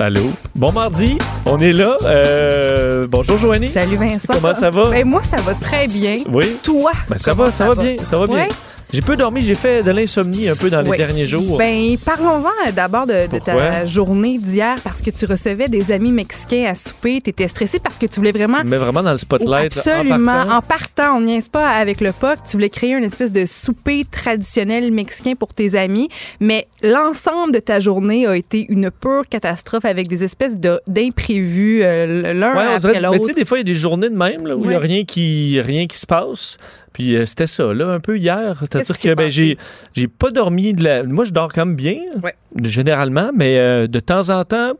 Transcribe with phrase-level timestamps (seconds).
[0.00, 0.32] Allô?
[0.56, 1.96] Bon mardi, on est là.
[2.02, 3.68] Euh, bonjour Joanie.
[3.68, 4.32] Salut Vincent.
[4.32, 4.90] Comment ça va?
[4.90, 6.16] Ben, moi, ça va très bien.
[6.32, 6.56] Oui.
[6.64, 6.90] Toi?
[7.08, 8.48] Ben, ça va, ça, va bien, ça va bien.
[8.92, 11.58] J'ai peu dormi, j'ai fait de l'insomnie un peu dans les derniers jours.
[11.58, 16.74] Ben, parlons-en d'abord de, ta journée d'hier parce que tu recevais des amis mexicains à
[16.74, 17.20] souper.
[17.20, 18.58] Tu étais stressé parce que tu voulais vraiment.
[18.58, 19.74] tu me mets vraiment dans le spotlight.
[19.76, 20.32] là, en Absolument.
[20.32, 20.56] partant.
[20.56, 22.38] En partant, on niaise pas avec le POC.
[22.48, 26.08] Tu voulais créer une espèce de souper traditionnel mexicain pour tes amis.
[26.40, 31.82] Mais l'ensemble de ta journée a été une pure catastrophe avec des espèces de- d'imprévus
[31.82, 33.24] euh, l'un Ouais, après dirait, mais tu l'autre.
[33.24, 34.78] sais, des fois, il y a des journées de même là, où il n'y a
[34.78, 36.58] rien qui, rien qui se passe.
[36.94, 38.56] Puis euh, c'était ça, là, un peu hier.
[38.60, 39.58] C'est-à-dire que ben, j'ai,
[39.92, 41.02] j'ai pas dormi de la.
[41.02, 42.34] Moi, je dors quand même bien, Ouais.
[42.62, 44.72] généralement, mais euh, de temps en temps,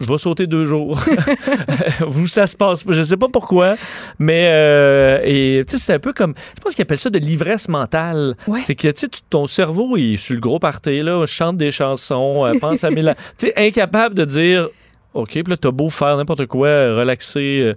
[0.00, 1.00] je vais sauter deux jours.
[2.06, 3.76] Où ça se passe, je sais pas pourquoi,
[4.18, 7.20] mais euh, et tu sais c'est un peu comme je pense qu'ils appellent ça de
[7.20, 8.34] l'ivresse mentale.
[8.48, 8.60] Ouais.
[8.64, 12.50] C'est que tu ton cerveau il est sur le gros party là, chante des chansons,
[12.60, 14.68] pense à mille, tu sais incapable de dire
[15.14, 17.72] OK, puis là, t'as beau faire n'importe quoi, relaxer,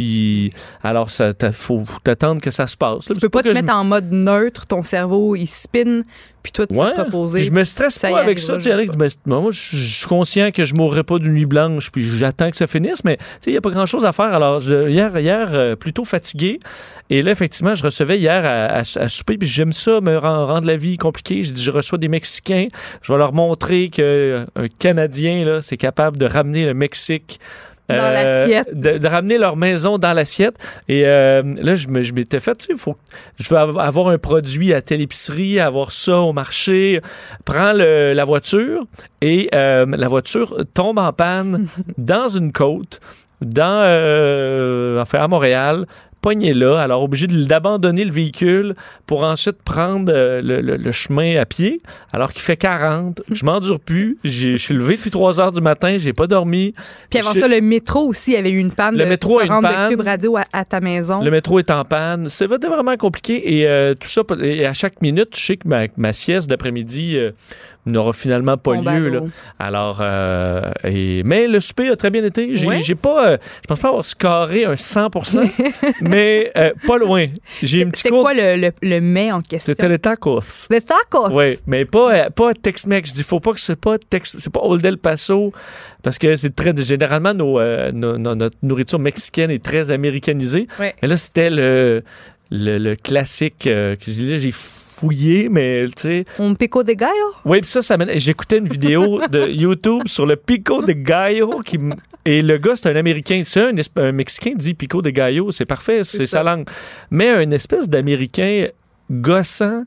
[0.00, 0.50] il-
[0.82, 3.08] alors ça faut t'attendre que ça se passe.
[3.08, 3.14] là.
[3.14, 6.02] Tu peux pas te je- mettre en mode neutre, ton cerveau il spin,
[6.42, 7.42] puis toi tu Ouais, vas te reposer.
[7.42, 8.56] je me stresse pas avec ça.
[8.56, 8.86] Tu sais,
[9.26, 12.66] moi, je suis conscient que je mourrai pas d'une nuit blanche, puis j'attends que ça
[12.66, 14.32] finisse, mais tu sais, il n'y a pas grand-chose à faire.
[14.34, 16.58] Alors, je- hier, hier euh, plutôt fatigué.
[17.10, 20.46] Et là, effectivement, je recevais hier à, à- à souper, puis j'aime ça, me ren-
[20.46, 21.42] rendre la vie compliquée.
[21.42, 22.68] Je dis, je reçois des Mexicains,
[23.02, 24.46] je vais leur montrer qu'un
[24.78, 27.40] Canadien, là, c'est capable de ramener le Mexique.
[27.96, 28.68] Dans l'assiette.
[28.78, 30.56] De, de ramener leur maison dans l'assiette.
[30.88, 32.96] Et euh, là, je m'étais fait, tu sais, faut,
[33.38, 37.00] je veux av- avoir un produit à telle épicerie, avoir ça au marché.
[37.44, 38.82] Prends le- la voiture
[39.20, 41.66] et euh, la voiture tombe en panne
[41.98, 43.00] dans une côte,
[43.40, 45.86] dans, euh, enfin, à Montréal.
[46.22, 48.74] Pogné là, alors obligé d'abandonner le véhicule
[49.06, 51.80] pour ensuite prendre euh, le, le- le chemin à pied,
[52.12, 53.22] alors qu'il fait 40.
[53.30, 54.18] Je m'endure plus.
[54.24, 56.74] Je suis levé depuis 3 heures du matin, j'ai pas dormi.
[57.08, 59.62] Puis avant ça, le métro aussi avait eu une panne Le de, métro a une
[59.62, 59.90] panne.
[59.90, 61.22] de Cube Radio à, à ta maison.
[61.22, 62.28] Le métro est en panne.
[62.28, 63.58] C'est vraiment vraiment compliqué.
[63.58, 67.16] Et euh, tout ça, et à chaque minute, je sais que ma, ma sieste d'après-midi
[67.16, 67.30] euh,
[67.86, 69.08] n'aura finalement pas lieu.
[69.08, 69.20] Là.
[69.58, 72.54] Alors, euh, et, mais le souper a très bien été.
[72.54, 75.50] J'ai pas, euh, je pense pas avoir scoré un 100%,
[76.02, 77.26] mais euh, pas loin.
[77.62, 79.72] J'ai une petite C'était quoi le, le, le mets en question?
[79.72, 80.66] C'était les tacos.
[80.70, 81.28] Le taco.
[81.32, 83.14] Oui, mais pas, euh, pas Tex-Mex.
[83.18, 85.52] Il faut pas que c'est pas Tex, c'est pas Old El Paso,
[86.02, 87.60] parce que c'est très, généralement, nos,
[87.92, 90.66] nos- notre nourriture mexicaine est très américanisée.
[90.78, 90.94] Ouais.
[91.02, 92.02] Mais là, c'était le,
[92.50, 96.24] le, le classique euh, que j'ai- là, j'ai fouillé, mais tu sais.
[96.38, 97.12] Un pico de gallo?
[97.44, 101.60] Oui, puis ça, ça J'écoutais une vidéo de YouTube sur le pico de gallo.
[101.64, 101.78] Qui,
[102.24, 103.38] et le gars, c'est un Américain.
[103.40, 103.72] Tu sais, un,
[104.02, 105.50] un Mexicain dit pico de gallo.
[105.52, 106.68] C'est parfait, c'est sa langue.
[107.10, 108.66] Mais un espèce d'Américain
[109.10, 109.84] gossant.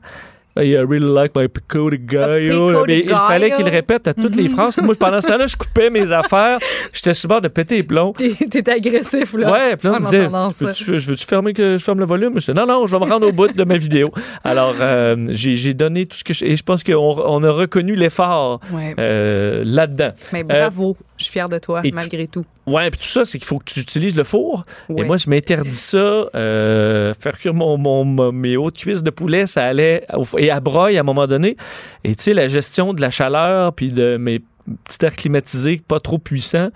[0.56, 2.84] I really like my pico de gallo.
[2.86, 4.76] Mais il fallait qu'il répète à toutes les phrases.
[4.76, 6.58] Puis Moi, pendant ce temps-là, je coupais mes affaires.
[6.92, 8.12] J'étais sur le bord de péter les plombs.
[8.16, 9.50] T'es t'es agressif, là.
[9.52, 10.28] Ouais, puis là, on me disait.
[10.66, 12.40] Peux-tu- je veux-tu fermer que je ferme le volume?
[12.40, 14.12] Je non, non, je vais me rendre au bout de ma vidéo.
[14.44, 16.44] Alors, euh, j'ai donné tout ce que je...
[16.44, 18.94] Et je pense qu'on on a reconnu l'effort Ouais.
[18.98, 20.12] euh, là-dedans.
[20.32, 20.96] Mais bravo.
[21.16, 22.44] Je suis fière de toi, malgré tout.
[22.66, 24.62] Ouais, puis tout ça, c'est qu'il faut que tu utilises le four.
[24.96, 26.28] Et moi, je m'interdis ça.
[26.34, 30.04] euh, faire cuire mon, mes hautes cuisses de poulet, ça allait...
[30.12, 31.56] au et à broye à un moment donné.
[32.04, 34.40] Et tu sais, la gestion de la chaleur, puis de mes
[34.84, 36.70] petits airs climatisés pas trop puissants,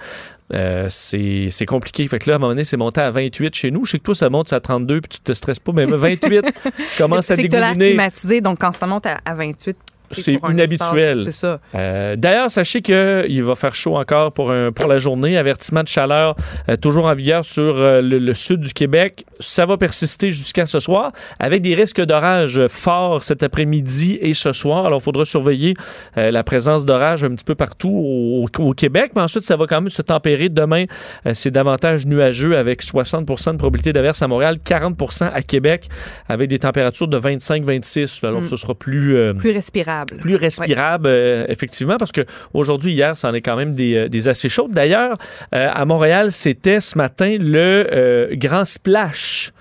[0.55, 2.07] euh, c'est c'est compliqué.
[2.09, 3.85] Fait que là, à un moment donné, c'est monté à 28 chez nous.
[3.85, 6.43] Je sais que toi, ça monte à 32, puis tu te stresses pas, mais 28
[6.99, 7.89] commence à C'est dégouliner.
[7.89, 9.77] climatisé, donc quand ça monte à, à 28,
[10.11, 11.23] C'est un inhabituel.
[11.25, 11.61] C'est ça.
[11.75, 15.37] Euh, D'ailleurs, sachez qu'il va faire chaud encore pour, un- pour la journée.
[15.37, 16.35] Avertissement de chaleur
[16.69, 19.25] euh, toujours en vigueur sur euh, le, le sud du Québec.
[19.41, 24.53] Ça va persister jusqu'à ce soir avec des risques d'orage forts cet après-midi et ce
[24.53, 24.87] soir.
[24.87, 25.75] Alors, il faudra surveiller
[26.17, 29.13] la présence d'orage un petit peu partout au, au Québec.
[29.17, 30.49] Mais ensuite, ça va quand même se tempérer.
[30.49, 30.85] Demain,
[31.33, 35.89] c'est davantage nuageux avec 60% de probabilité d'averse à Montréal, 40% à Québec
[36.29, 38.25] avec des températures de 25-26.
[38.27, 38.45] Alors, Mm.
[38.45, 39.35] ce sera plus...
[39.39, 39.98] Plus respirable.
[40.07, 42.25] Plus respirable, euh, effectivement, parce que
[42.55, 44.73] aujourd'hui, hier, ça en est quand même des, euh, des assez chaudes.
[44.73, 45.17] D'ailleurs,
[45.55, 49.53] euh, à Montréal, c'était ce matin le euh, grand splash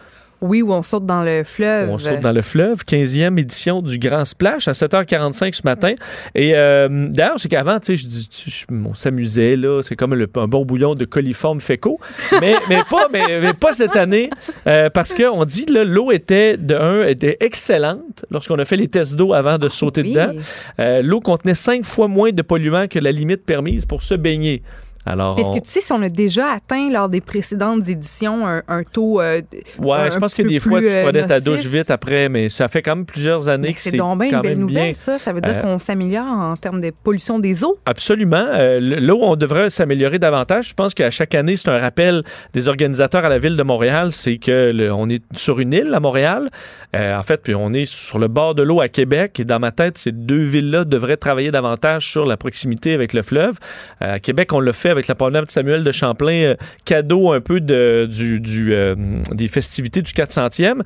[0.42, 1.90] Oui, où on saute dans le fleuve.
[1.90, 5.94] On saute dans le fleuve, 15e édition du Grand Splash à 7h45 ce matin.
[6.36, 10.14] Et euh, d'ailleurs, c'est qu'avant, tu sais, je dis, tu- on s'amusait, là, c'est comme
[10.14, 12.00] le- un bon bouillon de coliforme fécaux.
[12.40, 14.30] Mais, mais, pas, mais, mais pas cette année,
[14.68, 18.88] euh, parce qu'on dit que l'eau était, de un, était excellente lorsqu'on a fait les
[18.88, 20.14] tests d'eau avant de sauter Oui.
[20.14, 20.34] dedans.
[20.80, 24.62] Euh, l'eau contenait cinq fois moins de polluants que la limite permise pour se baigner.
[25.08, 28.46] Alors, Est-ce on- que tu sais si on a déjà atteint lors des précédentes éditions
[28.46, 29.42] un, un taux euh,
[29.80, 32.50] Ouais, un je pense que des fois, tu euh, prenais ta douche vite après, mais
[32.50, 34.60] ça fait quand même plusieurs années mais que c'est c'est donc bien quand une belle
[34.60, 34.94] nouvelle, bien.
[34.94, 35.18] ça.
[35.18, 37.78] Ça veut dire Euh, qu'on s'améliore en termes de pollution des eaux?
[37.86, 38.46] Absolument.
[38.54, 41.80] Euh, le- là où on devrait s'améliorer davantage, je pense qu'à chaque année, c'est un
[41.80, 45.74] rappel des organisateurs à la ville de Montréal, c'est que le- on est sur une
[45.74, 46.48] île à Montréal.
[46.96, 49.40] Euh, en fait, puis on est sur le bord de l'eau à Québec.
[49.40, 53.22] Et dans ma tête, ces deux villes-là devraient travailler davantage sur la proximité avec le
[53.22, 53.58] fleuve.
[54.00, 56.56] À Québec, on l'a fait avec la promenade de Samuel de Champlain, euh,
[56.86, 58.96] cadeau un peu de, du, du, euh,
[59.32, 60.82] des festivités du 400e.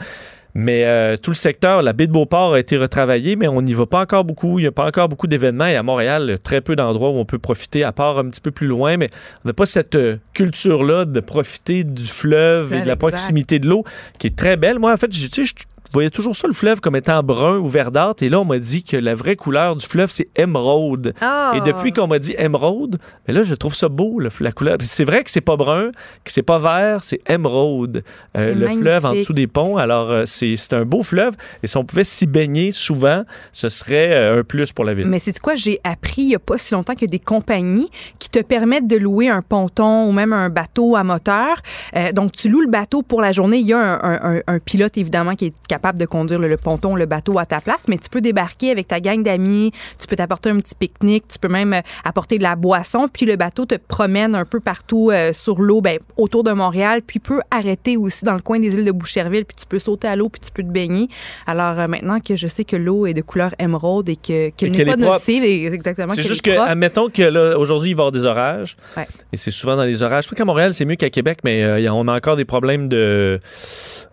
[0.54, 3.74] Mais euh, tout le secteur, la baie de Beauport a été retravaillée, mais on n'y
[3.74, 4.60] va pas encore beaucoup.
[4.60, 5.68] Il n'y a pas encore beaucoup d'événements.
[5.68, 8.52] Et à Montréal, très peu d'endroits où on peut profiter, à part un petit peu
[8.52, 8.98] plus loin.
[8.98, 9.08] Mais
[9.46, 13.68] on n'a pas cette euh, culture-là de profiter du fleuve et de la proximité de
[13.68, 13.86] l'eau,
[14.20, 14.80] qui est très belle.
[14.80, 17.58] Moi, en fait, je, tu sais, je voyais toujours ça, le fleuve, comme étant brun
[17.58, 18.24] ou verdâtre.
[18.24, 21.14] Et là, on m'a dit que la vraie couleur du fleuve, c'est émeraude.
[21.22, 21.54] Ah!
[21.56, 22.98] Et depuis qu'on m'a dit émeraude,
[23.28, 24.78] mais là, je trouve ça beau, le- la couleur.
[24.82, 25.92] C'est vrai que c'est pas brun,
[26.24, 28.04] que c'est pas vert, c'est émeraude.
[28.38, 29.78] Euh, le fleuve en dessous des ponts.
[29.78, 31.36] Alors, euh, c'est c'est un beau fleuve.
[31.64, 35.08] Et si on pouvait s'y baigner souvent, ce serait euh, un plus pour la ville.
[35.08, 37.90] Mais c'est quoi, j'ai appris il n'y a pas si longtemps que des compagnies
[38.20, 41.56] qui te permettent de louer un ponton ou même un bateau à moteur.
[41.96, 43.58] Euh, donc, tu loues le bateau pour la journée.
[43.58, 46.48] Il y a un, un- un- un pilote, évidemment, qui est capable de conduire le,
[46.48, 49.72] le ponton, le bateau à ta place, mais tu peux débarquer avec ta gang d'amis,
[50.00, 53.26] tu peux t'apporter un petit pique-nique, tu peux même euh, apporter de la boisson, puis
[53.26, 57.20] le bateau te promène un peu partout euh, sur l'eau, ben, autour de Montréal, puis
[57.20, 60.16] peut arrêter aussi dans le coin des îles de Boucherville, puis tu peux sauter à
[60.16, 61.08] l'eau, puis tu peux te baigner.
[61.48, 64.72] Alors, euh, maintenant que je sais que l'eau est de couleur émeraude et que- qu'elle
[64.72, 66.14] n'est qu'elle pas nocive, exactement.
[66.14, 68.78] C'est juste que, admettons que là, aujourd'hui, il va y avoir des orages.
[68.98, 69.08] Ouais.
[69.34, 70.26] Et c'est souvent dans les orages.
[70.26, 72.88] Je sais qu'à Montréal, c'est mieux qu'à Québec, mais euh, on a encore des problèmes
[72.88, 73.40] de.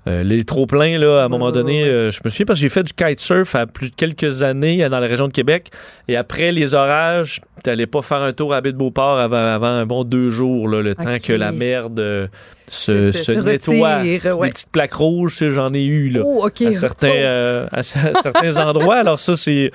[0.08, 2.68] Euh, les trop-pleins, là, à un moment donné, euh, je me souviens parce que j'ai
[2.68, 5.70] fait du kitesurf à plus de quelques années euh, dans la région de Québec.
[6.08, 9.36] Et après les orages, t'allais pas faire un tour à la baie de Beauport avant,
[9.36, 12.30] avant un bon deux jours, là, le temps que la merde
[12.70, 13.98] se, Se- se- se nettoie.
[13.98, 14.46] retire, C'est ouais.
[14.48, 16.20] Des petites plaques rouges, j'en ai eu, là.
[16.24, 16.62] Oh, OK.
[16.62, 17.16] À certains, Oh.
[17.16, 18.96] euh, à cer- certains endroits.
[18.96, 19.70] Alors ça, c'est,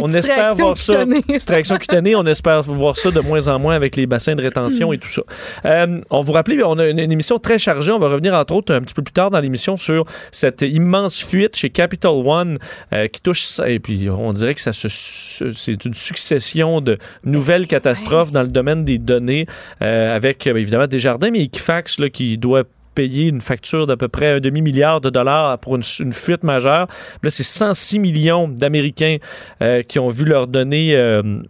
[0.00, 1.04] on espère voir ça.
[1.48, 4.92] réaction cutanée, on espère voir ça de moins en moins avec les bassins de rétention
[4.92, 5.22] et tout ça.
[5.64, 7.92] Euh, on vous rappelle, on a une, une émission très chargée.
[7.92, 11.22] On va revenir entre autres un petit peu plus tard dans l'émission sur cette immense
[11.24, 12.58] fuite chez Capital One
[12.92, 13.68] euh, qui touche ça.
[13.68, 18.48] Et puis on dirait que ça se, c'est une succession de nouvelles catastrophes dans le
[18.48, 19.46] domaine des données
[19.80, 22.64] avec évidemment Desjardins, mais Equifax là, qui doit
[22.94, 26.86] payer une facture d'à peu près un demi-milliard de dollars pour une, fuite majeure.
[27.22, 29.18] Là, c'est 106 millions d'Américains
[29.60, 31.42] euh, qui ont vu leurs données euh,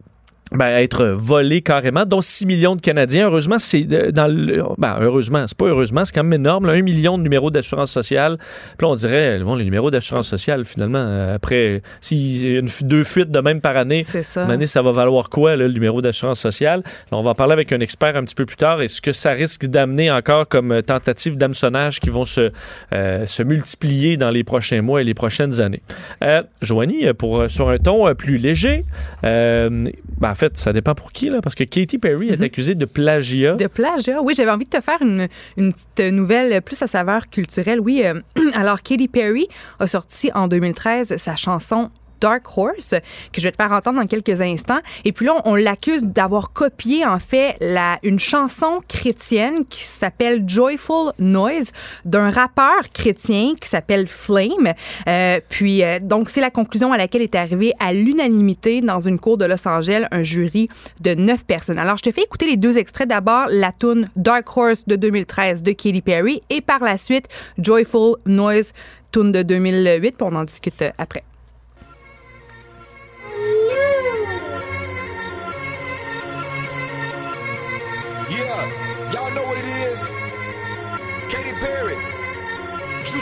[0.52, 3.26] ben, être volés carrément, dont 6 millions de Canadiens.
[3.26, 4.62] Heureusement, c'est de- dans le.
[4.78, 6.66] Ben, heureusement, c'est pas heureusement, c'est quand même énorme.
[6.66, 8.36] là, un million de numéros d'assurance sociale.
[8.38, 12.60] Puis là, on dirait, bon, les numéros d'assurance sociale, finalement, euh, après, s'il y a
[12.60, 14.44] une, deux fuites de même par année, ça.
[14.44, 16.82] une année, ça va valoir quoi, là, le numéro d'assurance sociale?
[17.10, 18.80] Là, on va en parler avec un expert un petit peu plus tard.
[18.82, 22.52] Est-ce que ça risque d'amener encore comme euh, tentative d'hameçonnage qui vont se,
[22.92, 25.82] euh, se multiplier dans les prochains mois et les prochaines années?
[26.22, 28.84] Euh, Joanie, pour, euh, sur un ton euh, plus léger,
[29.24, 29.84] euh,
[30.20, 32.84] ben, en fait, ça dépend pour qui, là, parce que Katy Perry est accusée de
[32.84, 33.54] plagiat.
[33.54, 34.22] De plagiat.
[34.22, 37.80] Oui, j'avais envie de te faire une, une petite nouvelle plus à saveur culturelle.
[37.80, 38.20] Oui, euh,
[38.54, 42.94] alors Katy Perry a sorti en 2013 sa chanson Dark Horse,
[43.32, 44.80] que je vais te faire entendre dans quelques instants.
[45.04, 50.44] Et puis là, on, l'accuse d'avoir copié, en fait, la, une chanson chrétienne qui s'appelle
[50.46, 51.72] Joyful Noise
[52.04, 54.72] d'un rappeur chrétien qui s'appelle Flame.
[55.08, 59.18] Euh, puis, euh, donc, c'est la conclusion à laquelle est arrivé à l'unanimité dans une
[59.18, 60.68] cour de Los Angeles un jury
[61.00, 61.78] de neuf personnes.
[61.78, 63.08] Alors, je te fais écouter les deux extraits.
[63.08, 68.16] D'abord, la tune Dark Horse de 2013 de Katy Perry et par la suite, Joyful
[68.26, 68.72] Noise,
[69.12, 70.16] tune de 2008.
[70.16, 71.24] Puis on en discute après.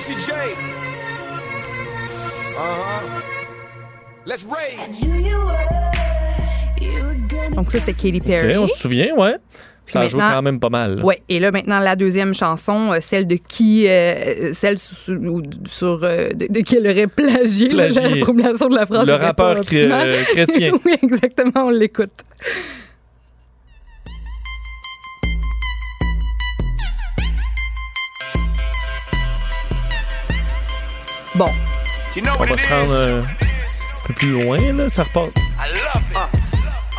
[0.06, 0.32] Juicy J.
[2.56, 3.22] Uh huh.
[4.26, 4.78] Let's rage.
[7.54, 8.58] Donc, ça, c'était Katy Ok, Perry.
[8.58, 9.36] on se souvient, ouais.
[9.86, 11.02] Ça a joué quand même pas mal.
[11.04, 16.30] Ouais, et là maintenant la deuxième chanson, euh, celle de qui, euh, celle sur, euh,
[16.30, 18.20] de, de qui elle aurait plagié, là, Plagié.
[18.20, 19.06] la formulation de la phrase.
[19.06, 20.72] Le rappeur euh, chrétien.
[20.86, 22.12] oui, exactement, on l'écoute.
[31.34, 31.50] Bon,
[32.14, 34.88] You know On va se rendre euh, un petit peu plus loin, là.
[34.88, 35.34] Ça repasse.
[35.36, 36.40] I love it.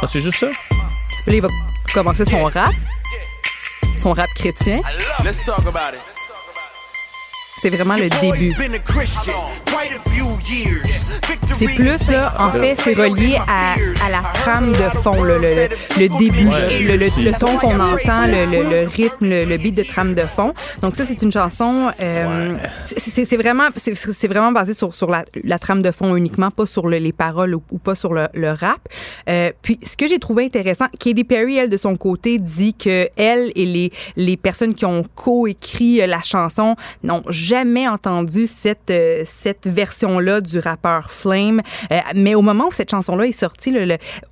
[0.02, 0.48] Ah, c'est juste ça?
[0.48, 1.48] là, il va
[1.94, 2.74] commencer son rap.
[3.98, 4.78] Son rap chrétien.
[4.80, 6.15] I love Let's talk about it.
[7.66, 8.54] C'est vraiment le début.
[11.58, 13.74] C'est plus, là, en fait, c'est relié à,
[14.06, 15.68] à la trame de fond, là, le, le,
[16.00, 19.58] le début, là, le, le- le ton qu'on entend, le, le- le rythme, le, le
[19.58, 20.54] beat de trame de fond.
[20.82, 22.54] Donc ça, c'est une chanson, euh,
[22.86, 26.66] c'est- vraiment, c'est c'est vraiment basé sur, sur la, la trame de fond uniquement, pas
[26.68, 28.82] sur le- les paroles ou, ou pas sur le, le rap.
[29.30, 33.08] Euh, puis ce que j'ai trouvé intéressant, Katy Perry, elle, de son côté, dit que
[33.16, 37.55] elle et les, les personnes qui ont coécrit la chanson n'ont jamais
[37.88, 41.62] entendu cette, euh, cette version-là du rappeur Flame.
[41.92, 43.74] Euh, mais au moment où cette chanson-là est sortie,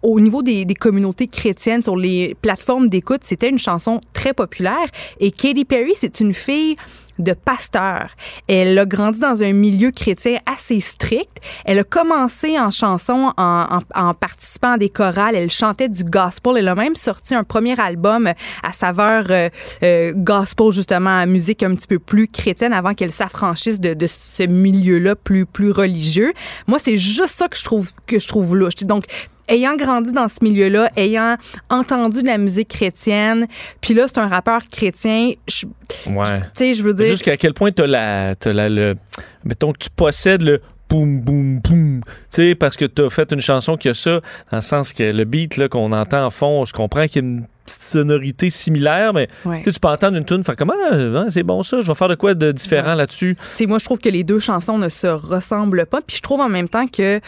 [0.02, 4.88] au niveau des, des communautés chrétiennes sur les plateformes d'écoute, c'était une chanson très populaire.
[5.20, 6.76] Et Katy Perry, c'est une fille
[7.20, 8.10] de pasteur.
[8.48, 11.38] Elle a grandi dans un milieu chrétien assez strict.
[11.66, 15.36] Elle a commencé en chanson en, participant à des chorales.
[15.36, 16.58] Elle chantait du gospel.
[16.58, 18.32] Elle a même sorti un premier album
[18.64, 19.50] à saveur euh,
[19.84, 24.08] euh, gospel, justement, à musique un petit peu plus chrétienne avant qu'elle s'affranchisse de, de
[24.08, 26.34] ce milieu-là plus, plus religieux.
[26.68, 28.76] Moi, c'est juste ça que je trouve, que je trouve louche.
[28.84, 29.06] Donc,
[29.48, 31.38] ayant grandi dans ce milieu-là, ayant
[31.70, 33.48] entendu de la musique chrétienne,
[33.82, 35.66] puis là, c'est un rappeur chrétien, je-
[36.10, 36.40] Ouais.
[36.42, 37.08] tu sais, je veux dire...
[37.08, 38.96] Jusqu'à quel point t'as la, t'as la, le,
[39.44, 43.42] mettons que tu possèdes le boum, boum, boum, tu sais, parce que t'as fait une
[43.42, 44.22] chanson qui a ça,
[44.52, 47.28] dans le sens que le beat qu'on entend en fond, je comprends qu'il y a
[47.28, 49.62] une petite sonorité similaire, mais Ouais.
[49.62, 52.10] tu peux entendre une tune faire comme ah, hein, c'est bon ça, je vais faire
[52.10, 53.38] de quoi de différent là-dessus?
[53.68, 56.02] Moi, je trouve que les deux chansons ne se ressemblent pas.
[56.06, 57.22] Puis je trouve en même temps que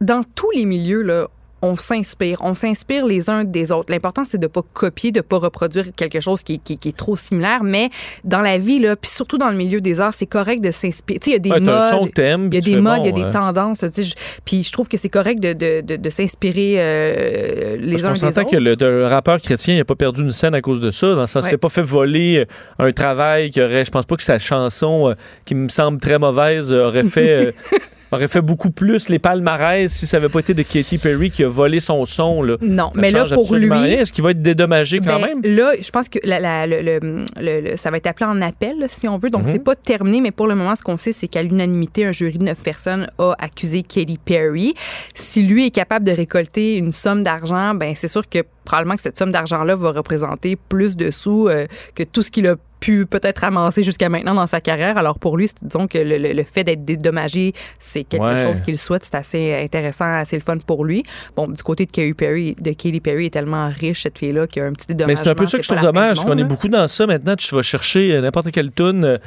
[0.00, 1.28] dans tous les milieux, là,
[1.62, 2.38] on s'inspire.
[2.42, 3.92] On s'inspire les uns des autres.
[3.92, 7.14] L'important, c'est de pas copier, de pas reproduire quelque chose qui, qui- qui est trop
[7.16, 7.62] similaire.
[7.62, 7.88] Mais
[8.24, 11.20] dans la vie, là, puis surtout dans le milieu des arts, c'est correct de s'inspirer.
[11.20, 12.12] Tu sais, il y a des Ouais, modes.
[12.14, 13.78] t'aimes, Il y a des modes, bon, il y a des tendances.
[13.78, 14.14] tu sais, je-
[14.44, 18.06] Puis je trouve que c'est correct de, de, de, de s'inspirer euh, les Parce uns
[18.08, 18.50] qu'on des s'entend autres.
[18.50, 21.14] que le, le rappeur chrétien n'a pas perdu une scène à cause de ça.
[21.14, 21.58] Dans le sens, il Ouais.
[21.58, 22.38] pas fait voler
[22.80, 23.84] euh, un travail qui aurait.
[23.84, 25.14] Je pense pas que sa chanson, euh,
[25.44, 27.28] qui me semble très mauvaise, aurait fait.
[27.46, 27.52] euh,
[28.16, 31.44] aurait fait beaucoup plus les palmarès si ça avait pas été de Katy Perry qui
[31.44, 32.42] a volé son son.
[32.42, 32.56] Là.
[32.60, 33.70] Non, Ça mais là, pour lui.
[33.92, 35.42] Est-ce qu'il va être dédommagé quand Ben, même?
[35.56, 38.40] Là, je pense que la- la- le, le- le- le- ça va être appelé en
[38.42, 39.30] appel, là, si on veut.
[39.30, 39.52] Donc, Mhm.
[39.52, 42.38] c'est pas terminé, mais pour le moment, ce qu'on sait, c'est qu'à l'unanimité, un jury
[42.38, 44.74] de neuf personnes a accusé Katy Perry.
[45.14, 49.02] Si lui est capable de récolter une somme d'argent, ben c'est sûr que probablement que
[49.02, 53.06] cette somme d'argent-là va représenter plus de sous euh, que tout ce qu'il a pu
[53.06, 54.98] peut-être ramasser jusqu'à maintenant dans sa carrière.
[54.98, 58.42] Alors pour lui, disons que le, le- le fait d'être dédommagé, c'est quelque Ouais.
[58.42, 59.04] chose qu'il souhaite.
[59.04, 61.04] C'est assez intéressant, assez le fun pour lui.
[61.36, 64.62] Bon, du côté de Katy Perry, de Katy Perry est tellement riche cette fille-là qu'il
[64.62, 65.22] y a un petit Mais dédommagement.
[65.22, 67.36] c'est un peu ça que je trouve dommage, qu'on est beaucoup dans ça maintenant.
[67.36, 69.18] Tu vas chercher euh, n'importe quelle tune euh,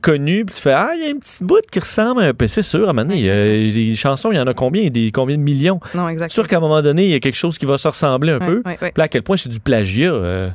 [0.00, 2.46] connue, puis tu fais Ah, il y a une petite bout qui ressemble un peu.
[2.46, 3.44] C'est sûr, à un moment donné, il y a-
[3.90, 4.88] les chansons, il y en a combien?
[4.88, 5.80] Des combien de millions?
[5.96, 6.28] Non, C'est exactement.
[6.34, 8.38] sûr qu'à un moment donné, il y a quelque chose qui va se ressembler un
[8.38, 8.62] Ouais, peu.
[8.64, 8.76] ouais.
[8.80, 10.10] Puis là, à quel point c'est du plagiat.
[10.12, 10.50] euh,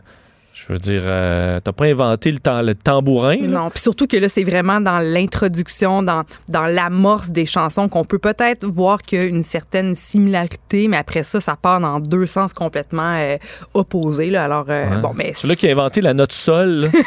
[0.57, 3.35] je veux dire, euh, t'as pas inventé le, tam- le tambourin.
[3.41, 3.47] là?
[3.47, 8.05] Non, puis surtout que là, c'est vraiment dans l'introduction, dans, dans l'amorce des chansons qu'on
[8.05, 11.99] peut peut-être voir qu'il y a une certaine similarité, mais après ça, ça part dans
[11.99, 13.35] deux sens complètement euh,
[13.73, 14.29] opposés.
[14.29, 14.45] Là.
[14.45, 15.01] Alors, euh, Ouais.
[15.01, 16.89] bon, mais C'est là qui a inventé la note sol.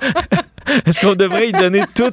[0.86, 2.10] Est-ce qu'on devrait y donner tout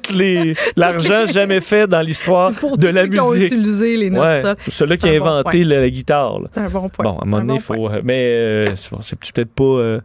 [0.76, 3.44] l'argent jamais fait dans l'histoire pour de la musique?
[3.52, 6.40] utilisé les notes Ouais, celui qui a bon inventé la, la guitare.
[6.54, 7.04] C'est un bon point.
[7.06, 7.74] Bon, à un moment donné, bon il faut.
[7.74, 7.94] point.
[7.96, 10.00] euh, Mais euh, c'est peut-être pas euh,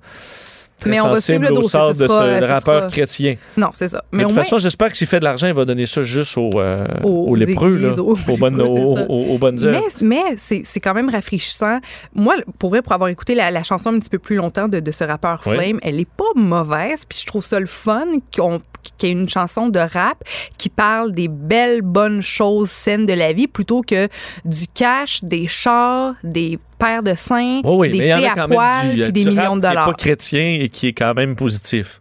[0.82, 2.90] très Mais on va sensible suivre le au dossier, sort de sera- ce rappeur sera-
[2.90, 3.34] chrétien.
[3.56, 4.04] Non, c'est ça.
[4.12, 5.86] Mais Mais de toute moins, façon, j'espère que s'il fait de l'argent, il va donner
[5.86, 9.80] ça juste aux, euh, Aux aux lépreux, églises, là, aux aux, bonnes, aux, bonnes œuvres.
[10.00, 11.78] Mais, mais c'est c'est quand même rafraîchissant.
[12.14, 14.80] Moi, pour vrai, pour avoir écouté la, la chanson un petit peu plus longtemps de,
[14.80, 15.56] de ce rappeur Oui.
[15.56, 17.04] Flame, elle est pas mauvaise.
[17.08, 18.04] Puis je trouve ça le fun
[18.36, 20.22] qu'on- qu'il y ait une chanson de rap
[20.58, 24.08] qui parle des belles, bonnes choses saines de la vie plutôt que
[24.44, 29.02] du cash, des chars, des paires de seins, Oui, oui, des filles à poil, du,
[29.04, 29.86] puis des millions de qui est dollars.
[29.86, 32.00] pas chrétien et qui est quand même positif.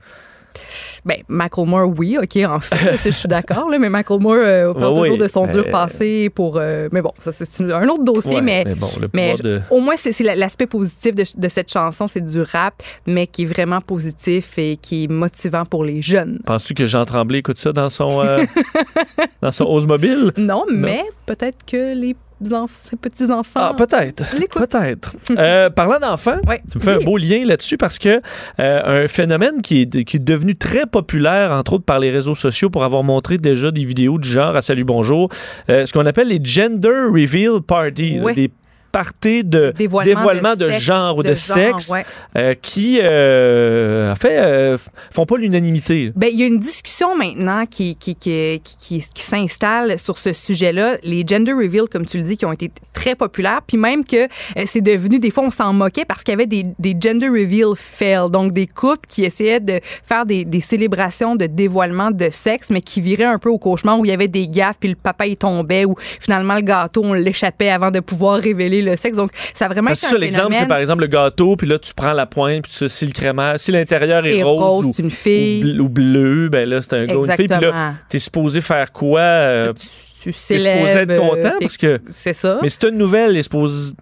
[1.06, 5.18] Ben, Macklemore, oui, OK, en fait, je suis d'accord, mais Macklemore euh, parle Ouais, toujours
[5.18, 6.58] de son dur mais- passé pour...
[6.58, 8.66] euh, mais bon, ça, c'est un autre dossier, Ouais, mais...
[8.76, 9.62] bon, Mais de...
[9.70, 13.28] au moins, c'est c'est la- l'aspect positif de, de cette chanson, c'est du rap, mais
[13.28, 16.40] qui est vraiment positif et qui est motivant pour les jeunes.
[16.46, 18.44] Penses-tu que Jean Tremblay écoute ça dans son, euh,
[19.42, 20.32] dans son Oldsmobile?
[20.38, 22.16] Non, mais peut-être que les
[22.50, 23.60] enf- petits-enfants...
[23.62, 24.24] Ah, peut-être.
[24.54, 25.14] Peut-être.
[25.38, 27.02] Euh, parlant d'enfants, tu me fais Oui.
[27.02, 28.22] un beau lien là-dessus parce que
[28.60, 32.36] euh, un phénomène qui est, qui est devenu très populaire, entre autres par les réseaux
[32.36, 35.30] sociaux, pour avoir montré déjà des vidéos du genre à Salut Bonjour,
[35.70, 38.20] euh, ce qu'on appelle les Gender Reveal Party.
[38.36, 38.52] des
[38.92, 42.06] party de Dévoilement dévoilement, de de, sexe, genre ou de de, genre, sexe ouais.
[42.38, 44.78] euh, qui, euh, en fait, euh,
[45.14, 46.12] font pas l'unanimité.
[46.16, 50.98] Ben, il y a une discussion maintenant qui, qui, qui, qui, s'installe sur ce sujet-là.
[51.04, 54.24] Les gender reveals, comme tu le dis, qui ont été très populaires, puis même que
[54.26, 57.30] euh, c'est devenu, des fois, on s'en moquait parce qu'il y avait des, des gender
[57.30, 62.30] reveal fails, donc des couples qui essayaient de faire des, des célébrations de dévoilement de
[62.30, 64.90] sexe, mais qui viraient un peu au cauchemar où il y avait des gaffes, puis
[64.90, 68.96] le papa, il tombait, ou finalement, le gâteau, on l'échappait avant de pouvoir révéler le
[68.96, 69.18] sexe.
[69.18, 70.68] Donc, ça a vraiment Parce été un l'exemple, c'est phénomène.
[70.68, 73.72] par exemple le gâteau, puis là, tu prends la pointe, puis si le crémaire, si
[73.72, 75.64] l'intérieur est, rose, rose, ou, une fille.
[75.64, 77.48] ou bl- ou bleu, ben là, c'est un gars une fille.
[77.48, 79.20] Puis là, t'es supposé faire quoi?
[79.22, 82.00] euh, tu, tu t'es célèbres, supposé être content parce que.
[82.10, 82.60] C'est ça.
[82.62, 83.94] Mais c'est une nouvelle, est supposé.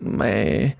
[0.00, 0.76] Mais.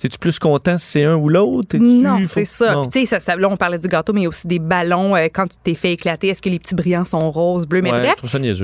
[0.00, 1.76] T'es-tu plus content si c'est un ou l'autre?
[1.78, 2.82] Non, c'est ça.
[2.90, 5.14] Tu sais, ça, là, on parlait du gâteau, mais il y a aussi des ballons.
[5.14, 7.82] euh, quand tu t'es fait éclater, est-ce que les petits brillants sont roses, bleus?
[7.82, 8.14] Mais Ouais, bref,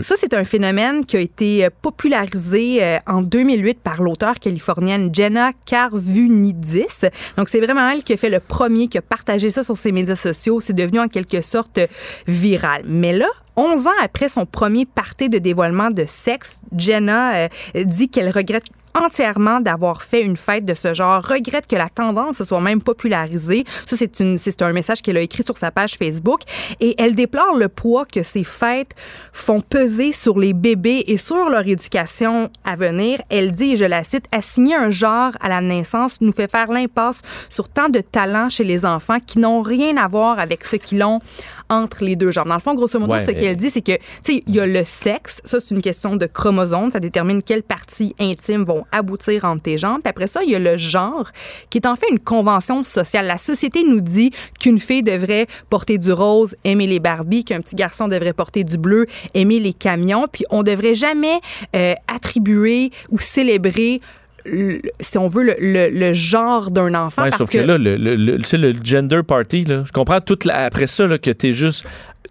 [0.03, 5.11] ça c'est un phénomène qui a été euh, popularisé euh, en 2008 par l'auteure californienne
[5.13, 7.07] Jenna Carvunidis.
[7.37, 9.93] Donc, c'est vraiment elle qui a fait le premier, qui a partagé ça sur ses
[9.93, 10.61] médias sociaux.
[10.61, 11.81] C'est devenu en quelque sorte
[12.27, 12.83] viral.
[12.87, 17.49] Mais là, 11 ans après son premier party de dévoilement de sexe, Jenna euh,
[17.85, 22.39] dit qu'elle regrette entièrement d'avoir fait une fête de ce genre, regrette que la tendance
[22.39, 23.65] se soit même popularisée.
[23.85, 26.41] Ça, c'est une- c'est un message qu'elle a écrit sur sa page Facebook.
[26.81, 28.93] Et elle déplore le poids que ces fêtes
[29.35, 33.21] font peser sur les bébés et sur leur éducation à venir.
[33.29, 36.73] Elle dit, et je la cite, assigner un genre à la naissance nous fait faire
[36.73, 37.21] l'impasse
[37.51, 41.03] sur tant de talents chez les enfants qui n'ont rien à voir avec ce qu'ils
[41.05, 41.21] ont
[41.69, 42.45] entre les deux genres.
[42.45, 44.61] Dans le fond, grosso modo, Ouais, ce qu'elle dit, c'est que, tu sais, il y
[44.61, 45.41] a le sexe.
[45.45, 46.91] Ça, c'est une question de chromosomes.
[46.91, 50.01] Ça détermine quelles parties intimes vont aboutir entre tes jambes.
[50.03, 51.31] Puis après ça, il y a le genre,
[51.71, 53.27] qui est en fait une convention sociale.
[53.27, 57.77] La société nous dit qu'une fille devrait porter du rose, aimer les Barbies, qu'un petit
[57.77, 60.27] garçon devrait porter du bleu, aimer les camions.
[60.31, 61.41] Puis on devrait jamais
[61.75, 64.01] euh, attribuer ou célébrer
[64.51, 67.23] le- si on veut, le, le- le genre d'un enfant.
[67.23, 69.93] Ouais, parce sauf que, là, le, le, le- tu sais, le gender party, là, je
[69.93, 71.87] comprends tout la- après ça là, que t'es juste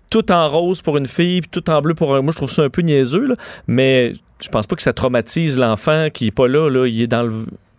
[0.10, 2.22] tout en rose pour une fille puis tout en bleu pour un.
[2.22, 3.36] Moi, je trouve ça un peu niaiseux, là,
[3.68, 7.08] mais je pense pas que ça traumatise l'enfant qui est pas là, là il est
[7.08, 7.32] dans le.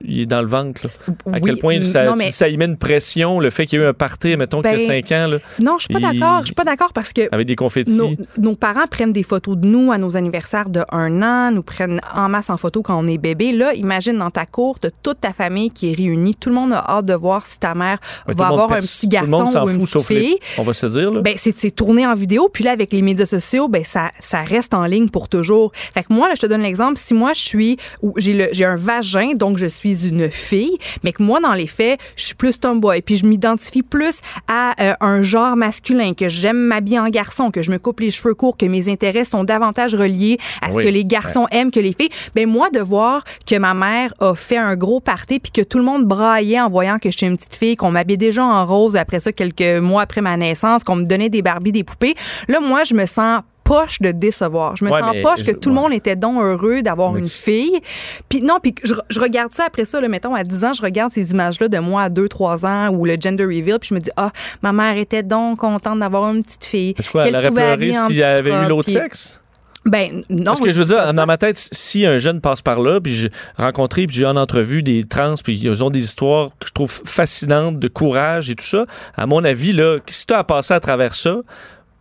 [0.02, 0.82] Il est dans le ventre.
[0.84, 0.90] là.
[1.32, 3.78] À Oui, quel point ça, non, mais- ça y met une pression, le fait qu'il
[3.78, 5.84] y a eu un party, mettons, qu'il y a Ben, 5 ans, là, Non, je
[5.84, 6.40] suis pas d'accord.
[6.40, 7.96] Je suis pas d'accord parce que avec des confettis.
[7.96, 11.62] Nos, nos parents prennent des photos de nous à nos anniversaires de un an, nous
[11.62, 13.52] prennent en masse en photo quand on est bébé.
[13.52, 16.34] Là, imagine dans ta cour, t'as toute ta famille qui est réunie.
[16.34, 19.08] Tout le monde a hâte de voir si ta mère tout va avoir un petit
[19.08, 20.36] Tout le monde garçon ou une fout, les- fille.
[20.58, 21.20] On va se dire, là.
[21.22, 22.48] Ben, c'est tourné en vidéo.
[22.52, 25.72] Puis là, avec les médias sociaux, ben, ça, ça reste en ligne pour toujours.
[25.74, 26.98] Fait que moi, là, je te donne l'exemple.
[26.98, 27.76] Si moi, je suis,
[28.18, 32.24] j'ai un vagin, donc je suis une fille, mais que moi, dans les faits, je
[32.24, 36.98] suis plus tomboy, puis je m'identifie plus à euh, un genre masculin, que j'aime m'habiller
[36.98, 40.38] en garçon, que je me coupe les cheveux courts, que mes intérêts sont davantage reliés
[40.62, 40.84] à ce Oui.
[40.84, 42.10] que les garçons aiment que les filles.
[42.34, 45.78] Ben, moi, de voir que ma mère a fait un gros party, puis que tout
[45.78, 48.96] le monde braillait en voyant que j'étais une petite fille, qu'on m'habillait déjà en rose
[48.96, 52.14] après ça, quelques mois après ma naissance, qu'on me donnait des Barbies, des poupées.
[52.48, 54.76] Là, moi, je me sens poche de décevoir.
[54.76, 57.26] Je me Ouais, sens poche que tout le monde était donc heureux d'avoir Mais une
[57.26, 57.80] tu- fille.
[58.28, 60.82] Puis non, puis je, je regarde ça après ça, là, mettons, à 10 ans, je
[60.82, 63.94] regarde ces images-là de moi à 2, 3 ans ou le gender reveal, puis je
[63.94, 64.30] me dis, ah,
[64.62, 66.94] ma mère était donc contente d'avoir une petite fille.
[66.94, 69.40] Parce quoi, elle qu'elle aurait pleuré s'il avait eu l'autre puis- sexe?
[69.84, 70.46] Ben, non.
[70.46, 73.12] Parce que je veux dire, dans ma tête, si un jeune passe par là, puis
[73.14, 76.66] j'ai rencontré, puis j'ai eu en entrevue des trans, puis ils ont des histoires que
[76.66, 78.84] je trouve fascinantes, de courage et tout ça,
[79.16, 81.36] à mon avis, là, si tu as à passer à travers ça,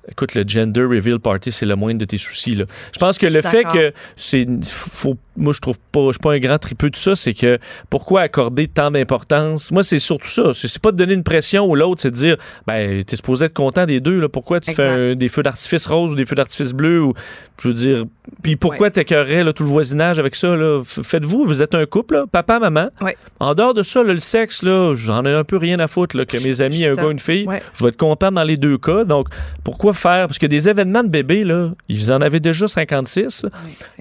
[0.10, 2.56] écoute, le gender reveal party, c'est le moindre de tes soucis.
[2.56, 2.66] Là.
[2.94, 4.46] Je pense que Je le fait que c'est.
[4.66, 6.06] Faut, moi, je trouve pas.
[6.08, 7.58] Je suis pas un grand tripeux de ça, c'est que
[7.90, 9.72] pourquoi accorder tant d'importance?
[9.72, 10.52] Moi, c'est surtout ça.
[10.54, 12.38] C'est pas de donner une pression ou l'autre, c'est de dire,
[12.68, 14.30] ben, t'es supposé être content des deux, là.
[14.30, 14.84] Pourquoi tu Exact.
[14.84, 17.14] fais un- des feux d'artifice roses ou des feux d'artifice bleus ou,
[17.62, 18.06] je veux dire,
[18.44, 22.26] puis pourquoi t'écœurais, là, tout le voisinage avec ça, Faites-vous, vous êtes un couple, là,
[22.32, 22.90] papa, maman.
[23.02, 23.16] Ouais.
[23.40, 26.16] En dehors de ça, là, le sexe, là, j'en ai un peu rien à foutre,
[26.18, 27.46] là, que mes amis, je un gars, une fille.
[27.48, 27.62] Ouais.
[27.74, 29.04] Je vais être content dans les deux cas.
[29.04, 29.28] Donc,
[29.64, 30.28] pourquoi faire?
[30.28, 33.46] Parce que des événements de bébés, là, ils en avaient déjà 56.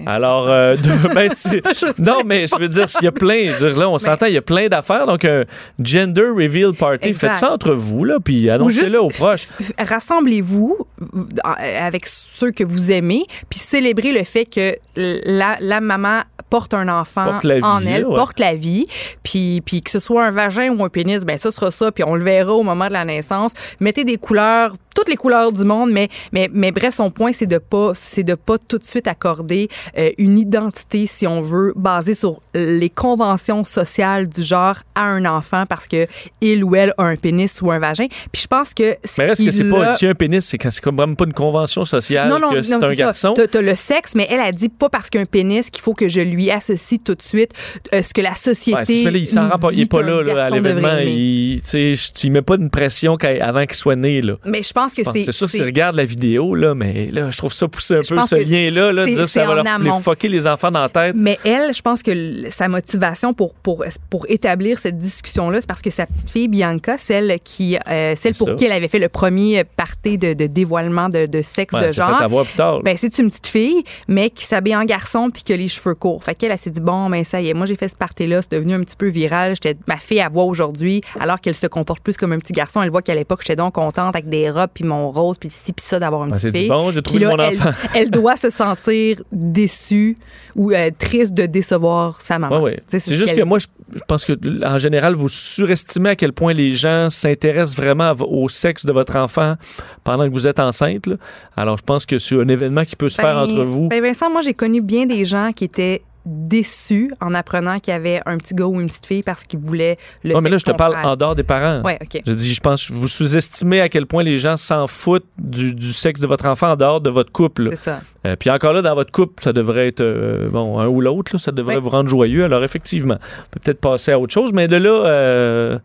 [0.05, 1.61] Alors, euh, de- ben, c'est-
[2.05, 4.37] non, mais je veux dire, il y a plein, dire, là, on s'entend, il y
[4.37, 5.05] a plein d'affaires.
[5.07, 5.43] Donc, un
[5.81, 7.27] gender reveal party, Exact.
[7.33, 9.47] faites ça entre vous, là, puis annoncez-le aux proches.
[9.79, 11.49] rassemblez-vous euh,
[11.87, 16.87] avec ceux que vous aimez, puis célébrez le fait que la, la maman porte un
[16.87, 18.15] enfant Porte la vie, en elle, ouais.
[18.15, 18.87] porte la vie,
[19.23, 22.03] puis, puis que ce soit un vagin ou un pénis, ben ça sera ça, puis
[22.05, 23.53] on le verra au moment de la naissance.
[23.79, 27.45] Mettez des couleurs, toutes les couleurs du monde, mais, mais, mais bref, son point, c'est
[27.45, 31.73] de pas, c'est de pas tout de suite accorder euh, une identité, si on veut,
[31.75, 36.07] basée sur les conventions sociales du genre à un enfant parce que
[36.41, 38.07] il ou elle a un pénis ou un vagin.
[38.31, 38.83] Puis je pense que
[39.17, 41.33] Mais est-ce que c'est pas, si un pénis, c'est quand c'est comme vraiment pas une
[41.33, 42.95] convention sociale non, non, que c'est un ça.
[42.95, 43.33] garçon?
[43.35, 46.07] T'as- T'as le sexe, mais elle a dit pas parce qu'un pénis qu'il faut que
[46.07, 47.51] je lui associe tout de suite
[47.93, 48.77] euh, ce que la société.
[48.77, 50.97] Ouais, ça, là, il s'en rend pas, il est pas là, là, à l'événement.
[50.99, 54.35] tu sais, tu y mets pas une pression avant qu'il soit né, là.
[54.45, 55.23] Mais je pense que Bon, c'est.
[55.23, 58.15] C'est sûr, s'ils regardent la vidéo, là, mais là, je trouve ça pousser un peu
[58.15, 60.81] pense ce que lien-là, là, dire que ça va leur les fucker les enfants dans
[60.81, 61.15] la tête.
[61.17, 65.81] Mais elle, je pense que sa motivation pour, pour, pour établir cette discussion-là, c'est parce
[65.81, 68.55] que sa petite fille, Bianca, celle, qui, euh, celle pour ça.
[68.55, 71.93] qui elle avait fait le premier party de, de dévoilement de, de sexe Ouais, de
[71.93, 72.81] genre.
[72.83, 75.95] Ben, c'est une petite fille, mais qui s'habille en garçon puis qui a les cheveux
[75.95, 76.23] courts.
[76.23, 78.41] Fait qu'elle, elle s'est dit, bon, ben, ça y est, moi, j'ai fait ce party-là,
[78.41, 79.53] c'est devenu un petit peu viral.
[79.87, 82.81] Ma fille, à voit aujourd'hui, alors qu'elle se comporte plus comme un petit garçon.
[82.81, 85.73] Elle voit qu'à l'époque, j'étais donc contente avec des robes puis mon rose puis ci
[85.73, 86.69] puis ça d'avoir une s'est petite fille.
[86.69, 87.71] bon, j'ai trouvé là, mon enfant.
[87.95, 90.17] elle doit se sentir déçue
[90.55, 92.61] ou euh, triste de décevoir sa maman.
[92.61, 93.65] Ouais, C'est ce juste que moi, dit.
[93.93, 94.33] je, je pense que
[94.65, 99.15] en général, vous surestimez à quel point les gens s'intéressent vraiment au sexe de votre
[99.15, 99.55] enfant
[100.03, 101.07] pendant que vous êtes enceinte.
[101.07, 101.15] là.
[101.57, 103.87] Alors, je pense que c'est un événement qui peut se faire Ben, entre vous.
[103.87, 107.95] Ben Vincent, moi, j'ai connu bien des gens qui étaient déçus en apprenant qu'il y
[107.95, 110.57] avait un petit gars ou une petite fille parce qu'ils voulaient le Ouais, mais là,
[110.57, 111.81] je te parle en dehors des parents.
[111.83, 112.21] Ouais, OK.
[112.25, 115.93] Je dis, je pense, vous sous-estimez à quel point les gens s'en foutent du, du
[115.93, 117.69] sexe de votre enfant en dehors de votre couple.
[117.71, 118.01] C'est ça.
[118.25, 121.31] Euh, puis encore là, dans votre couple, ça devrait être, euh, bon, un ou l'autre,
[121.33, 122.43] là, ça devrait vous rendre joyeux.
[122.43, 125.79] Alors effectivement, on peut peut-être passer à autre chose, mais de là, euh,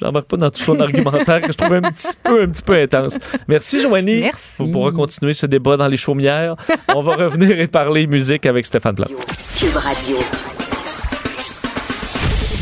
[0.00, 2.74] j'embarque pas dans tout son argumentaire que je trouve un petit peu, un petit peu
[2.80, 3.18] intense.
[3.48, 4.20] Merci, Joanie.
[4.20, 4.56] Merci.
[4.60, 6.56] On pourra continuer ce débat dans les chaumières.
[6.94, 9.10] On va revenir et parler musique avec Stéphane Plante.
[9.58, 10.16] Cube Radio.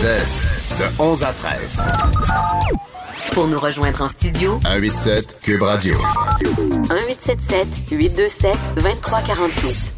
[0.01, 1.83] De, de 11 à 13.
[3.33, 5.95] Pour nous rejoindre en studio, 187 Cube Radio.
[6.41, 9.95] 1877 827 2346.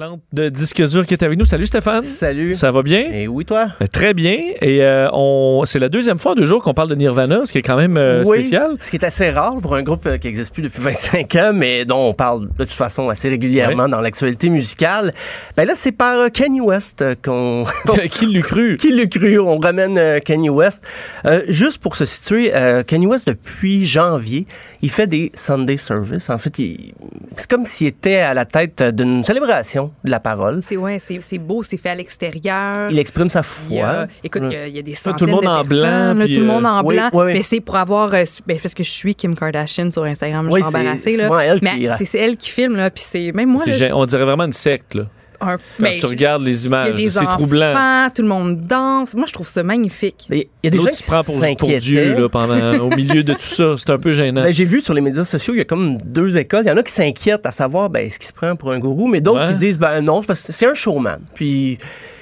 [0.00, 1.44] Plante de Disque Dur qui est avec nous.
[1.44, 2.02] Salut Stéphane.
[2.02, 2.54] Salut.
[2.54, 3.10] Ça va bien?
[3.12, 3.66] Et oui, toi?
[3.82, 4.38] Euh, Très bien.
[4.62, 7.52] Et euh, on, c'est la deuxième fois en deux jours qu'on parle de Nirvana, ce
[7.52, 8.76] qui est quand même euh, oui, spécial.
[8.80, 11.50] ce qui est assez rare pour un groupe euh, qui n'existe plus depuis 25 ans,
[11.54, 15.12] mais dont on parle de toute façon assez régulièrement dans l'actualité musicale.
[15.54, 17.66] Ben là, c'est par euh, Kanye West euh, qu'on...
[18.10, 18.78] qui l'eût cru?
[18.78, 19.38] Qui l'a cru?
[19.38, 20.82] On ramène Kanye West.
[21.26, 22.50] Euh, juste pour se situer,
[22.86, 24.46] Kanye West, depuis janvier,
[24.80, 26.30] il fait des Sunday Service.
[26.30, 26.94] En fait, il-
[27.36, 30.60] c'est comme s'il était à la tête d'une célébration de la parole.
[30.62, 32.88] C'est ouais, c'est c'est beau, c'est fait à l'extérieur.
[32.90, 34.06] Il exprime sa Il y a- foi.
[34.24, 35.78] écoute, il y a, il y a des tout centaines le monde de en personnes,
[35.78, 37.08] blanc, là, tout le monde euh, en oui, blanc.
[37.12, 37.32] oui, oui.
[37.34, 40.52] Mais c'est pour avoir, euh, ben, parce que je suis Kim Kardashian sur Instagram, je
[40.52, 41.44] suis c'est embarrassée là.
[41.44, 43.96] elle mais qui- c'est c'est elle qui filme là, puis c'est même moi C'est là,
[43.96, 45.04] on dirait vraiment une secte, là.
[45.40, 48.08] Un- Quand tu regardes les images, c'est troublant.
[48.14, 49.14] tout le monde danse.
[49.14, 50.26] Moi, je trouve ça magnifique.
[50.30, 51.68] Il y a des gens qui se prend pour, pour.
[51.80, 53.74] Dieu là, pendant, au milieu de tout ça.
[53.76, 54.42] C'est un peu gênant.
[54.42, 56.62] Ben, j'ai vu sur les médias sociaux, il y a comme deux écoles.
[56.64, 58.78] Il y en a qui s'inquiètent à savoir ben, est-ce qu'il se prend pour un
[58.78, 59.48] gourou, mais d'autres Ouais.
[59.52, 61.20] qui disent ben non, c'est parce que c'est un showman.
[61.34, 61.78] Puis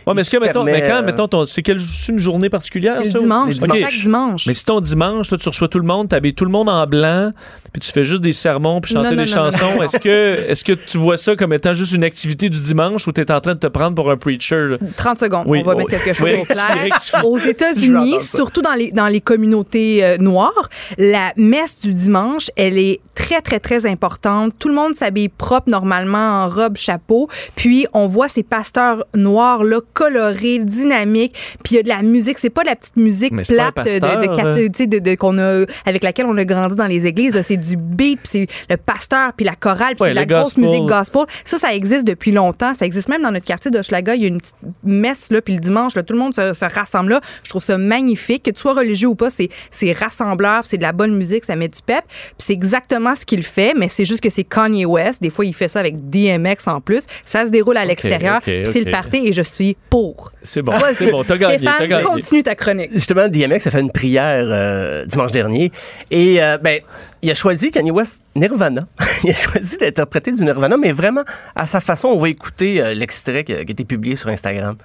[0.08, 2.48] Ouais, mais est-ce que, mettons, permet, mais quand, euh, mettons, ton- c'est quelle, une journée
[2.48, 3.18] particulière, Le ça?
[3.18, 3.78] ou- dimanche, Ok.
[3.78, 4.46] chaque dimanche.
[4.46, 6.86] Mais si ton dimanche, toi, tu reçois tout le monde, t'habilles tout le monde en
[6.86, 7.32] blanc,
[7.72, 10.50] puis tu fais juste des sermons, puis chanter Non, non, des non, chansons, est-ce que,
[10.50, 13.40] est-ce que tu vois ça comme étant juste une activité du dimanche ou t'es en
[13.40, 14.68] train de te prendre pour un preacher?
[14.70, 14.76] là?
[14.96, 17.24] 30 secondes, Oui, on va mettre quelque chose Oui, au clair.
[17.24, 22.78] Aux États-Unis, surtout dans les, dans les communautés euh, noires, la messe du dimanche, elle
[22.78, 24.52] est très, très, très importante.
[24.58, 27.28] Tout le monde s'habille propre, normalement, en robe, chapeau.
[27.56, 29.64] Puis, on voit ces pasteurs noirs,
[30.04, 31.34] là, colorés, dynamiques.
[31.64, 32.38] Puis, il y a de la musique.
[32.38, 34.68] C'est pas de la petite musique Mais plate de, de, cat- euh.
[34.68, 37.40] de- de- qu'on a, avec laquelle on a grandi dans les églises.
[37.42, 40.64] C'est du beat, puis c'est le pasteur, puis la chorale, puis Ouais, la grosse gospel.
[40.64, 41.22] musique gospel.
[41.44, 42.74] Ça, ça existe depuis longtemps.
[42.74, 44.14] Ça existe même dans notre quartier d'Hochelaga.
[44.14, 46.54] Il y a une petite messe, là, puis le dimanche, là, tout le monde se,
[46.54, 47.20] se rassemble là.
[47.44, 48.42] Je trouve ça magnifique.
[48.44, 51.56] Que tu sois religieux ou pas, c'est, c'est rassembleur, c'est de la bonne musique, ça
[51.56, 52.04] met du pep.
[52.06, 55.22] Puis c'est exactement ce qu'il fait, mais c'est juste que c'est Kanye West.
[55.22, 57.04] Des fois, il fait ça avec DMX en plus.
[57.26, 60.32] Ça se déroule à l'extérieur, ok, puis c'est le party et je suis pour.
[60.42, 60.94] C'est bon, Vas-y.
[60.94, 62.04] c'est bon, t'as gagné, t'as Stéphane, gagné.
[62.04, 62.92] continue ta chronique.
[62.92, 65.72] justement, DMX a fait une prière euh, dimanche dernier.
[66.10, 66.80] Et euh, ben,
[67.22, 68.86] il a choisi Kanye West Nirvana.
[69.24, 71.24] il a choisi d'interpréter du Nirvana, mais vraiment
[71.56, 72.08] à sa façon.
[72.08, 74.76] On va écouter euh, l'extrait qui a, qui a été publié sur Instagram.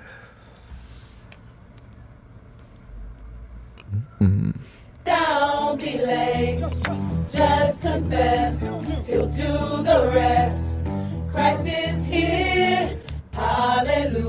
[5.06, 6.60] Don't be late.
[6.60, 8.62] Just confess.
[9.08, 10.66] He'll do the rest.
[11.34, 13.03] Christ is here.
[13.36, 14.24] Hallelujah.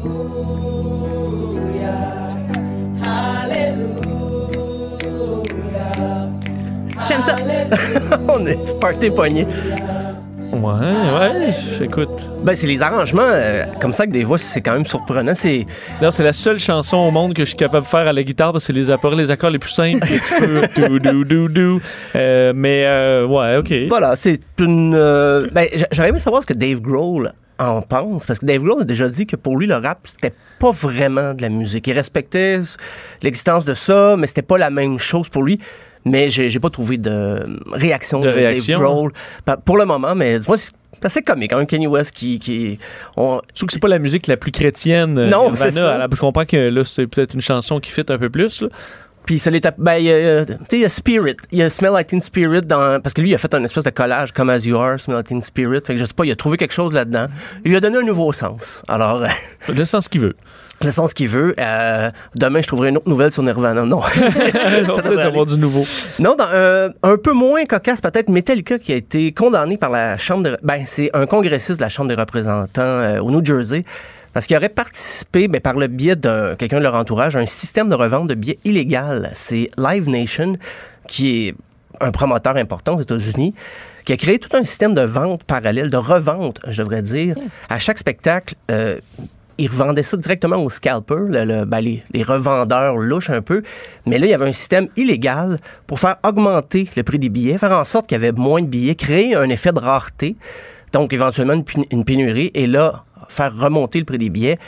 [3.03, 3.85] Hallelujah.
[7.07, 7.37] J'aime ça.
[8.29, 9.47] On est party poigné.
[10.53, 12.29] Ouais, je- écoute.
[12.43, 15.33] Ben, c'est les arrangements euh, comme ça que des voix, c'est quand même surprenant.
[15.35, 15.67] C'est
[15.99, 18.23] D'ailleurs, c'est la seule chanson au monde que je suis capable de faire à la
[18.23, 20.07] guitare parce que c'est les accords, les accords les plus simples.
[22.17, 23.73] Euh, mais, euh, ouais, OK.
[23.89, 24.93] voilà, c'est une.
[25.53, 28.83] ben, j'a- j'aurais aimé savoir ce que Dave Grohl en pense, parce que Dave Grohl
[28.83, 31.87] a déjà dit que pour lui le rap c'était pas vraiment de la musique.
[31.87, 32.61] Il respectait
[33.23, 35.59] l'existence de ça, mais c'était pas la même chose pour lui.
[36.05, 39.13] Mais j'ai pas trouvé de réaction De de, réaction, Dave Grohl
[39.65, 40.15] pour le moment.
[40.15, 41.51] Mais moi, c'est assez comique.
[41.51, 42.79] Quand même, Kanye West qui, qui
[43.17, 45.19] on- Je trouve que c'est pas la musique la plus chrétienne.
[45.19, 46.07] euh, Non, c'est ça.
[46.13, 48.63] Je comprends que là, c'est peut-être une chanson qui fit un peu plus.
[48.63, 48.69] là.
[49.27, 49.67] Puis ça l'est.
[49.79, 51.37] Ben, il y a, il y a Spirit.
[51.51, 53.01] Il y a Smell Like Teen Spirit dans.
[53.01, 55.17] Parce que lui, il a fait un espèce de collage comme As You Are, Smell
[55.17, 55.81] Like Teen Spirit.
[55.87, 57.29] Fait que je sais pas, il a trouvé quelque chose là-dedans.
[57.65, 58.83] Il lui a donné un nouveau sens.
[58.87, 59.29] Alors, euh,
[59.75, 60.37] Le sens qu'il veut.
[60.83, 61.55] Le sens qu'il veut.
[61.59, 63.85] Euh, demain, je trouverai une autre nouvelle sur Nirvana.
[63.85, 63.99] Non.
[63.99, 64.03] On
[64.97, 65.85] Ça peut avoir du nouveau.
[66.19, 70.17] Non, dans, euh, un peu moins cocasse peut-être, Metallica qui a été condamné par la
[70.17, 70.59] Chambre de...
[70.63, 73.85] Ben, c'est un congressiste de la Chambre des représentants euh, au New Jersey
[74.33, 77.47] parce qu'il aurait participé, ben, par le biais de quelqu'un de leur entourage, à un
[77.47, 79.31] système de revente de billets illégal.
[79.35, 80.57] C'est Live Nation,
[81.07, 81.55] qui est
[82.01, 83.55] un promoteur important aux États-Unis,
[84.05, 87.37] qui a créé tout un système de vente parallèle, de revente, je devrais dire.
[87.69, 88.57] À chaque spectacle,
[89.59, 93.63] ils revendaient ça directement aux scalpers, ben, les, revendeurs louches un peu.
[94.07, 97.59] Mais là, il y avait un système illégal pour faire augmenter le prix des billets,
[97.59, 100.37] faire en sorte qu'il y avait moins de billets, créer un effet de rareté,
[100.93, 104.59] donc éventuellement une pénurie, et là, faire remonter le prix des billets.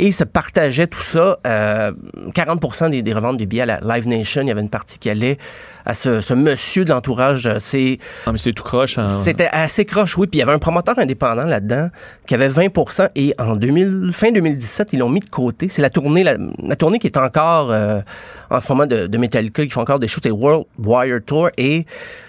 [0.00, 1.38] Et ils se partageaient tout ça.
[1.46, 1.92] euh,
[2.34, 4.98] 40 des, des reventes de billets à la Live Nation, il y avait une partie
[4.98, 5.36] qui allait
[5.84, 7.46] à ce, ce monsieur de l'entourage.
[7.46, 8.96] euh, C'est Ah, mais c'est tout croche.
[8.98, 9.10] hein.
[9.10, 10.26] c'était assez croche, oui.
[10.28, 11.88] Puis il y avait un promoteur indépendant là-dedans
[12.26, 15.68] qui avait 20% et en 2000, fin 2017, ils l'ont mis de côté.
[15.68, 18.00] C'est la tournée, la, la tournée qui est encore euh,
[18.50, 21.50] en ce moment de, de Metallica, qui font encore des shows, c'est World Wire Tour.
[21.56, 21.84] Et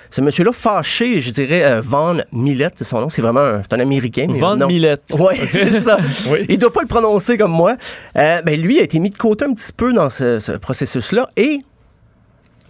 [0.10, 3.80] ce monsieur-là, fâché, je dirais, euh, Von Millet, c'est son nom, c'est vraiment un, un
[3.80, 4.28] Américain.
[4.30, 4.68] mais Von non.
[4.68, 5.04] Millette.
[5.20, 5.98] Oui, c'est ça.
[6.30, 6.46] Oui.
[6.50, 7.76] Il doit pas le prononcer comme moi.
[8.18, 11.30] Euh, ben, lui a été mis de côté un petit peu dans ce, ce processus-là
[11.38, 11.60] et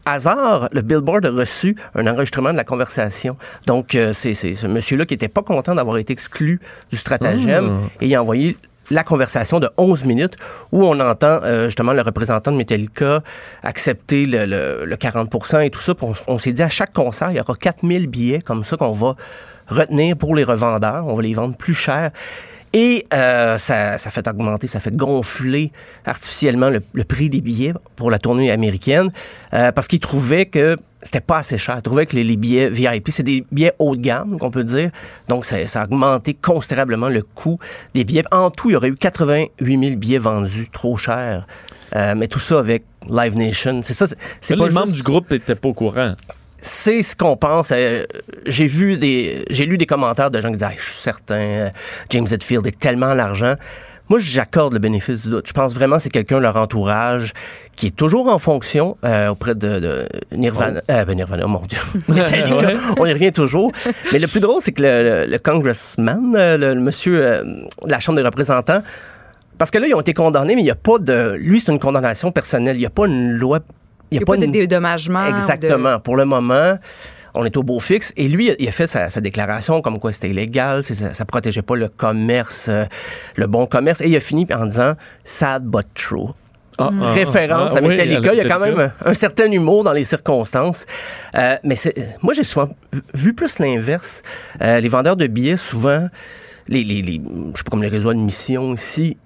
[0.05, 3.37] hasard, le Billboard a reçu un enregistrement de la conversation.
[3.67, 6.59] Donc, euh, c'est ce monsieur-là qui était pas content d'avoir été exclu
[6.89, 8.57] du stratagème et il a envoyé
[8.91, 10.35] la conversation de 11 minutes
[10.71, 13.21] où on entend euh, justement le représentant de Metallica
[13.63, 15.93] accepter le, le- le 40 et tout ça.
[16.01, 18.93] On, on s'est dit à chaque concert, il y aura 4000 billets comme ça qu'on
[18.93, 19.15] va
[19.67, 21.05] retenir pour les revendeurs.
[21.07, 22.11] On va les vendre plus cher.
[22.73, 25.71] Et euh, ça, ça fait augmenter, ça fait gonfler
[26.05, 29.09] artificiellement le, le prix des billets pour la tournée américaine
[29.53, 31.75] euh, parce qu'ils trouvaient que c'était pas assez cher.
[31.77, 34.63] Ils trouvaient que les, les billets VIP, c'est des billets haut de gamme, qu'on peut
[34.63, 34.91] dire.
[35.29, 37.57] Donc, ça, ça a augmenté considérablement le coût
[37.95, 38.23] des billets.
[38.31, 41.47] En tout, il y aurait eu 88 000 billets vendus, trop chers.
[41.95, 43.79] Euh, mais tout ça avec Live Nation.
[43.81, 44.15] C'est ça, c'est-
[44.55, 46.13] pas les membres du groupe n'étaient pas au courant.
[46.61, 47.71] C'est ce qu'on pense.
[47.71, 48.03] Euh,
[48.45, 51.35] j'ai vu des, j'ai lu des commentaires de gens qui disent, Ah, je suis certain,
[51.35, 51.69] euh,
[52.09, 53.53] James Hetfield est tellement l'argent.
[54.09, 55.45] Moi, j'accorde le bénéfice du doute.
[55.47, 57.31] Je pense vraiment que c'est quelqu'un de leur entourage
[57.75, 60.81] qui est toujours en fonction euh, auprès de, de Nirvana.
[60.89, 61.77] Euh, ben Nirvana, oh mon Dieu.
[62.07, 63.71] Metallica, on y revient toujours.
[64.11, 67.91] Mais le plus drôle, c'est que le, le- le congressman, le, le monsieur euh, de
[67.91, 68.81] la Chambre des représentants,
[69.59, 71.35] parce que là, ils ont été condamnés, mais il n'y a pas de...
[71.39, 72.77] Lui, c'est une condamnation personnelle.
[72.77, 73.59] Il n'y a pas une loi...
[74.11, 75.25] Il n'y a pas, de une- dédommagement.
[75.25, 75.99] de- Exactement.
[75.99, 76.77] Pour le moment,
[77.35, 78.11] on est au beau fixe.
[78.17, 81.61] Et lui, il a fait sa, sa déclaration comme quoi c'était illégal, ça, ça protégeait
[81.61, 82.85] pas le commerce, euh,
[83.35, 84.01] le bon commerce.
[84.01, 84.93] Et il a fini en disant
[85.23, 86.29] sad but true.
[86.81, 88.29] Ah, ah, Référence ah, à oui, Metallica.
[88.29, 90.85] à il y a quand même un, un certain humour dans les circonstances.
[91.35, 91.75] Euh, mais
[92.21, 94.21] moi, j'ai souvent vu- vu plus l'inverse.
[94.61, 96.07] Euh, les vendeurs de billets, souvent,
[96.69, 99.17] les, les, les- je sais pas comme les réseaux de mission ici,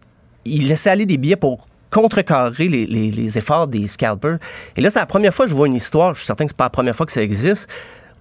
[0.46, 4.38] ils laissaient aller des billets pour contrecarrer les, les- les efforts des scalpers.
[4.76, 6.50] Et là, c'est la première fois que je vois une histoire, je suis certain que
[6.52, 7.70] c'est pas la première fois que ça existe,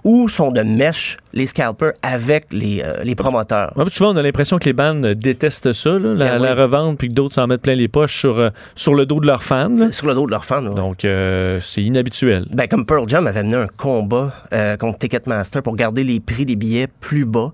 [0.04, 3.72] où sont de mèche les scalpers avec les, euh, les promoteurs.
[3.76, 6.46] Ouais, souvent, on a l'impression que les bandes détestent ça, là, la, Ben oui.
[6.48, 9.20] la revente, puis que d'autres s'en mettent plein les poches sur, euh, sur le dos
[9.20, 9.90] de leurs fans.
[9.92, 10.66] Sur le dos de leurs fans.
[10.66, 10.74] ouais.
[10.74, 12.46] Donc, euh, c'est inhabituel.
[12.50, 14.32] Ben, comme Pearl Jam avait mené un combat
[14.80, 17.52] contre Ticketmaster pour garder les prix des billets plus bas.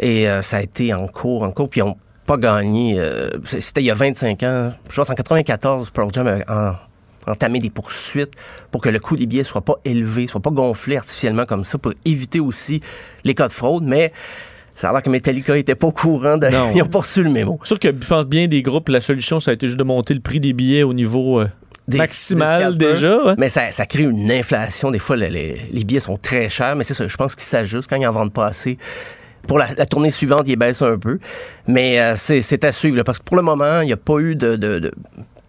[0.00, 1.96] Et ça a été en cours, en cours, puis n'ont
[2.26, 2.94] pas gagné.
[2.98, 4.72] euh, C'était il y a 25 ans.
[4.88, 6.72] Je pense en 94, Pearl Jam en-
[7.30, 8.32] entamé des poursuites
[8.70, 11.78] pour que le coût des billets soit pas élevé, soit pas gonflé artificiellement comme ça,
[11.78, 12.80] pour éviter aussi
[13.24, 13.84] les cas de fraude.
[13.84, 14.12] Mais
[14.74, 16.36] ça a l'air que Metallica était pas au courant.
[16.36, 16.48] De...
[16.74, 17.58] Ils ont pas reçu le mémo.
[17.62, 20.20] C'est sûr que bien des groupes, la solution, ça a été juste de monter le
[20.20, 21.48] prix des billets au niveau euh,
[21.88, 21.98] Des-
[22.76, 23.16] déjà.
[23.24, 23.34] ouais.
[23.38, 24.90] Mais ça, ça crée une inflation.
[24.90, 27.06] Des fois, le- les, les billets sont très chers, mais c'est ça.
[27.08, 28.76] Je pense qu'ils s'ajustent quand ils en vendent pas assez.
[29.46, 31.18] Pour la, la tournée suivante, ils baissent un peu.
[31.66, 34.18] Mais euh, c'est à suivre, là, parce que pour le moment, il n'y a pas
[34.18, 34.92] eu de, de, de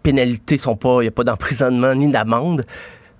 [0.03, 2.65] pénalités, il n'y a pas d'emprisonnement ni d'amende.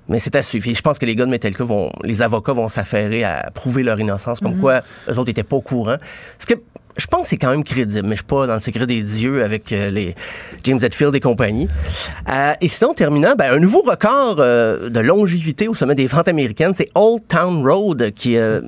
[0.08, 0.68] Mais c'est à suivre.
[0.68, 3.82] Et je pense que les gars de Metallica vont, les avocats vont s'affairer à prouver
[3.82, 4.52] leur innocence, Mhm.
[4.52, 5.96] comme quoi eux autres étaient pas au courant.
[6.38, 6.54] Ce que
[6.98, 9.02] je pense que c'est quand même crédible, mais je suis pas dans le secret des
[9.02, 10.16] dieux avec euh, les
[10.64, 11.68] James Hetfield et compagnie.
[12.30, 16.28] Euh, et sinon, terminant, ben, un nouveau record euh, de longévité au sommet des ventes
[16.28, 18.62] américaines, c'est Old Town Road, qui euh,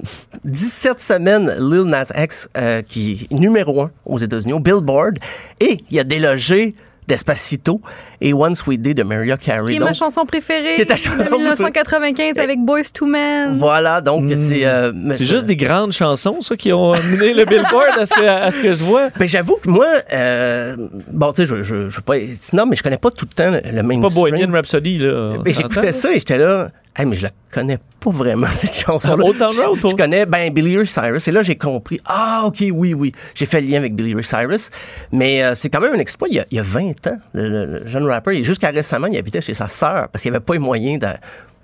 [0.43, 5.17] 17 semaines, Lil Nas X, euh, qui est numéro un aux États-Unis, au Billboard,
[5.59, 6.73] et il a délogé
[7.07, 7.81] Despacito
[8.21, 9.67] et One Sweet Day de Mariah Carey.
[9.71, 13.05] Qui est Donc, ma chanson préférée Qui est ta chanson de 1995 avec Boys to
[13.05, 13.53] Men.
[13.57, 14.65] Voilà, donc c'est...
[14.65, 18.25] euh, C'est juste des grandes chansons, ça, qui ont mené le Billboard à ce que,
[18.25, 19.09] à ce que je vois.
[19.17, 20.75] Ben, j'avoue que moi, euh,
[21.11, 23.27] bon, tu sais, je, je, je veux pas être snob, mais je connais pas tout
[23.29, 24.01] le temps le, mainstream.
[24.01, 25.37] Pas Bohemian Rhapsody, là.
[25.45, 29.23] Mais j'écoutais ça et j'étais là, hey, mais je la connais pas vraiment, cette chanson-là.
[29.25, 29.89] Old Town Road, toi?
[29.91, 31.27] Je connais, ben, Billy Ray Cyrus.
[31.27, 33.11] Et là, j'ai compris, ah, OK, oui, oui.
[33.35, 34.69] J'ai fait le lien avec Billy Ray Cyrus.
[35.11, 36.27] Mais euh, c'est quand même un exploit.
[36.29, 38.69] Il y a, il y a 20 ans, le, le- le jeune rappeur, et jusqu'à
[38.69, 40.99] récemment, il habitait chez sa sœur parce qu'il avait pas les moyens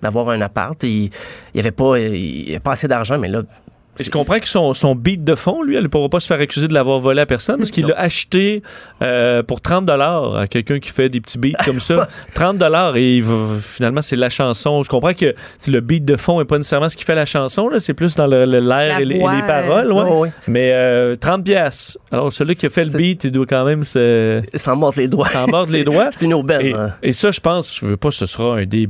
[0.02, 0.82] d'avoir un appart.
[0.84, 1.10] Il
[1.54, 3.42] n'y avait pas, il avait pas assez d'argent, mais là,
[4.00, 6.40] Je comprends que son, son beat de fond, lui, elle ne pourra pas se faire
[6.40, 8.64] accuser de l'avoir volé à personne parce qu'il l'a acheté
[9.02, 12.08] euh, pour 30 à quelqu'un qui fait des petits beats comme ça.
[12.34, 12.62] 30
[12.96, 14.82] et il va- finalement, c'est la chanson.
[14.84, 15.36] Je comprends que
[15.68, 18.16] le beat de fond n'est pas nécessairement ce qui fait la chanson, là, c'est plus
[18.16, 19.92] dans le- le- l'air La et, les- et paroles.
[19.92, 20.04] ouais.
[20.04, 20.32] Ouais, ouais.
[20.48, 21.98] Mais euh, 30 pièces.
[22.12, 24.42] Alors, celui qui a fait le beat, il doit quand même se...
[24.56, 25.28] s'en mordre les doigts.
[25.30, 26.10] S'en mordre les doigts.
[26.12, 26.66] C'est une aubaine.
[26.66, 26.94] Et, hein.
[27.04, 28.90] et ça, je pense, je veux pas, ce sera un des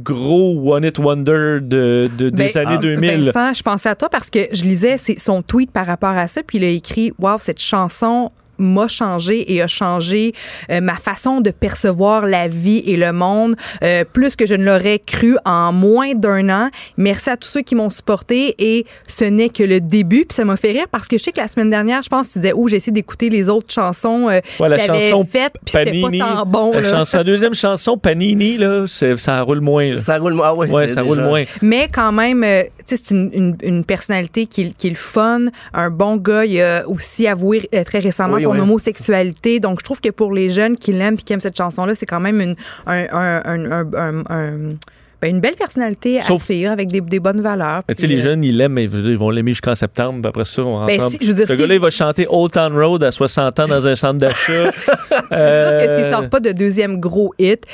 [0.00, 3.30] gros One It Wonder de, de- des Ben, années ah, 2000.
[3.30, 6.26] Vincent, je pensais à toi parce que je lisais c'est son tweet par rapport à
[6.28, 8.30] ça, puis il a écrit Waouh, cette chanson
[8.62, 10.32] m'a changé et a changé
[10.70, 14.64] euh, ma façon de percevoir la vie et le monde euh, plus que je ne
[14.64, 16.70] l'aurais cru en moins d'un an.
[16.96, 20.24] Merci à tous ceux qui m'ont supporté et ce n'est que le début.
[20.26, 22.28] Puis ça m'a fait rire parce que je sais que la semaine dernière, je pense
[22.28, 25.54] que tu disais, oh, j'ai essayé d'écouter les autres chansons euh, Ouais, la chanson faites,
[25.64, 26.72] puis c'était pas tant bon.
[26.72, 29.92] la, chanson, la deuxième chanson, Panini, là, c'est- ça roule moins.
[29.92, 29.98] là.
[29.98, 30.46] Ça roule moins.
[30.48, 31.44] Ah ouais, Ouais, c'est ça déjà- roule moins.
[31.62, 34.90] Mais quand même, euh, tu sais, c'est une, une- une personnalité qui, est- qui est
[34.90, 36.44] le fun, un bon gars.
[36.44, 38.60] Il a aussi avoué euh, très récemment Oui, son oui.
[38.60, 39.60] homosexualité.
[39.60, 42.06] Donc, je trouve que pour les jeunes qui l'aiment et qui aiment cette chanson-là, c'est
[42.06, 42.54] quand même une,
[42.86, 44.74] un- un- un- un-
[45.20, 47.82] ben, une belle personnalité Sauf- à suivre avec des, des bonnes valeurs.
[47.88, 50.20] Mais tu sais, les euh, jeunes, ils l'aiment, ils vont l'aimer jusqu'en septembre.
[50.20, 51.90] puis Après ça, on va Ben, si- je veux dire, Ce si- gars-là, il va
[51.90, 54.72] chanter Old Town Road à 60 ans dans un centre d'achat.
[54.72, 57.64] C'est sûr que s'il sort pas de deuxième gros hit,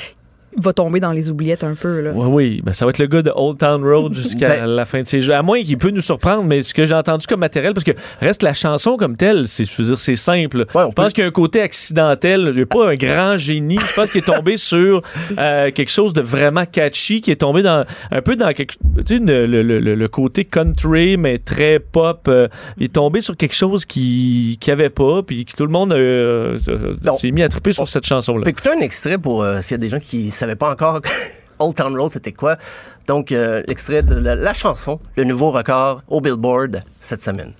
[0.57, 2.01] va tomber dans les oubliettes un peu.
[2.01, 2.11] Là.
[2.13, 2.61] Oui, oui.
[2.63, 5.07] Ben, ça va être le gars de Old Town Road jusqu'à Ben- la fin de
[5.07, 5.33] ses jeux.
[5.33, 7.91] À moins qu'il peut nous surprendre, mais ce que j'ai entendu comme matériel, parce que
[8.19, 10.65] reste la chanson comme telle, c'est, je veux dire, c'est simple.
[10.75, 12.45] Ouais, on je pense peut- qu'il y a un côté accidentel.
[12.51, 13.77] Il n'y a pas un grand génie.
[13.79, 15.01] Je pense qu'il est tombé sur
[15.37, 19.17] euh, quelque chose de vraiment catchy, qui est tombé dans un peu dans quelque, tu
[19.17, 22.27] sais, le, le- le- le côté country, mais très pop.
[22.27, 25.71] euh, il est tombé sur quelque chose qui qui avait pas, puis que tout le
[25.71, 28.47] monde euh, euh, s'est mis à triper sur cette chanson-là.
[28.49, 31.01] Écouter un extrait pour euh, s'il y a des gens qui savaient pas encore
[31.59, 32.57] Old Town Road, c'était quoi.
[33.07, 37.53] Donc, euh, l'extrait de la, la chanson, le nouveau record au Billboard cette semaine.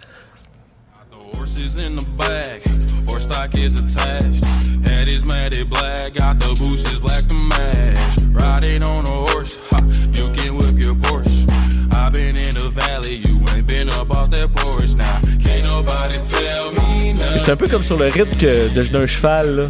[12.80, 15.20] Valley, you ain't been up off that porch now.
[15.44, 17.40] Can't nobody tell me nothing.
[17.40, 19.64] C'est un peu comme sur le rythme que d'un cheval, là.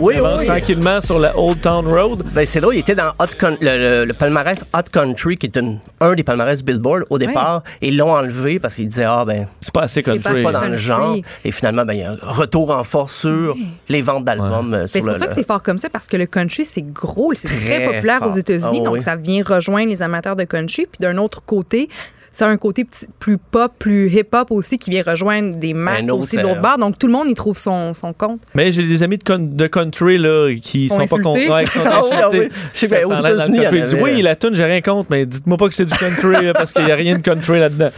[0.00, 0.46] Oui, qui avance oui.
[0.46, 2.22] tranquillement sur la Old Town Road.
[2.32, 5.36] Ben, c'est là où il était dans Hot Coun- le, le- le palmarès Hot Country,
[5.36, 8.88] qui est une- un des palmarès Billboard au départ, et ils l'ont enlevé parce qu'ils
[8.88, 10.42] disaient, ah, ben, C'est pas assez C'est country.
[10.42, 11.16] pas dans le genre.
[11.44, 13.56] Et finalement, ben, il y a un retour en force sur
[13.88, 14.72] les ventes d'albums.
[14.72, 16.64] euh, Ben, c'est pour le- ça que c'est fort comme ça, parce que le country,
[16.64, 18.32] c'est gros, c'est très, Très populaire fort.
[18.32, 19.02] aux États-Unis, Ah donc oui.
[19.02, 20.86] ça vient rejoindre les amateurs de country.
[20.86, 21.88] Puis d'un autre côté,
[22.34, 26.10] ça a un côté petit- plus pop, plus hip-hop aussi, qui vient rejoindre des masses
[26.10, 26.76] aussi de l'autre euh, bord.
[26.78, 28.40] Donc tout le monde y trouve son, son compte.
[28.54, 31.32] Mais j'ai des amis de, con- de country là, qui Sont sont pas contents.
[31.54, 32.48] Ouais, qui sont Ah oui, ah insultés.
[32.74, 33.78] Je sais Ça bien, aux s'en allait dans le États-Unis, il y en country.
[33.78, 35.94] Ils disent, avait- oui, la tune, j'ai rien contre, mais dites-moi pas que c'est du
[35.96, 37.88] country parce qu'il n'y a rien de country là-dedans.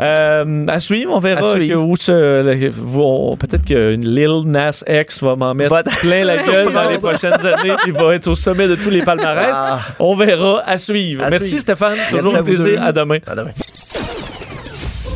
[0.00, 5.70] Euh, à suivre, on verra que où peut-être que Lil Nas X va m'en mettre
[5.70, 7.74] Va- plein la gueule dans les prochaines années.
[7.86, 9.50] Il va être au sommet de tous les palmarès.
[9.52, 9.80] Ah.
[9.98, 11.24] On verra à suivre.
[11.24, 11.62] À Merci suivre.
[11.62, 12.64] Stéphane, toujours Merci un plaisir.
[12.66, 12.86] deux.
[12.86, 13.18] À demain.
[13.26, 13.50] À demain.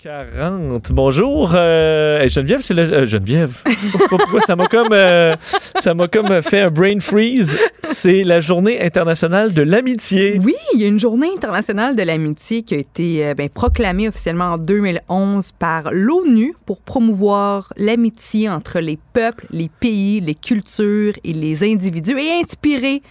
[0.00, 0.92] 40.
[0.92, 1.50] Bonjour.
[1.56, 2.82] euh, Geneviève, c'est le.
[2.82, 3.64] euh, Geneviève.
[4.08, 5.34] Pourquoi ça m'a comme, euh,
[5.80, 7.58] ça m'a comme fait un brain freeze?
[7.82, 10.38] C'est la journée internationale de l'amitié.
[10.44, 14.52] Oui, il y a une journée internationale de l'amitié qui a été ben, proclamée officiellement
[14.52, 21.32] en 2011 par l'ONU pour promouvoir l'amitié entre les peuples, les pays, les cultures et
[21.32, 23.02] les individus et inspirer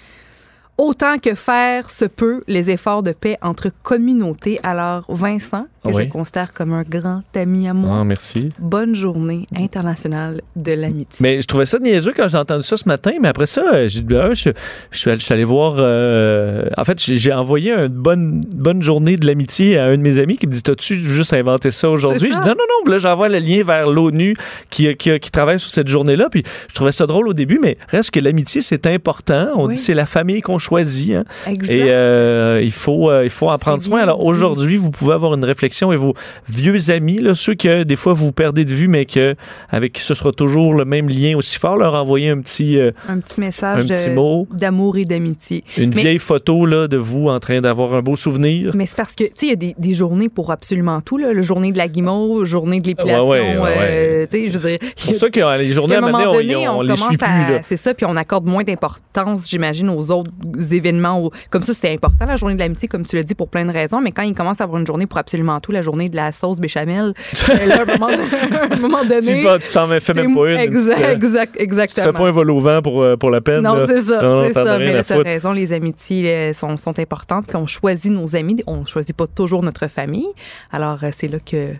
[0.77, 4.59] autant que faire se peut les efforts de paix entre communautés.
[4.63, 6.05] Alors, Vincent, que Oui.
[6.05, 8.49] je considère comme un grand ami à moi, Ah, merci.
[8.59, 11.17] bonne journée internationale de l'amitié.
[11.21, 13.87] Mais je trouvais ça niaiseux quand j'ai entendu ça ce matin, mais après ça, euh,
[13.87, 14.49] j'ai dit, ben, je,
[14.91, 15.75] je, suis allé- je suis allé voir.
[15.79, 20.19] euh, en fait, j'ai envoyé une bonne, bonne journée de l'amitié à un de mes
[20.19, 22.29] amis qui me dit T'as-tu juste inventé ça aujourd'hui?
[22.31, 22.91] Je dis Non, non, non.
[22.91, 24.35] Là, j'envoie le lien vers l'ONU
[24.69, 26.29] qui, qui, qui travaille sur cette journée-là.
[26.31, 29.49] Puis je trouvais ça drôle au début, mais reste que l'amitié, c'est important.
[29.55, 29.73] On Oui.
[29.73, 31.13] dit c'est la famille qu'on choisit.
[31.13, 31.23] hein.
[31.47, 31.71] Exact.
[31.71, 34.01] Et euh, il, faut, euh, il faut en prendre soin.
[34.01, 36.13] Alors aujourd'hui, vous pouvez avoir une réflexion et vos
[36.49, 39.35] vieux amis, là, ceux que des fois vous perdez de vue, mais que
[39.69, 42.91] avec qui ce sera toujours le même lien aussi fort, leur envoyer un petit, euh,
[43.07, 44.47] un petit message un petit de- mot.
[44.51, 45.63] d'amour et d'amitié.
[45.77, 48.71] une Mais- vieille photo là, de vous en train d'avoir un beau souvenir.
[48.75, 51.17] Mais c'est parce que, tu sais, il y a des, des journées pour absolument tout.
[51.17, 51.33] Là.
[51.33, 53.27] Le journée de la guimauve, journée de l'épilation.
[53.29, 54.79] Ouais, ouais, ouais, euh, je veux dire.
[54.95, 56.77] C'est pour ça que euh, les journées à à un moment donné, donné, on, on,
[56.79, 57.25] on les suit plus.
[57.27, 57.49] à.
[57.51, 57.59] Là.
[57.63, 60.31] C'est ça, puis on accorde moins d'importance, j'imagine, aux autres
[60.71, 61.29] événements.
[61.49, 63.71] Comme ça, c'est important, la journée de l'amitié, comme tu l'as dit, pour plein de
[63.71, 64.01] raisons.
[64.01, 66.31] Mais quand il commence à avoir une journée pour absolument tout, la journée de la
[66.31, 67.13] sauce béchamel,
[67.47, 69.19] là, à un moment, à un moment donné.
[69.41, 70.57] Tu tu t'en fais même pas une.
[70.57, 72.05] Exact, une exact, Tu te exactement.
[72.07, 73.61] fais pas un vol au vent pour, euh, pour la peine.
[73.61, 74.77] Non, c'est ça, Non, as ça.
[74.79, 75.25] Mais t'as foutre.
[75.25, 77.45] raison, les amitiés euh, sont, sont importantes.
[77.47, 78.61] Puis on choisit nos amis.
[78.67, 80.27] On choisit pas toujours notre famille.
[80.71, 81.73] Alors, euh, c'est là que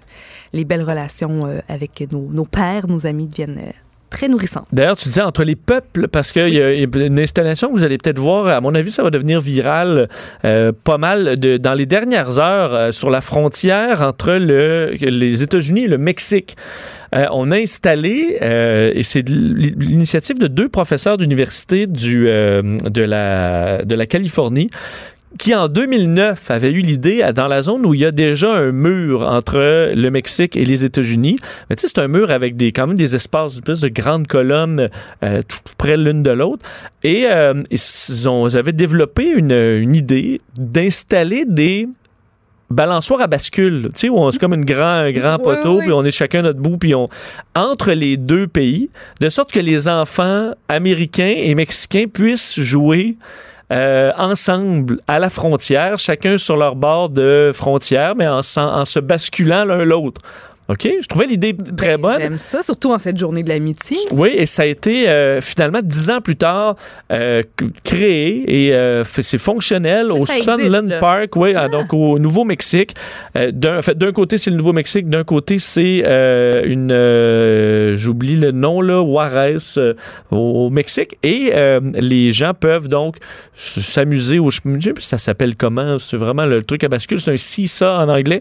[0.53, 3.73] les belles relations avec nos, nos pères, nos amis deviennent
[4.09, 4.67] très nourrissantes.
[4.71, 7.97] D'ailleurs, tu disais entre les peuples, parce qu'il y, a une installation que vous allez
[7.97, 10.07] peut-être voir, à mon avis, ça va devenir viral
[10.45, 15.83] euh, pas mal dans les dernières heures euh, sur la frontière entre le, les États-Unis
[15.83, 16.55] et le Mexique.
[17.15, 23.95] Euh, on a installé, et c'est l'initiative de deux professeurs d'université du, de, la, de
[23.95, 24.69] la Californie,
[25.37, 28.71] qui en 2009 avait eu l'idée dans la zone où il y a déjà un
[28.71, 31.37] mur entre le Mexique et les États-Unis.
[31.69, 34.27] Mais tu sais, c'est un mur avec des, quand même des espaces, espèce de grandes
[34.27, 34.89] colonnes
[35.23, 36.65] euh, tout près l'une de l'autre.
[37.03, 41.87] Et euh, ils, ont, ils avaient développé une, une idée d'installer des
[42.69, 45.83] balançoires à bascule, tu sais, où c'est comme une grand, un grand Oui, poteau, oui.
[45.83, 47.07] puis on est chacun notre bout, puis on
[47.55, 48.89] entre les deux pays,
[49.21, 53.15] de sorte que les enfants américains et mexicains puissent jouer
[53.71, 58.99] euh, ensemble à la frontière, chacun sur leur bord de frontière, mais en, en se
[58.99, 60.21] basculant l'un l'autre.
[60.69, 60.89] OK?
[61.01, 62.19] Je trouvais l'idée très Ben, bonne.
[62.19, 63.97] J'aime ça, surtout en cette journée de l'amitié.
[64.11, 66.75] Oui, et ça a été euh, finalement dix ans plus tard
[67.11, 67.41] euh,
[67.83, 70.99] créé et euh, c'est fonctionnel au existe, Sunland là.
[70.99, 72.95] Park, oui, ah, donc au Nouveau-Mexique.
[73.35, 75.99] D'un en fait, d'un côté c'est le Nouveau-Mexique, d'un côté c'est
[76.65, 79.57] une, j'oublie le nom là, Juarez
[80.31, 81.53] au, Mexique, et
[81.93, 83.17] les gens peuvent donc
[83.53, 85.99] s'amuser au, je me dis, ça s'appelle comment?
[85.99, 88.39] C'est vraiment le truc à bascule, c'est un seesaw en anglais,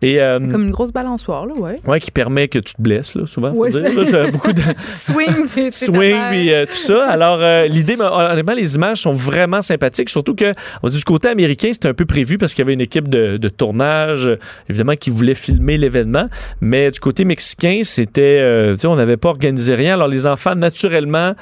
[0.00, 1.65] et Comme une grosse balançoire, là, ouais.
[1.86, 3.52] Ouais, qui permet que tu te blesses là, souvent.
[3.52, 4.62] faut Ouais, dire, c'est- là, c'est beaucoup de
[4.94, 7.08] Swing, t'es- swing puis euh, tout ça.
[7.08, 10.08] Alors euh, l'idée, mais, honnêtement, les images sont vraiment sympathiques.
[10.10, 10.52] Surtout que
[10.82, 13.08] on dit du côté américain, c'était un peu prévu parce qu'il y avait une équipe
[13.08, 14.38] de, de tournage, euh,
[14.68, 16.28] évidemment, qui voulait filmer l'événement.
[16.60, 19.94] Mais du côté mexicain, c'était, euh, tu sais, on n'avait pas organisé rien.
[19.94, 21.34] Alors les enfants, naturellement,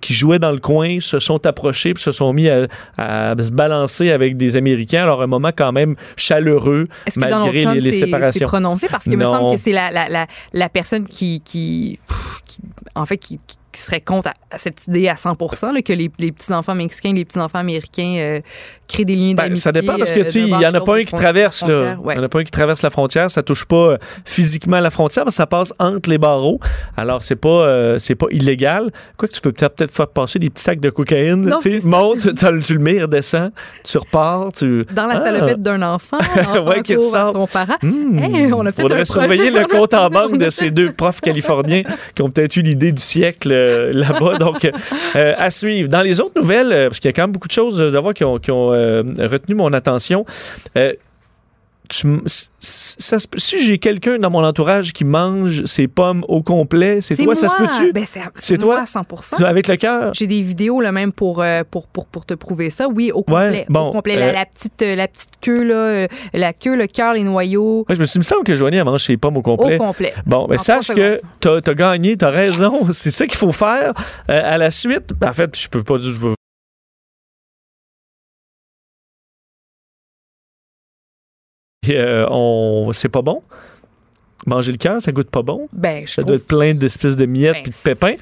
[0.00, 2.66] qui jouaient dans le coin, se sont approchés puis se sont mis à,
[2.98, 5.02] à se balancer avec des Américains.
[5.02, 8.48] Alors un moment quand même chaleureux Est-ce que Donald malgré Trump les, les séparations.
[8.48, 8.86] prononcé?
[8.90, 9.30] Parce qu'il me Non.
[9.30, 11.98] semble que c'est la, la, personne qui,
[12.94, 13.38] en fait, qui,
[13.72, 15.36] serait contre à cette idée à 100
[15.72, 18.40] là, que les, les petits-enfants mexicains, les petits-enfants américains euh,
[18.98, 21.04] des lignes Ben, ça dépend parce que euh, tu il y en a pas un
[21.04, 21.96] qui traverse là.
[22.02, 22.16] ouais.
[22.16, 24.90] Y en a pas un qui traverse la frontière, ça touche pas euh, physiquement la
[24.90, 26.60] frontière, mais ça passe entre les barreaux.
[26.96, 28.90] Alors c'est pas euh, c'est pas illégal.
[29.16, 31.80] Quoi que tu peux peut-être peut-être faire passer des petits sacs de cocaïne, tu sais,
[31.80, 31.88] c'est ça.
[31.88, 33.50] monte, tu, le mets, il redescend,
[33.84, 35.24] tu repars, tu Dans la Ah.
[35.24, 36.18] salopette d'un enfant,
[36.66, 36.98] Ouais, qui à
[37.32, 37.76] son parent.
[37.82, 38.18] Hmm.
[38.18, 39.66] Hey, on a fait Faudrait un surveiller projet.
[39.68, 41.82] le compte en banque de ces deux profs californiens
[42.14, 44.38] qui ont peut-être eu l'idée du siècle euh, là-bas.
[44.38, 44.68] Donc,
[45.16, 45.88] euh, à suivre.
[45.88, 48.00] Dans les autres nouvelles, parce qu'il y a quand même beaucoup de choses euh, à
[48.00, 48.72] voir qui ont, qui ont,
[49.18, 50.24] retenu mon attention.
[50.76, 50.92] euh,
[51.92, 52.06] tu
[52.60, 57.34] ça si j'ai quelqu'un dans mon entourage qui mange ses pommes au complet, c'est toi,
[57.34, 57.92] ça se peut-tu?
[57.92, 58.04] Ben,
[58.36, 58.82] c'est toi?
[58.82, 59.04] à 100
[59.36, 60.12] Tu- Avec le cœur?
[60.14, 62.86] J'ai des vidéos là même pour, euh, pour, pour, pour te prouver ça.
[62.86, 63.66] Oui, au complet.
[63.68, 64.14] bon, au complet.
[64.18, 67.24] euh, La, la petite, euh, la petite queue, là, euh, la queue, le cœur, les
[67.24, 67.84] noyaux.
[67.88, 69.56] Moi, je me suis il me semble que Joanie, elle mange ses pommes au Au
[69.56, 69.78] complet.
[69.78, 70.12] complet.
[70.26, 72.72] Bon, mais En sache que t'as as gagné, t'as raison.
[72.92, 73.94] C'est ça qu'il faut faire.
[74.30, 76.34] Euh, à la suite, ben, en fait, je peux pas dire, je veux.
[82.28, 83.42] On, c'est pas bon.
[84.46, 85.68] Manger le cœur, ça goûte pas bon.
[85.72, 88.14] Ben, je Ça trouve doit être plein d'espèces de miettes Ben, et de pépins.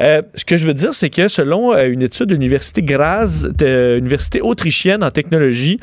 [0.00, 3.46] Euh, ce que je veux dire, c'est que selon euh, une étude de l'Université Graz,
[3.56, 5.78] de l'Université autrichienne en technologie,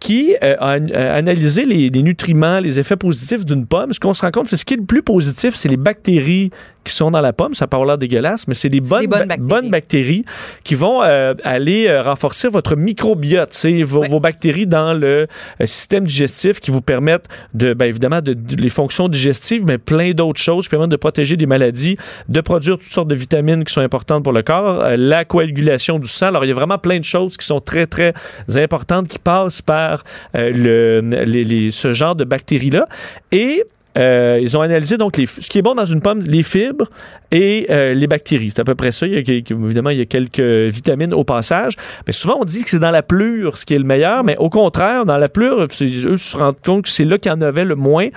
[0.00, 4.14] qui euh, a an- analysé les, les nutriments, les effets positifs d'une pomme, ce qu'on
[4.14, 6.50] se rend compte, c'est ce qui est le plus positif, c'est les bactéries
[6.84, 7.54] qui sont dans la pomme.
[7.54, 9.48] Ça peut avoir l'air dégueulasse, mais c'est des bonnes, des bonnes ba- bactéries.
[9.48, 10.24] bonnes bactéries
[10.64, 14.08] qui vont euh, aller renforcer votre microbiote, c'est vos, Ouais.
[14.08, 15.28] vos bactéries dans le
[15.64, 19.31] système digestif qui vous permettent de, ben, évidemment, de, de- les fonctions digestives,
[19.66, 21.96] mais plein d'autres choses qui permettent de protéger des maladies,
[22.28, 25.98] de produire toutes sortes de vitamines qui sont importantes pour le corps, euh, la coagulation
[25.98, 26.26] du sang.
[26.26, 28.12] Alors, il y a vraiment plein de choses qui sont très, très
[28.56, 30.02] importantes qui passent par
[30.36, 32.86] euh, ce genre de bactéries-là.
[33.30, 33.64] Et
[33.98, 36.88] euh, ils ont analysé donc les, ce qui est bon dans une pomme, les fibres
[37.30, 38.50] et euh, les bactéries.
[38.50, 39.06] C'est à peu près ça.
[39.06, 41.76] Il y a, évidemment, il y a quelques vitamines au passage.
[42.06, 44.24] Mais souvent, on dit que c'est dans la plure ce qui est le meilleur.
[44.24, 47.34] Mais au contraire, dans la plure, eux se rendent compte que c'est là qu'il y
[47.34, 48.08] en avait le moins.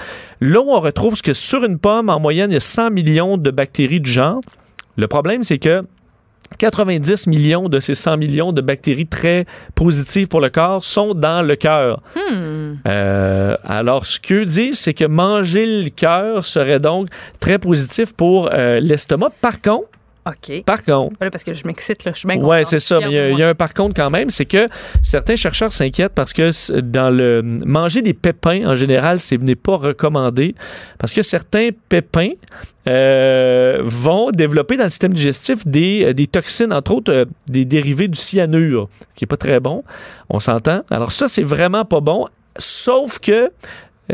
[0.41, 3.38] Là où on retrouve que sur une pomme, en moyenne, il y a 100 millions
[3.38, 4.41] de bactéries du genre.
[4.97, 5.84] Le problème, c'est que
[6.57, 11.41] 90 millions de ces 100 millions de bactéries très positives pour le corps sont dans
[11.45, 12.01] le cœur.
[12.15, 12.75] Hmm.
[12.87, 18.49] Euh, alors, ce qu'eux disent, c'est que manger le cœur serait donc très positif pour
[18.51, 19.31] euh, l'estomac.
[19.41, 19.87] Par contre,
[20.28, 20.63] OK.
[20.65, 22.11] par contre, Voilà, parce que je m'excite, là.
[22.13, 22.65] Je suis bien Ouais, contente.
[22.71, 22.99] c'est ça.
[22.99, 24.67] Mais il y, a- il y a un par contre quand même, c'est que
[25.03, 29.76] certains chercheurs s'inquiètent parce que dans le manger des pépins en général, ce n'est pas
[29.76, 30.55] recommandé
[30.97, 32.32] parce que certains pépins
[32.88, 38.07] euh, vont développer dans le système digestif des, des toxines, entre autres euh, des dérivés
[38.07, 39.84] du cyanure, ce qui est pas très bon.
[40.30, 40.82] On s'entend.
[40.89, 42.28] Alors ça, c'est vraiment pas bon.
[42.57, 43.51] Sauf que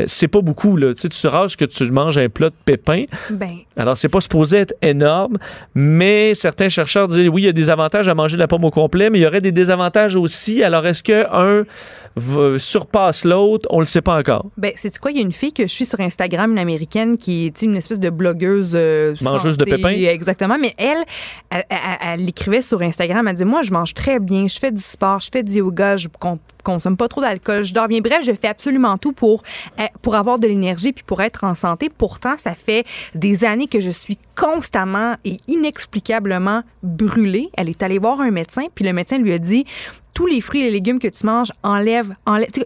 [0.06, 0.94] c'est pas beaucoup là.
[0.94, 3.04] Tu sais, tu sauras que tu manges un plat de pépins.
[3.30, 5.34] Ben, Alors, c'est pas supposé être énorme,
[5.74, 8.70] mais certains chercheurs disent oui, il y a des avantages à manger la pomme au
[8.70, 10.62] complet, mais il y aurait des désavantages aussi.
[10.62, 11.64] Alors, est-ce qu'un
[12.58, 13.66] surpasse l'autre?
[13.70, 14.46] On le sait pas encore.
[14.56, 15.10] ben c'est quoi?
[15.10, 17.76] Il y a une fille que je suis sur Instagram, une américaine, qui est une
[17.76, 18.72] espèce de blogueuse.
[18.74, 19.88] euh, Mangeuse de pépins?
[19.90, 20.56] Exactement.
[20.60, 20.98] Mais elle,
[21.50, 21.78] elle, elle-
[22.20, 25.20] elle écrivait sur Instagram, elle dit Moi, je mange très bien, je fais du sport,
[25.20, 28.00] je fais du yoga, je con- consomme pas trop d'alcool, je dors bien.
[28.00, 29.42] Bref, je fais absolument tout pour,
[29.80, 31.90] euh, pour avoir de l'énergie puis pour être en santé.
[31.90, 37.48] Pourtant, ça fait des années que je suis constamment et inexplicablement brûlée.
[37.56, 39.64] Elle est allée voir un médecin, puis le médecin lui a dit
[40.14, 42.14] tous les fruits et les légumes que tu manges, enlève,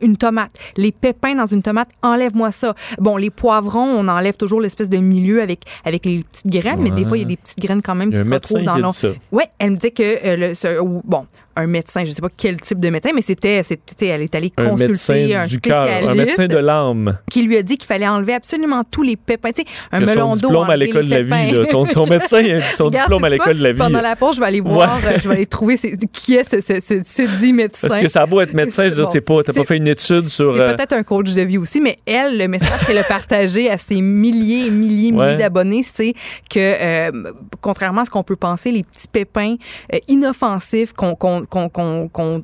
[0.03, 0.51] une tomate.
[0.77, 2.75] Les pépins dans une tomate, enlève-moi ça.
[2.99, 6.91] Bon, les poivrons, on enlève toujours l'espèce de milieu avec, avec les petites graines, mais
[6.91, 8.91] des fois, il y a des petites graines quand même qui se retrouvent dans l'eau.
[9.13, 9.19] dit.
[9.31, 11.25] Ouais, elle me disait que euh, le, ce- ou- bon,
[11.59, 14.53] un médecin, je sais pas quel type de médecin, mais c'était, c'était elle est allée
[14.59, 17.19] Un consulter un du spécialiste un médecin de l'âme.
[17.31, 19.53] qui lui a dit qu'il fallait enlever absolument tous les pépins.
[19.53, 20.49] Tu sais, un melon d'eau.
[20.65, 21.31] à l'école de la vie.
[21.65, 23.79] Ton, ton médecin a son diplôme à l'école de la vie.
[23.79, 25.03] Pendant la pause, je vais aller voir, Ouais.
[25.15, 25.77] euh, je vais aller trouver
[26.13, 27.89] qui est ce, ce, ce, ce dit médecin.
[27.89, 29.11] Parce que ça a beau être médecin, je veux dire, Bon.
[29.11, 30.55] t'es pas, t'as pas fait une étude sur.
[30.55, 33.71] C'est euh, peut-être un coach de vie aussi, mais elle, le message qu'elle a partagé
[33.71, 35.27] à ses milliers et milliers, Ouais.
[35.27, 36.15] milliers d'abonnés, c'est
[36.51, 39.57] que, euh, contrairement à ce qu'on peut penser, les petits pépins
[39.93, 41.17] euh, inoffensifs qu'on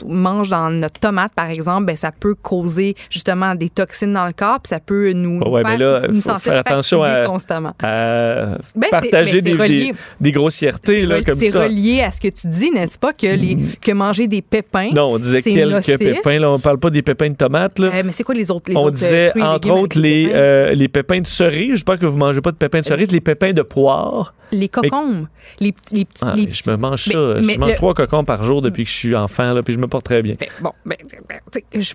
[0.08, 4.32] mange dans notre tomate, par exemple, ben, ça peut causer justement des toxines dans le
[4.32, 7.02] corps, puis ça peut nous, nous Ouais, mais faire, là, nous faut sentir faire attention
[7.02, 7.72] à- constamment.
[7.82, 9.92] à Ben, partager c'est des, relié.
[9.92, 11.58] des, des grossièretés C'est là, comme c'est ça.
[11.60, 11.62] Mm.
[11.62, 14.90] relié à ce que tu dis, n'est-ce pas, que, les, que manger des pépins.
[14.94, 15.98] Non, on disait c'est quelques nocif.
[15.98, 16.38] pépins.
[16.38, 17.78] Là, on parle pas des pépins de tomates.
[17.78, 17.88] Là.
[17.94, 20.26] Euh, mais c'est quoi les autres les on autres, euh, disait, fruits entre autres, les,
[20.26, 20.36] pépins?
[20.38, 21.78] euh, les pépins de cerise.
[21.78, 24.34] Je pense que vous mangez pas de pépins de cerise, les pépins de poire.
[24.52, 25.26] les cocombes,
[25.60, 26.22] les, les petits.
[26.24, 27.18] Ah, les je me mange ça.
[27.44, 29.72] mais je mange le- trois cocons par jour depuis que je suis enfant, là, puis
[29.74, 30.34] je me porte très bien.
[30.38, 30.96] Ben, bon, ben,
[31.28, 31.40] ben,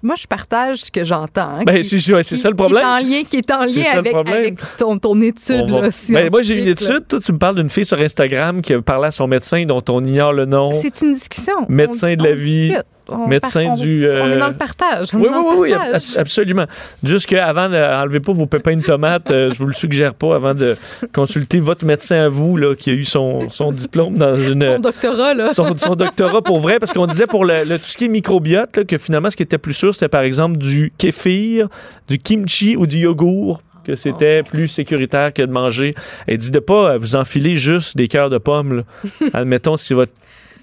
[0.04, 1.58] moi, je partage ce que j'entends.
[1.60, 2.82] hein, Ben, c'est c'est- c'est ça le problème.
[2.84, 3.86] Qui est en lien, qui est en C'est lien
[4.26, 5.70] avec, ton, ton étude.
[5.70, 8.62] Va- là, Ben, moi, j'ai une scientifique, Toi, tu me parles d'une fille sur Instagram
[8.62, 10.72] qui a parlé à son médecin dont on ignore le nom.
[10.74, 11.54] C'est une discussion.
[11.70, 12.86] Médecin On- de la vie, discute.
[13.10, 15.08] On médecin on- du, On est euh, dans le partage.
[15.14, 16.18] on Oui, oui, oui, oui, partage.
[16.18, 16.66] absolument.
[17.04, 20.54] Juste qu'avant d'enlever pas vos pépins de tomates, euh, je vous le suggère pas avant
[20.54, 20.76] de
[21.16, 24.62] consulter votre médecin à vous, là, qui a eu son, son diplôme dans une.
[24.66, 25.54] Son doctorat, là.
[25.54, 28.10] son, son doctorat pour vrai, parce qu'on disait pour le, le- tout ce qui est
[28.10, 31.70] microbiote, là, que finalement, ce qui était plus sûr, c'était par exemple du kéfir,
[32.10, 35.94] du kimchi ou du yogourt que c'était plus sécuritaire que de manger.
[36.28, 38.78] Elle dit de pas euh, vous enfiler juste des cœurs de pommes.
[38.78, 38.84] là.
[39.34, 40.12] Admettons, si votre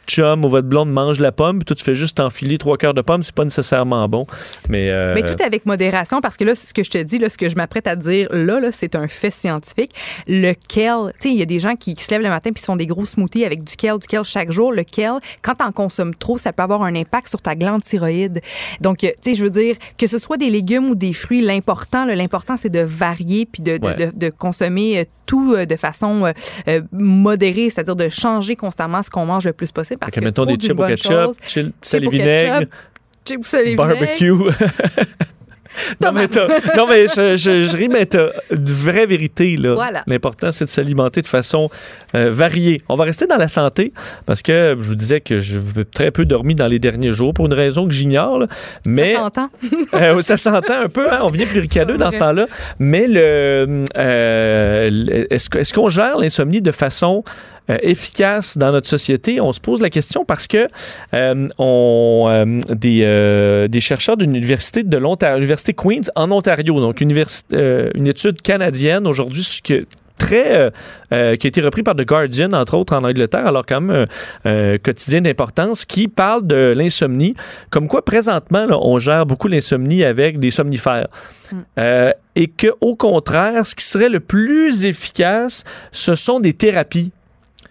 [0.07, 2.95] chum ou votre blonde mange la pomme, puis toi, tu fais juste enfiler trois cœurs
[2.95, 4.27] de pommes, c'est pas nécessairement bon.
[4.69, 7.29] Mais, euh, Mais tout avec modération, parce que là, ce que je te dis, là,
[7.29, 9.93] ce que je m'apprête à te dire là, là c'est un fait scientifique.
[10.27, 12.51] Le kale, tu sais, il y a des gens qui, qui se lèvent le matin
[12.53, 14.73] puis se font des gros smoothies avec du kale, du kale chaque jour.
[14.73, 18.41] Le kale, quand t'en consommes trop, ça peut avoir un impact sur ta glande thyroïde.
[18.81, 21.41] Donc, euh, tu sais, je veux dire, que ce soit des légumes ou des fruits,
[21.41, 23.97] l'important, l'important, c'est de varier puis de, de, Ouais.
[23.97, 26.33] de- de consommer euh, tout de façon
[26.69, 29.94] euh, modérée, c'est-à-dire de changer constamment ce qu'on mange le plus possible.
[29.97, 32.67] Parce Fait que que mettons des chips au ketchup, chose- chill- sel et au vinaigre,
[33.27, 34.33] chips au sel barbecue.
[36.01, 36.29] Non, mais,
[36.77, 39.57] non, mais je, je, je ris, mais t'as de vraie vérité.
[39.61, 40.05] Voilà.
[40.07, 41.69] L'important, c'est de s'alimenter de façon
[42.15, 42.81] euh, variée.
[42.89, 43.93] On va rester dans la santé
[44.25, 45.59] parce que je vous disais que je
[45.93, 48.45] très peu dormi dans les derniers jours pour une raison que j'ignore.
[48.87, 49.51] Mais Ça s'entend.
[49.95, 52.47] euh, ça s'entend un peu, hein, on vient plus ricadeux dans ce temps-là.
[52.79, 57.25] Mais le, euh, est-ce qu'on gère l'insomnie de façon
[57.71, 59.41] euh, efficace dans notre société?
[59.41, 60.67] On se pose la question parce que
[61.15, 67.01] euh, on, euh, des, des chercheurs d'une université de l'Ontario, l'université Queens en Ontario, donc
[67.01, 69.87] une étude canadienne aujourd'hui que
[70.19, 70.71] très euh,
[71.13, 74.07] euh, qui a été repris par The Guardian entre autres en Angleterre alors quand même
[74.45, 77.35] un euh, quotidien d'importance qui parle de l'insomnie
[77.71, 81.07] comme quoi présentement là, on gère beaucoup l'insomnie avec des somnifères
[81.79, 85.63] Euh, et que au contraire ce qui serait le plus efficace
[85.93, 87.13] ce sont des thérapies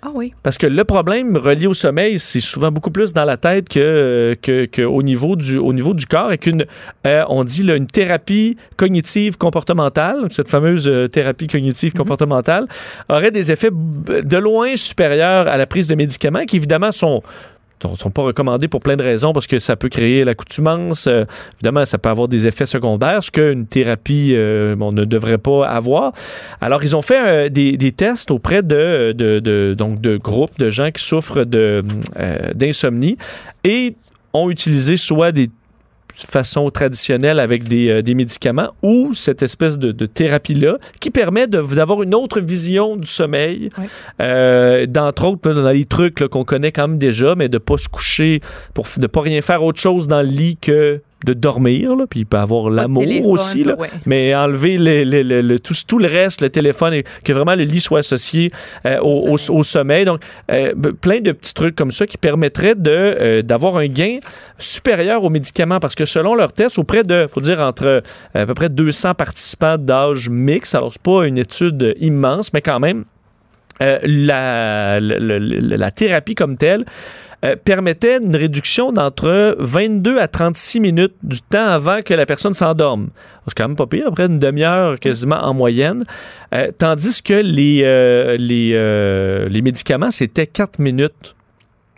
[0.06, 0.34] Ah oui.
[0.44, 4.36] parce que le problème relié au sommeil, c'est souvent beaucoup plus dans la tête que,
[4.42, 6.66] que, que au, niveau du, au niveau du corps et qu'une,
[7.08, 12.68] euh, on dit là, une thérapie cognitive comportementale, cette fameuse euh, thérapie cognitive comportementale,
[13.08, 17.24] aurait des effets de loin supérieurs à la prise de médicaments qui évidemment sont
[17.88, 21.08] sont sont pas recommandés pour plein de raisons parce que ça peut créer l'accoutumance.
[21.08, 21.26] euh,
[21.56, 25.68] évidemment, ça peut avoir des effets secondaires, ce qu'une thérapie euh, on ne devrait pas
[25.68, 26.14] avoir.
[26.62, 31.04] Alors, ils ont fait euh, des, tests auprès de, donc de groupes de gens qui
[31.04, 33.18] souffrent d'insomnie
[33.64, 33.96] et
[34.34, 35.50] ont utilisé soit des
[36.16, 41.48] façons traditionnelles avec des, euh, des médicaments ou cette espèce de, de thérapie-là qui permet
[41.48, 43.70] de- d'avoir une autre vision du sommeil.
[43.78, 43.86] Ouais.
[44.22, 47.78] Euh, d'entre autres, là, dans les trucs qu'on connaît quand même déjà, mais de pas
[47.78, 48.40] se coucher,
[48.74, 51.96] pour de pas rien faire autre chose dans le lit que de dormir.
[51.96, 52.06] Là.
[52.10, 53.64] Puis il peut avoir l'amour aussi.
[53.64, 53.76] Là.
[53.78, 53.90] ouais.
[54.06, 57.56] Mais enlever le, le- le- le- tout, tout le reste, le téléphone, et que vraiment
[57.56, 58.52] le lit soit associé
[58.86, 60.06] euh, au, au- au sommeil.
[60.06, 60.22] Donc,
[60.52, 64.20] euh, plein de petits trucs comme ça qui permettraient de, euh, d'avoir un gain
[64.58, 65.80] supérieur aux médicaments.
[65.80, 68.02] Parce que selon leurs tests, auprès de, faut dire, entre
[68.34, 72.80] à peu près 200 participants d'âge mix, alors c'est pas une étude immense, mais quand
[72.80, 73.06] même,
[73.80, 76.86] la, la thérapie comme telle
[77.44, 82.54] euh, permettait une réduction d'entre 22 à 36 minutes du temps avant que la personne
[82.54, 83.10] s'endorme.
[83.48, 86.06] C'est quand même pas pire, après une demi-heure quasiment en moyenne.
[86.54, 91.36] Euh, tandis que les, euh, les, les médicaments, c'était 4 minutes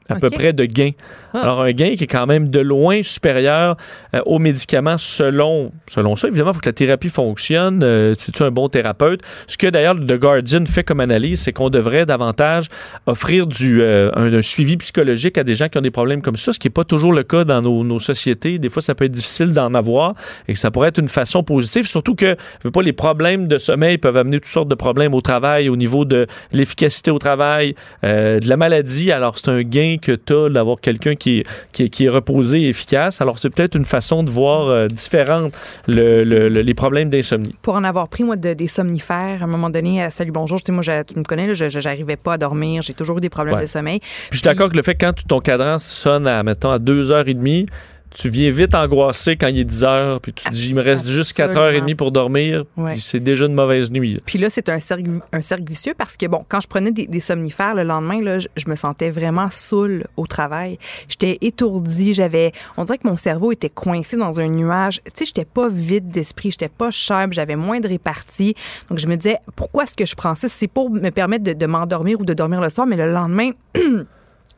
[0.10, 0.92] à peu près de gain.
[1.34, 1.42] Ah.
[1.42, 3.76] Alors, un gain qui est quand même de loin supérieur
[4.14, 6.28] euh, aux médicaments selon, selon ça.
[6.28, 7.82] Évidemment, il faut que la thérapie fonctionne.
[7.84, 9.22] Euh, C'est-tu un bon thérapeute?
[9.48, 12.68] Ce que d'ailleurs The Guardian fait comme analyse, c'est qu'on devrait davantage
[13.06, 16.38] offrir du, euh, un, un suivi psychologique à des gens qui ont des problèmes comme
[16.38, 18.60] ça, ce qui n'est pas toujours le cas dans nos, nos sociétés.
[18.60, 20.14] Des fois, ça peut être difficile d'en avoir
[20.48, 21.88] et que ça pourrait être une façon positive.
[21.88, 25.22] Surtout que, veux pas, les problèmes de sommeil peuvent amener toutes sortes de problèmes au
[25.22, 29.12] travail, au niveau de l'efficacité au travail, euh, de la maladie.
[29.12, 32.70] Alors, c'est un gain que tu as d'avoir quelqu'un qui, qui, qui est reposé et
[32.70, 33.22] efficace.
[33.22, 35.54] Alors, c'est peut-être une façon de voir euh, différente
[35.88, 37.56] le- le- le- les problèmes d'insomnie.
[37.62, 40.60] Pour en avoir pris, moi, de- des somnifères, à un moment donné, à Salut Bonjour,
[40.60, 43.18] tu sais, moi, je- tu me connais, là, je j'arrivais pas à dormir, j'ai toujours
[43.18, 43.62] eu des problèmes Ouais.
[43.62, 44.00] de sommeil.
[44.00, 46.80] Puis je suis d'accord que le fait que quand ton cadran sonne à, mettons, à
[46.80, 47.68] 2h30,
[48.16, 50.82] tu viens vite angoissé quand il est 10 h puis tu te dis, il me
[50.82, 51.96] reste juste 4h30 Absolument.
[51.98, 52.94] pour dormir, Ouais.
[52.94, 54.20] puis c'est déjà une mauvaise nuit.
[54.26, 57.08] Puis là, c'est un cercle, un cercle vicieux parce que, bon, quand je prenais des,
[57.08, 60.78] des somnifères le lendemain, là, je, je me sentais vraiment saoule au travail.
[61.10, 62.52] J'étais étourdie, j'avais...
[62.78, 65.02] On dirait que mon cerveau était coincé dans un nuage.
[65.06, 68.56] Tu sais, j'étais pas vide d'esprit, j'étais pas chère, j'avais moins de répartie.
[68.90, 70.48] Donc, je me disais, pourquoi est-ce que je prends ça?
[70.48, 73.52] C'est pour me permettre de, de m'endormir ou de dormir le soir, mais le lendemain...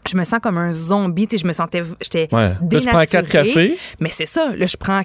[0.10, 2.50] Je me sens comme un zombie, tu sais, je me sentais, j'étais Ouais.
[2.50, 3.70] Là, tu prends 4 dénaturée.
[3.70, 3.78] cafés.
[4.00, 5.02] Mais c'est ça, là, je prends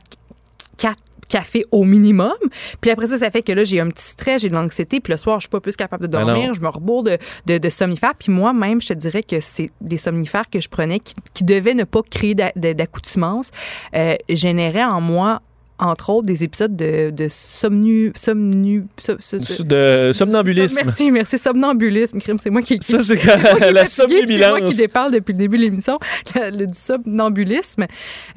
[0.78, 0.98] quatre
[1.28, 2.34] cafés au minimum.
[2.80, 5.00] Puis après ça, ça fait que là, j'ai un petit stress, j'ai de l'anxiété.
[5.00, 6.26] Puis le soir, je suis pas plus capable de non.
[6.26, 6.52] dormir.
[6.54, 8.14] je me rebourre de, de, de somnifères.
[8.18, 11.74] Puis moi-même, je te dirais que c'est des somnifères que je prenais qui, qui devaient
[11.74, 13.50] ne pas créer d'accoutumance,
[13.94, 15.40] euh, généraient en moi
[15.78, 20.80] entre autres, des épisodes de, de somnu, somnu, so- so- so- De somnambulisme.
[20.84, 21.38] Merci, merci.
[21.38, 24.74] Somnambulisme, crime, c'est moi qui Ça, c'est la puis C'est moi somnambulance.
[24.74, 25.98] qui déparle depuis le début de l'émission,
[26.36, 27.86] le, du somnambulisme.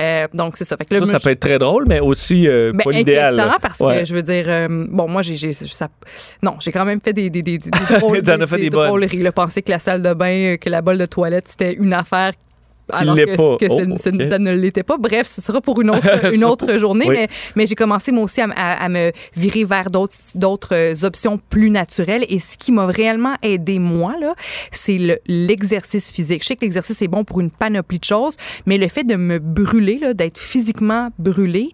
[0.02, 0.76] Euh, donc, c'est ça.
[0.78, 2.92] Fait que là, Ça, moi, ça peut être très drôle, mais aussi euh, ben, pas
[2.92, 3.56] l'idéal.
[3.62, 4.00] parce Ouais.
[4.00, 5.88] que je veux dire, euh, bon, moi, j'ai, ça,
[6.42, 7.70] non, j'ai quand même fait des, des, des, des
[8.00, 9.22] drôles, des drôleries.
[9.24, 9.32] là.
[9.32, 12.32] penser que la salle de bain, euh, que la bolle de toilette, c'était une affaire.
[12.92, 13.58] Alors que, pas.
[13.58, 14.98] que Oh, ça ne l'était pas.
[14.98, 17.06] Bref, ce sera pour une autre, une autre journée.
[17.08, 17.16] Oui.
[17.16, 21.06] Mais, mais j'ai commencé, moi aussi, à, à- à me virer vers d'autres, d'autres euh,
[21.06, 22.26] options plus naturelles.
[22.30, 24.36] Et ce qui m'a réellement aidé, moi, là,
[24.72, 26.44] c'est le- l'exercice physique.
[26.44, 29.16] Je sais que l'exercice est bon pour une panoplie de choses, mais le fait de
[29.16, 31.72] me brûler, d'être physiquement brûlé,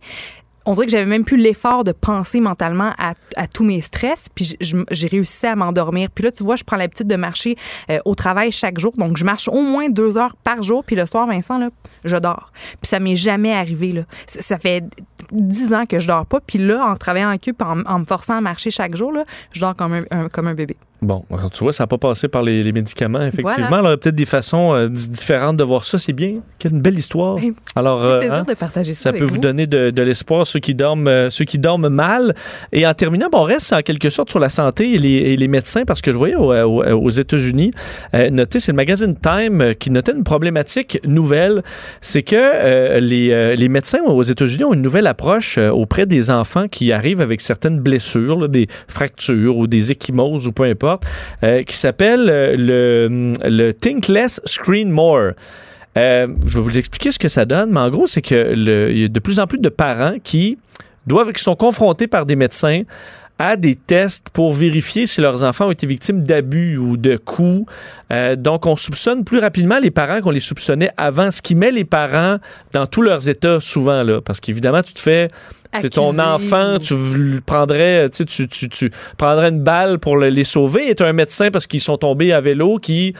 [0.65, 3.13] on dirait que j'avais même plus l'effort de penser mentalement à,
[3.47, 6.09] tous mes stress, puis j'ai réussi à m'endormir.
[6.11, 7.55] Puis là, tu vois, je prends l'habitude de marcher
[7.89, 10.95] euh, au travail chaque jour, donc je marche au moins deux heures par jour, puis
[10.95, 11.69] le soir, Vincent, là,
[12.03, 12.51] je dors.
[12.81, 13.91] Puis ça m'est jamais arrivé.
[13.91, 14.03] Là.
[14.27, 14.83] Ça fait
[15.31, 16.39] 10 ans que je dors pas.
[16.45, 19.23] Puis là, en travaillant en cube, en, en me forçant à marcher chaque jour, là,
[19.53, 20.75] je dors comme un, un- comme un bébé.
[21.01, 23.55] Bon, alors, tu vois, ça n'a pas passé par les, les médicaments, effectivement.
[23.69, 23.77] Voilà.
[23.77, 25.97] Alors, il y a peut-être des façons euh, différentes de voir ça.
[25.97, 26.41] C'est bien.
[26.59, 27.37] Quelle belle histoire.
[27.75, 30.45] Alors, euh, plaisir hein, de partager ça, ça avec peut vous donner de, de l'espoir,
[30.45, 32.35] ceux qui dorment, euh, ceux qui dorment mal.
[32.71, 35.37] Et en terminant, bon, on reste en quelque sorte sur la santé et les, et
[35.37, 37.71] les médecins, parce que je voyais au- au- aux États-Unis,
[38.29, 41.63] noter, c'est le magazine Time qui notait une problématique nouvelle.
[42.01, 45.20] C'est que les, les médecins aux États-Unis ont une nouvelle approche
[45.57, 50.51] euh, auprès des enfants qui arrivent avec certaines blessures, des fractures ou des échymoses ou
[50.51, 51.03] peu importe,
[51.43, 55.31] euh, qui s'appelle euh, le, le Think Less, Screen More.
[55.95, 58.55] Je vais vous expliquer ce que ça donne, mais en gros, c'est que
[58.91, 60.57] y a de plus en plus de parents qui
[61.05, 62.83] doivent, qui sont confrontés par des médecins
[63.43, 67.65] à des tests pour vérifier si leurs enfants ont été victimes d'abus ou de coups.
[68.13, 71.71] Euh, donc, on soupçonne plus rapidement les parents qu'on les soupçonnait avant, ce qui met
[71.71, 72.37] les parents
[72.71, 75.27] dans tous leurs états souvent, là, parce qu'évidemment, tu te fais
[75.79, 80.43] c'est ton enfant, tu prendrais, tu, tu, tu, tu prendrais une balle pour le- les
[80.43, 83.15] sauver et tu un médecin parce qu'ils sont tombés à vélo qui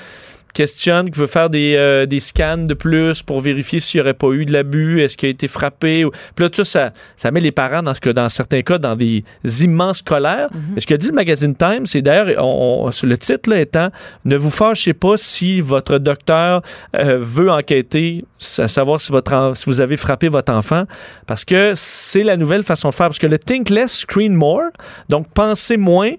[0.53, 4.13] questionne, qui veut faire des, euh, des scans de plus pour vérifier s'il n'y aurait
[4.13, 6.05] pas eu de l'abus, est-ce qu'il a été frappé.
[6.05, 8.77] ou- Puis là, tout ça, ça met les parents, dans, ce que, dans certains cas,
[8.77, 9.23] dans des
[9.61, 10.49] immenses colères.
[10.75, 13.89] Et ce que dit le magazine Time, c'est d'ailleurs, on, on- le titre là, étant
[14.25, 16.61] Ne vous fâchez pas si votre docteur
[16.95, 18.25] euh, veut enquêter,
[18.57, 20.83] à savoir si, votre si vous avez frappé votre enfant,
[21.27, 23.07] parce que c'est la nouvelle façon de faire.
[23.07, 24.69] Parce que le Think Less, Screen More,
[25.09, 26.11] donc penser moins,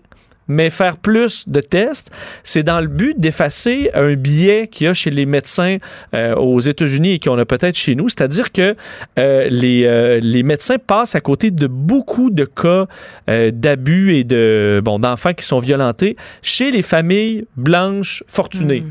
[0.48, 2.10] mais faire plus de tests,
[2.42, 5.78] c'est dans le but d'effacer un biais qu'il y a chez les médecins
[6.14, 8.08] euh, aux États-Unis et qu'on a peut-être chez nous.
[8.08, 8.74] C'est-à-dire que
[9.18, 12.86] euh, les, euh, les médecins passent à côté de beaucoup de cas
[13.26, 18.84] d'abus et de bon d'enfants qui sont violentés chez les familles blanches fortunées.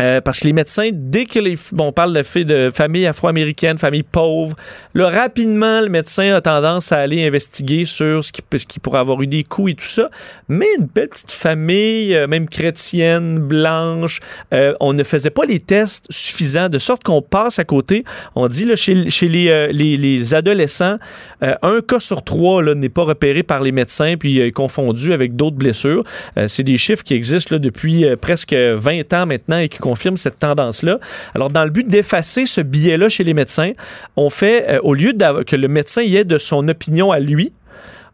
[0.00, 3.06] Euh, parce que les médecins, dès que les, bon, on parle de, fait de familles
[3.06, 4.56] afro-américaines, familles pauvres,
[4.94, 9.20] là, rapidement, le médecin a tendance à aller investiguer sur ce qui, ce pourrait avoir
[9.22, 10.08] eu des coups et tout ça.
[10.48, 14.20] Mais une belle petite famille, euh, même chrétienne, blanche,
[14.54, 18.04] euh, on ne faisait pas les tests suffisants, de sorte qu'on passe à côté.
[18.34, 20.96] On dit, là, chez, chez les, euh, les, les adolescents,
[21.42, 25.36] euh, un cas sur trois n'est pas repéré par les médecins puis euh, confondu avec
[25.36, 26.04] d'autres blessures.
[26.36, 30.38] Euh, c'est des chiffres qui existent depuis presque 20 ans maintenant et qui confirment cette
[30.38, 30.98] tendance-là.
[31.34, 33.72] Alors, dans le but d'effacer ce biais-là chez les médecins,
[34.16, 35.12] on fait, au lieu
[35.46, 37.52] que le médecin y ait de son opinion à lui,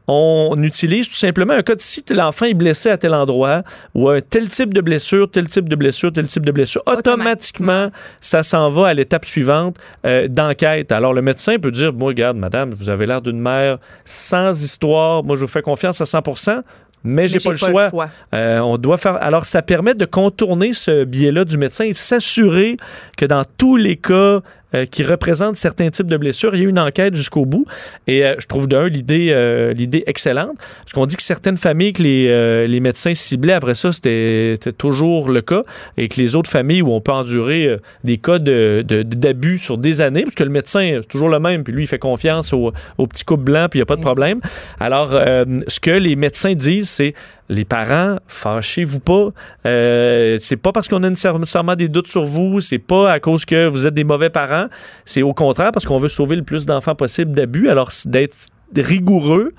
[0.09, 1.81] on utilise tout simplement un code.
[1.81, 3.63] Si l'enfant est blessé à tel endroit
[3.95, 7.91] ou un tel type de blessure, tel type de blessure, tel type de blessure, automatiquement,
[8.23, 10.93] ça s'en va à l'étape suivante euh, d'enquête.
[10.93, 15.23] Alors, le médecin peut dire, moi, regarde, madame, vous avez l'air d'une mère sans histoire.
[15.25, 16.63] Moi, je vous fais confiance à 100%
[17.05, 17.91] mais j'ai pas, le choix.
[18.35, 19.23] Euh, on doit faire.
[19.23, 22.77] Alors, ça permet de contourner ce biais-là du médecin et s'assurer
[23.17, 24.41] que dans tous les cas
[24.75, 27.65] euh, qui représentent certains types de blessures, il y a une enquête jusqu'au bout.
[28.07, 31.93] Et euh, je trouve d'un l'idée euh, l'idée excellente parce qu'on dit que certaines familles
[31.93, 35.63] que les, les médecins ciblaient après ça, c'était toujours le cas
[35.97, 39.79] et que les autres familles où on peut endurer des cas de- de- d'abus sur
[39.79, 42.53] des années, parce que le médecin c'est toujours le même, puis lui il fait confiance
[42.53, 44.41] au, au petit couple blanc, puis il n'y a pas de problème.
[44.81, 47.15] Alors, ce que les médecins disent, c'est
[47.49, 49.29] les parents, fâchez-vous pas.
[49.65, 53.67] C'est pas parce qu'on a nécessairement des doutes sur vous, c'est pas à cause que
[53.67, 54.58] vous êtes des mauvais parents.
[55.05, 57.69] C'est au contraire parce qu'on veut sauver le plus d'enfants possible d'abus.
[57.69, 58.37] Alors, d'être
[58.77, 59.55] rigoureux,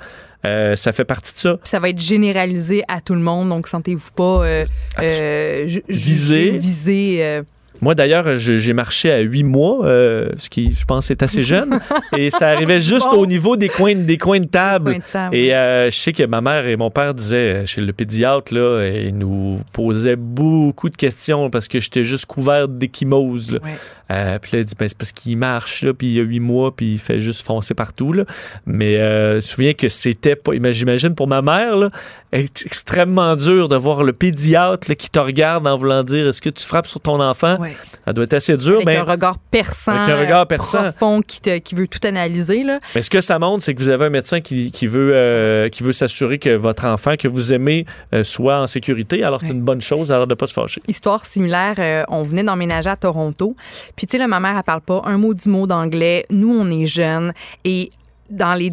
[0.45, 1.57] euh, ça fait partie de ça.
[1.57, 4.65] Puis ça va être généralisé à tout le monde, donc sentez-vous pas euh,
[4.99, 7.43] euh, visé.
[7.81, 11.79] Moi, d'ailleurs, j'ai marché à huit mois, euh, ce qui, je pense, est assez jeune.
[12.17, 13.17] et ça arrivait juste Bon.
[13.19, 14.91] au niveau des coins, des coins de table.
[14.91, 17.65] Coins de table, Et euh, je sais que ma mère et mon père disaient, euh,
[17.65, 22.67] chez le pédiatre, là, ils nous posaient beaucoup de questions parce que j'étais juste couvert
[22.67, 23.53] d'échymose.
[23.53, 23.59] là.
[23.63, 23.69] Ouais.
[24.11, 26.23] Euh, puis là, il dit, ben, c'est parce qu'il marche, là, puis il y a
[26.23, 28.11] huit mois, puis il fait juste foncer partout.
[28.13, 28.25] Là.
[28.65, 31.89] Mais euh, je me souviens que c'était pas, imagine- j'imagine pour ma mère, là,
[32.31, 36.49] extrêmement dur de voir le pédiatre là, qui te regarde en voulant dire, est-ce que
[36.49, 37.57] tu frappes sur ton enfant?
[38.05, 40.83] Ça doit être assez dur, Avec mais, un regard perçant, Avec un regard perçant.
[40.91, 42.63] profond qui, te- qui veut tout analyser.
[42.63, 42.79] Là.
[42.95, 45.69] mais ce que ça montre, c'est que vous avez un médecin qui, qui veut, euh,
[45.69, 49.23] qui veut s'assurer que votre enfant que vous aimez euh, soit en sécurité.
[49.23, 50.81] Alors, c'est une bonne chose, alors de ne pas se fâcher.
[50.87, 53.55] Histoire similaire, euh, on venait d'emménager à Toronto.
[53.95, 56.25] Puis, tu sais, ma mère, elle parle pas un mot, dix mots d'anglais.
[56.29, 57.33] Nous, on est jeunes.
[57.65, 57.89] Et
[58.29, 58.69] dans les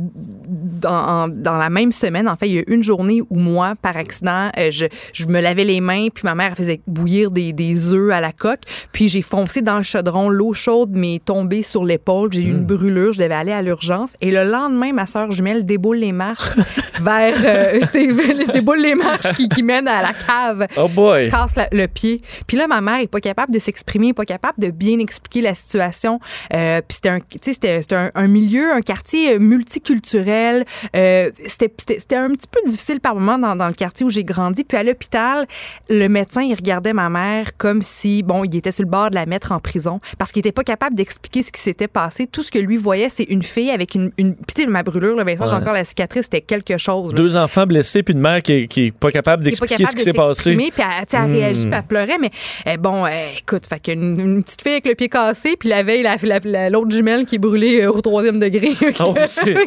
[0.49, 3.97] dans, dans la même semaine, en fait, il y a une journée où moi, par
[3.97, 7.93] accident, euh, je, je me lavais les mains, puis ma mère faisait bouillir des, des
[7.93, 8.61] œufs à la coque,
[8.93, 12.65] puis j'ai foncé dans le chaudron, l'eau chaude m'est tombée sur l'épaule, j'ai eu une
[12.65, 16.51] brûlure, je devais aller à l'urgence, et le lendemain, ma soeur jumelle déboule les marches
[17.01, 17.81] vers euh,
[18.53, 21.25] déboule les marches qui, qui mènent à la cave Oh boy!
[21.25, 22.21] se casse la- le pied.
[22.47, 25.55] Puis là, ma mère est pas capable de s'exprimer, pas capable de bien expliquer la
[25.55, 26.21] situation.
[26.55, 30.65] Euh, puis c'était un, c'était- c'était un, un milieu, un quartier euh, multiculturel.
[30.95, 34.65] Euh, C'était un petit peu difficile par moment dans, dans le quartier où j'ai grandi.
[34.65, 35.47] Puis à l'hôpital,
[35.89, 39.15] le médecin, il regardait ma mère comme si, bon, il était sur le bord de
[39.15, 42.27] la mettre en prison parce qu'il était pas capable d'expliquer ce qui s'était passé.
[42.27, 44.11] Tout ce que lui voyait, c'est une fille avec une...
[44.19, 45.59] une sais, ma brûlure, là, Vincent, j'ai Ouais.
[45.63, 47.13] encore la cicatrice, c'était quelque chose.
[47.13, 47.17] là.
[47.17, 50.03] Deux enfants blessés, puis une mère qui est, qui est pas capable d'expliquer ce qui
[50.03, 50.55] s'est passé.
[50.57, 51.33] Puis elle, sais, elle Hmm.
[51.33, 52.19] réagit, puis elle pleurait.
[52.21, 52.31] Mais
[52.67, 55.83] euh, bon, euh, écoute, fait qu'une une petite fille avec le pied cassé, puis la
[55.83, 58.71] veille, la- la- la- l'autre jumelle qui est brûlée euh, au troisième degré.
[59.01, 59.15] Oh,
[59.45, 59.65] c'est ouais,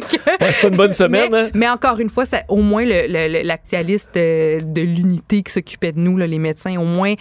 [0.62, 1.50] pas une bonne semaine, mais, hein?
[1.54, 6.16] mais encore une fois, ça, au moins, l'actualiste euh, de l'unité qui s'occupait de nous,
[6.16, 7.14] là, les médecins, au moins,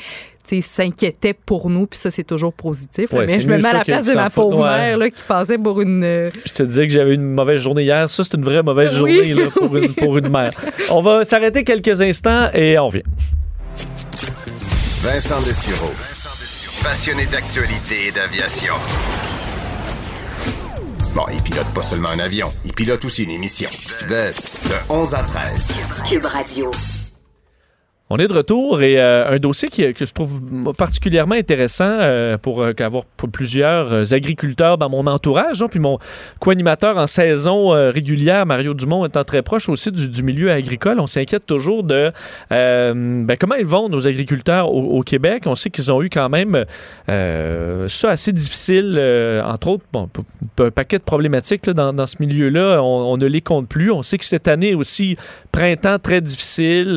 [0.61, 3.13] s'inquiétaient pour nous, puis ça, c'est toujours positif.
[3.13, 4.77] Ouais, mais je me mets à la place de ma pauvre Ouais.
[4.77, 6.03] mère là, qui passait pour une.
[6.03, 8.09] euh, Je te disais que j'avais une mauvaise journée hier.
[8.09, 9.13] Ça, c'est une vraie mauvaise Oui.
[9.15, 10.49] journée là, pour, une, pour une mère.
[10.91, 13.03] On va s'arrêter quelques instants et on revient.
[15.03, 15.91] Vincent Dessureau.
[16.83, 18.73] Passionné d'actualité et d'aviation.
[21.31, 23.69] Il pilote pas seulement un avion, il pilote aussi une émission.
[24.07, 24.31] Des,
[24.69, 25.71] de 11 à 13.
[26.07, 26.71] Cube Radio.
[28.11, 30.41] On est de retour et euh, un dossier qui, que je trouve
[30.75, 35.61] particulièrement intéressant euh, pour euh, avoir plusieurs agriculteurs dans mon entourage.
[35.61, 35.99] hein, puis mon
[36.39, 41.45] co-animateur en saison régulière, Mario Dumont, étant très proche aussi du, milieu agricole, on s'inquiète
[41.45, 42.11] toujours de
[42.49, 45.43] ben, comment ils vont, nos agriculteurs au, Québec.
[45.45, 46.65] On sait qu'ils ont eu quand même
[47.07, 48.99] ça assez difficile,
[49.45, 50.09] entre autres, bon,
[50.59, 52.81] un paquet de problématiques dans, ce milieu-là.
[52.81, 53.91] On, on ne les compte plus.
[53.91, 55.15] On sait que cette année aussi,
[55.51, 56.95] printemps très difficile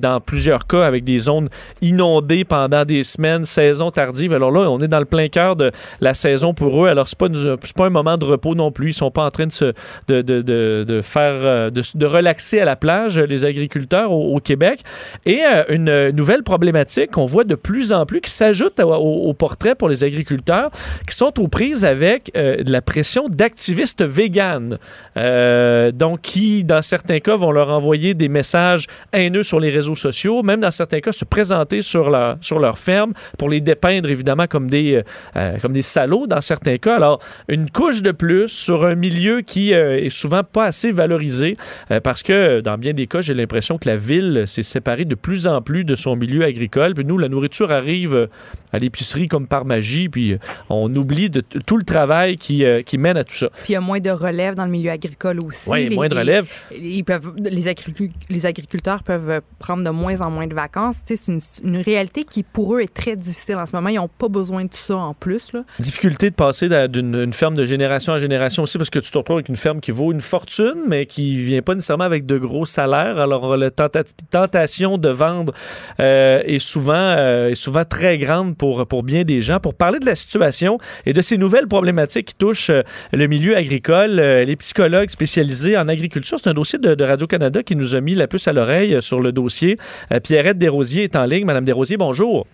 [0.00, 1.48] dans plusieurs cas avec des zones
[1.82, 4.32] inondées pendant des semaines, saison tardive.
[4.32, 5.70] Alors là, on est dans le plein cœur de
[6.00, 6.88] la saison pour eux.
[6.88, 7.28] Alors c'est pas
[7.74, 8.90] pas un moment de repos non plus.
[8.90, 9.72] Ils sont pas en train de se
[10.08, 14.80] de, de, de, faire euh, de, de relaxer à la plage les agriculteurs au, Québec.
[15.26, 19.74] Et euh, une nouvelle problématique qu'on voit de plus en plus qui s'ajoute au, portrait
[19.74, 20.70] pour les agriculteurs
[21.08, 24.78] qui sont aux prises avec euh, la pression d'activistes véganes.
[25.16, 30.33] Donc, qui, dans certains cas, vont leur envoyer des messages haineux sur les réseaux sociaux,
[30.42, 34.46] même dans certains cas, se présenter sur leur, sur leur ferme pour les dépeindre, évidemment,
[34.46, 35.02] comme des, euh,
[35.36, 36.96] euh, comme des salauds dans certains cas.
[36.96, 41.56] Alors, une couche de plus sur un milieu qui euh, est souvent pas assez valorisé
[41.90, 45.14] euh, parce que, dans bien des cas, j'ai l'impression que la ville s'est séparée de
[45.14, 46.94] plus en plus de son milieu agricole.
[46.94, 48.28] Puis nous, la nourriture arrive
[48.72, 50.36] à l'épicerie comme par magie, puis
[50.68, 53.48] on oublie de tout le travail qui, qui mène à tout ça.
[53.50, 55.68] Puis il y a moins de relève dans le milieu agricole aussi.
[55.68, 56.46] Oui, Les- moins de les- relève.
[56.76, 60.96] Ils peuvent, les, agricu- les agriculteurs peuvent prendre de moins en moins de vacances.
[61.04, 63.88] C'est une, réalité qui, pour eux, est très difficile en ce moment.
[63.88, 65.52] Ils n'ont pas besoin de ça en plus.
[65.78, 69.18] Difficulté de passer d'une une ferme de génération en génération aussi parce que tu te
[69.18, 72.38] retrouves avec une ferme qui vaut une fortune mais qui vient pas nécessairement avec de
[72.38, 73.18] gros salaires.
[73.18, 75.52] Alors la tenta- tentation de vendre
[76.00, 79.58] euh, est souvent euh, est souvent très grande pour pour bien des gens.
[79.60, 83.56] Pour parler de la situation et de ces nouvelles problématiques qui touchent euh, le milieu
[83.56, 87.94] agricole, les psychologues spécialisés en agriculture, c'est un dossier de, de Radio Canada qui nous
[87.94, 89.76] a mis la puce à l'oreille sur le dossier.
[90.14, 91.44] Euh, Pierrette Desrosiers est en ligne.
[91.44, 92.46] Madame Desrosiers, bonjour.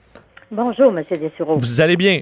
[0.50, 1.56] Bonjour, Monsieur Dessureau.
[1.56, 2.20] Vous allez bien?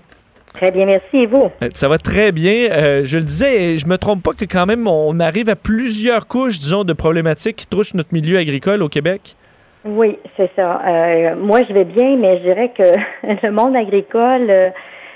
[0.54, 1.18] Très bien, merci.
[1.18, 1.50] Et vous?
[1.62, 2.70] Euh, Ça va très bien.
[2.70, 6.26] Euh, je le disais, je me trompe pas que quand même on arrive à plusieurs
[6.26, 9.36] couches, disons, de problématiques qui touchent notre milieu agricole au Québec.
[9.84, 10.82] Oui, c'est ça.
[10.86, 14.70] Euh, moi, je vais bien, mais je dirais que le monde agricole, euh,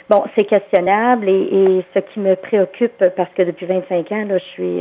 [0.08, 4.38] bon, c'est questionnable et, et ce qui me préoccupe, parce que depuis 25 ans, là,
[4.38, 4.80] je suis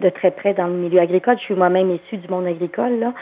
[0.00, 1.36] de très près dans le milieu agricole.
[1.38, 3.14] Je suis moi-même issue du monde agricole, là.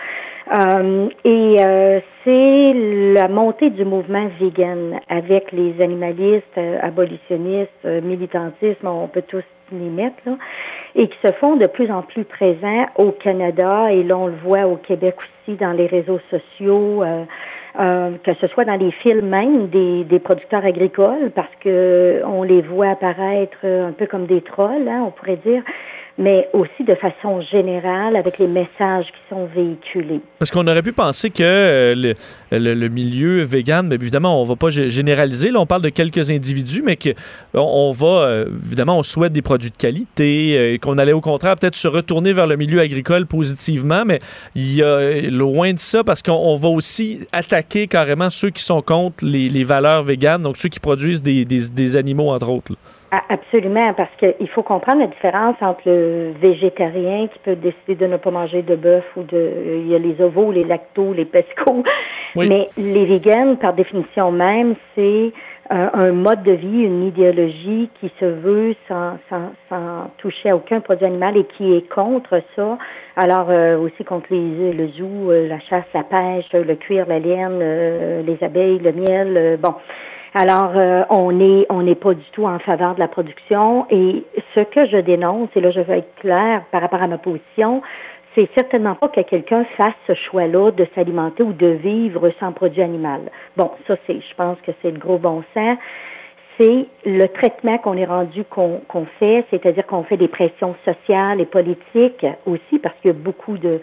[0.53, 2.73] Euh, et euh, c'est
[3.15, 9.43] la montée du mouvement vegan avec les animalistes, euh, abolitionnistes, euh, militantisme, on peut tous
[9.73, 10.37] les mettre, là,
[10.95, 14.37] et qui se font de plus en plus présents au Canada et là on le
[14.45, 17.03] voit au Québec aussi dans les réseaux sociaux.
[17.03, 17.25] euh,
[18.23, 22.63] que ce soit dans les films même des, des producteurs agricoles, parce que on les
[22.63, 25.63] voit apparaître un peu comme des trolls, hein, on pourrait dire,
[26.17, 30.21] mais aussi de façon générale avec les messages qui sont véhiculés.
[30.39, 32.15] Parce qu'on aurait pu penser que euh,
[32.53, 35.51] le, le- milieu vegan, mais évidemment, on va pas gé- généraliser.
[35.51, 37.11] Là, on parle de quelques individus, mais que
[37.55, 41.21] on, va, euh, évidemment, on souhaite des produits de qualité, euh, et qu'on allait au
[41.21, 44.21] contraire peut-être se retourner vers le milieu agricole positivement, mais
[44.55, 48.63] il y a loin de ça parce qu'on on va aussi attaquer carrément ceux qui
[48.63, 52.73] sont contre les, valeurs véganes, donc ceux qui produisent des, des- animaux, entre autres.
[53.11, 58.07] Ah, Absolument, parce qu'il faut comprendre la différence entre le végétarien qui peut décider de
[58.07, 59.53] ne pas manger de bœuf ou de
[59.83, 61.85] il y a les ovos, les lactos, les pescos.
[62.37, 62.49] Oui.
[62.49, 65.33] Mais les véganes, par définition même, c'est
[65.71, 70.57] euh, un mode de vie, une idéologie qui se veut sans, sans, sans toucher à
[70.57, 72.79] aucun produit animal et qui est contre ça.
[73.17, 77.21] Alors euh, aussi contre les, le zoo, euh, la chasse, la pêche, le cuir, la
[77.21, 79.37] laine, euh, les abeilles, le miel.
[79.37, 79.75] euh, bon.
[80.37, 83.87] Alors, euh, on est on n'est pas du tout en faveur de la production.
[83.91, 84.25] Et
[84.57, 87.83] ce que je dénonce, et là je veux être clair par rapport à ma position,
[88.37, 92.83] c'est certainement pas que quelqu'un fasse ce choix-là de s'alimenter ou de vivre sans produit
[92.83, 93.21] animal.
[93.57, 95.79] Bon, ça c'est, je pense que c'est le gros bon sens.
[96.59, 101.41] C'est le traitement qu'on est rendu qu'on qu'on fait, c'est-à-dire qu'on fait des pressions sociales
[101.41, 103.81] et politiques aussi, parce qu'il y a beaucoup de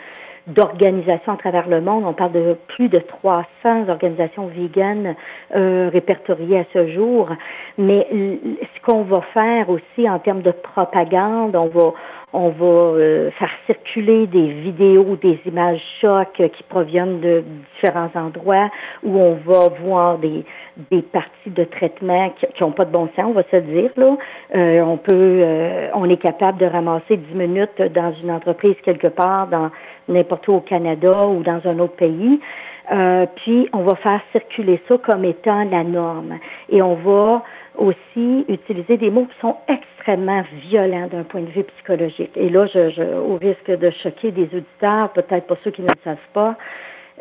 [0.48, 2.04] d'organisations à travers le monde.
[2.06, 5.16] On parle de plus de 300 organisations véganes
[5.56, 7.30] euh, répertoriées à ce jour.
[7.78, 11.94] Mais ce qu'on va faire aussi en termes de propagande, on va
[12.34, 17.44] on va euh, faire circuler des vidéos, des images chocs euh, qui proviennent de
[17.76, 18.70] différents endroits
[19.04, 20.46] où on va voir des,
[20.92, 23.92] des parties de traitement qui n'ont pas de bon sens, on va se dire.
[23.98, 24.16] Là.
[24.56, 25.44] Euh, on peut,
[25.94, 29.70] on est capable de ramasser 10 minutes dans une entreprise quelque part, dans
[30.08, 32.40] n'importe où au Canada ou dans un autre pays.
[33.36, 36.40] Puis on va faire circuler ça comme étant la norme.
[36.70, 37.44] Et on va
[37.78, 42.32] aussi utiliser des mots qui sont extrêmement violents d'un point de vue psychologique.
[42.36, 45.88] Et là, je, je, au risque de choquer des auditeurs, peut-être pour ceux qui ne
[45.88, 46.56] le savent pas,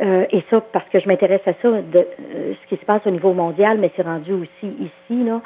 [0.00, 3.02] euh, et ça parce que je m'intéresse à ça, de euh, ce qui se passe
[3.06, 5.40] au niveau mondial, mais c'est rendu aussi ici, là.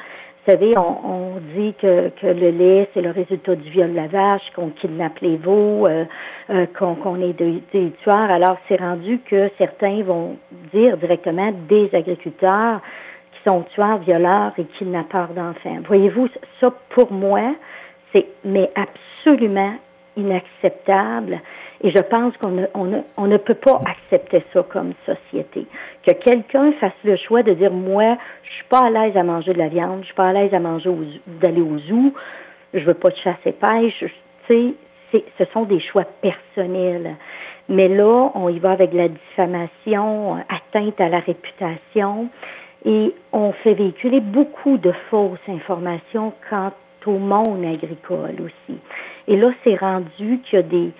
[0.46, 3.96] Vous savez, on, on dit que, que le lait, c'est le résultat du viol de
[3.96, 6.04] la vache, qu'on kidnappe les veaux, euh,
[6.50, 8.30] euh, qu'on qu'on est des, des tueurs.
[8.30, 10.36] Alors, c'est rendu que certains vont
[10.74, 12.82] dire directement des agriculteurs
[13.44, 15.78] sont tueurs, violeurs et kidnappeurs d'enfants.
[15.86, 16.28] Voyez-vous,
[16.60, 17.54] ça, pour moi,
[18.12, 19.74] c'est mais absolument
[20.16, 21.40] inacceptable.
[21.82, 25.66] Et je pense qu'on ne, peut pas accepter ça comme société.
[26.06, 29.52] Que quelqu'un fasse le choix de dire, moi, je suis pas à l'aise à manger
[29.52, 30.90] de la viande, je suis pas à l'aise à manger
[31.26, 32.14] d'aller au zoo,
[32.72, 34.04] je veux pas de chasse et pêche,
[34.46, 34.74] tu
[35.12, 37.16] sais, ce sont des choix personnels.
[37.68, 42.28] Mais là, on y va avec la diffamation, euh, atteinte à la réputation,
[42.84, 46.72] et on fait véhiculer beaucoup de fausses informations quant
[47.06, 48.78] au monde agricole aussi.
[49.28, 50.90] Et là, c'est rendu qu'il y a des,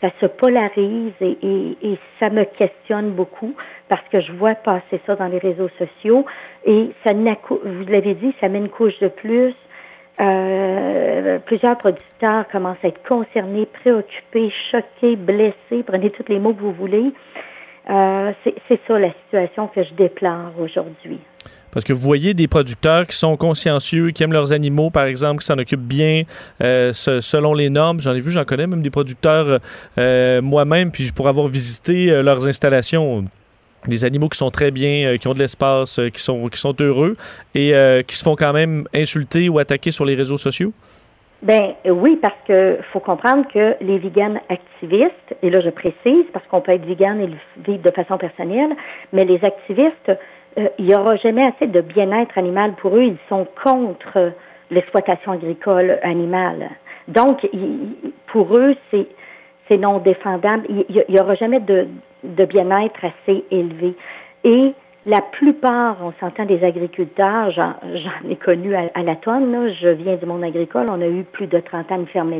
[0.00, 3.54] ça se polarise et, et, et ça me questionne beaucoup
[3.88, 6.24] parce que je vois passer ça dans les réseaux sociaux
[6.64, 9.54] et ça vous l'avez dit, ça met une couche de plus.
[10.20, 16.60] Euh, plusieurs producteurs commencent à être concernés, préoccupés, choqués, blessés, prenez tous les mots que
[16.60, 17.12] vous voulez.
[17.90, 21.18] Euh, c'est ça la situation que je déplore aujourd'hui.
[21.70, 25.40] Parce que vous voyez des producteurs qui sont consciencieux, qui aiment leurs animaux, par exemple,
[25.40, 26.22] qui s'en occupent bien
[26.62, 28.00] euh, se- selon les normes.
[28.00, 29.60] J'en ai vu, j'en connais même des producteurs
[29.98, 33.24] euh, moi-même, puis pour avoir visité leurs installations.
[33.86, 37.16] Des animaux qui sont très bien, qui ont de l'espace, qui sont qui sont heureux
[37.54, 37.72] et
[38.06, 40.72] qui se font quand même insulter ou attaquer sur les réseaux sociaux.
[41.42, 46.44] Ben oui, parce que faut comprendre que les véganes activistes, et là je précise parce
[46.48, 48.74] qu'on peut être vegan et le vivre de façon personnelle,
[49.12, 50.12] mais les activistes,
[50.58, 53.04] euh, il n'y aura jamais assez de bien-être animal pour eux.
[53.04, 54.32] Ils sont contre
[54.70, 56.70] l'exploitation agricole animale.
[57.06, 57.46] Donc,
[58.26, 59.06] pour eux, c'est
[59.68, 60.66] c'est non défendable.
[60.68, 61.86] Il n'y aura jamais de,
[62.24, 63.94] de bien-être assez élevé.
[64.44, 64.72] Et
[65.06, 70.26] la plupart, on s'entend des agriculteurs, j'en ai connu à, la tonne, je viens du
[70.26, 72.32] monde agricole, on a eu plus de 30 ans de ferme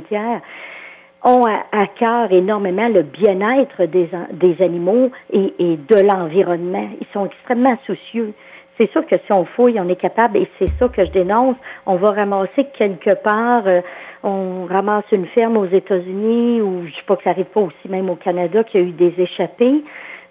[1.24, 6.88] ont à, cœur énormément le bien-être des, an- des animaux et, de l'environnement.
[7.00, 8.34] Ils sont extrêmement soucieux.
[8.76, 11.56] C'est sûr que si on fouille, on est capable, et c'est ça que je dénonce,
[11.86, 13.80] on va ramasser quelque part, euh,
[14.22, 17.88] on ramasse une ferme aux États-Unis, ou je sais pas que ça arrive pas aussi
[17.88, 19.82] même au Canada, qu'il y a eu des échappées,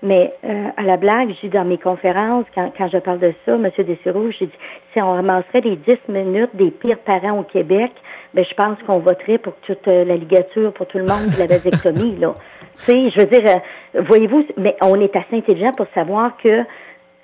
[0.03, 3.53] mais euh, à la blague, dis dans mes conférences, quand, quand je parle de ça,
[3.55, 3.69] M.
[3.79, 4.57] Dessureau, j'ai dit,
[4.93, 7.91] si on ramasserait les 10 minutes des pires parents au Québec,
[8.33, 11.39] ben je pense qu'on voterait pour toute euh, la ligature, pour tout le monde, puis
[11.39, 12.35] la vasectomie, là.
[12.85, 13.55] Tu sais, je veux dire,
[13.95, 16.63] euh, voyez-vous, mais on est assez intelligent pour savoir que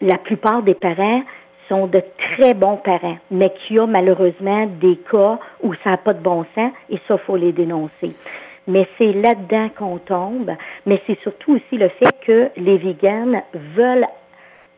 [0.02, 1.22] la plupart des parents
[1.70, 5.98] sont de très bons parents, mais qu'il y a malheureusement des cas où ça n'a
[5.98, 8.14] pas de bon sens, et ça, faut les dénoncer.
[8.68, 10.52] Mais c'est là-dedans qu'on tombe,
[10.86, 13.42] mais c'est surtout aussi le fait que les véganes
[13.76, 14.08] veulent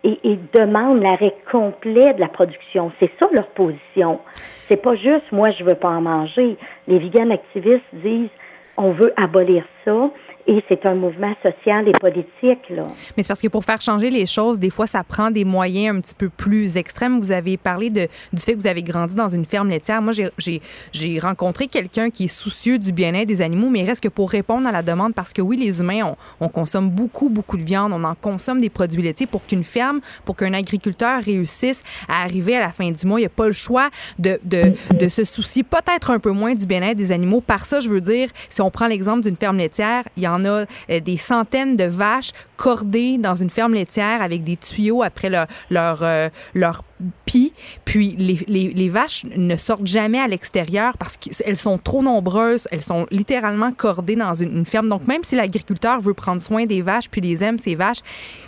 [0.03, 2.91] et, demandent l'arrêt complet de la production.
[2.99, 4.19] C'est ça leur position.
[4.67, 6.57] C'est pas juste moi je veux pas en manger.
[6.87, 8.29] Les véganes activistes disent
[8.77, 10.09] on veut abolir ça
[10.47, 12.83] et c'est un mouvement social et politique là.
[13.17, 15.97] Mais c'est parce que pour faire changer les choses, des fois, ça prend des moyens
[15.97, 17.19] un petit peu plus extrêmes.
[17.19, 20.01] Vous avez parlé de, du fait que vous avez grandi dans une ferme laitière.
[20.01, 24.09] Moi, j'ai- rencontré quelqu'un qui est soucieux du bien-être des animaux, mais il reste que
[24.09, 27.57] pour répondre à la demande, parce que oui, les humains, on, on consomme beaucoup, beaucoup
[27.57, 31.83] de viande, on en consomme des produits laitiers pour qu'une ferme, pour qu'un agriculteur réussisse
[32.07, 33.19] à arriver à la fin du mois.
[33.19, 33.89] Il n'y a pas le choix
[34.19, 37.41] de, de, de se soucier peut-être un peu moins du bien-être des animaux.
[37.41, 40.34] Par ça, je veux dire, si on prend l'exemple d'une ferme laitière, il y en
[40.43, 45.29] a euh, des centaines de vaches cordées dans une ferme laitière avec des tuyaux après
[45.29, 46.83] leur, leur, euh, leur
[47.25, 47.49] pient,
[47.83, 52.67] puis les, les- les vaches ne sortent jamais à l'extérieur parce qu'elles sont trop nombreuses,
[52.71, 54.87] elles sont littéralement cordées dans une, une ferme.
[54.87, 57.99] Donc, même si l'agriculteur veut prendre soin des vaches puis les aime, ces vaches,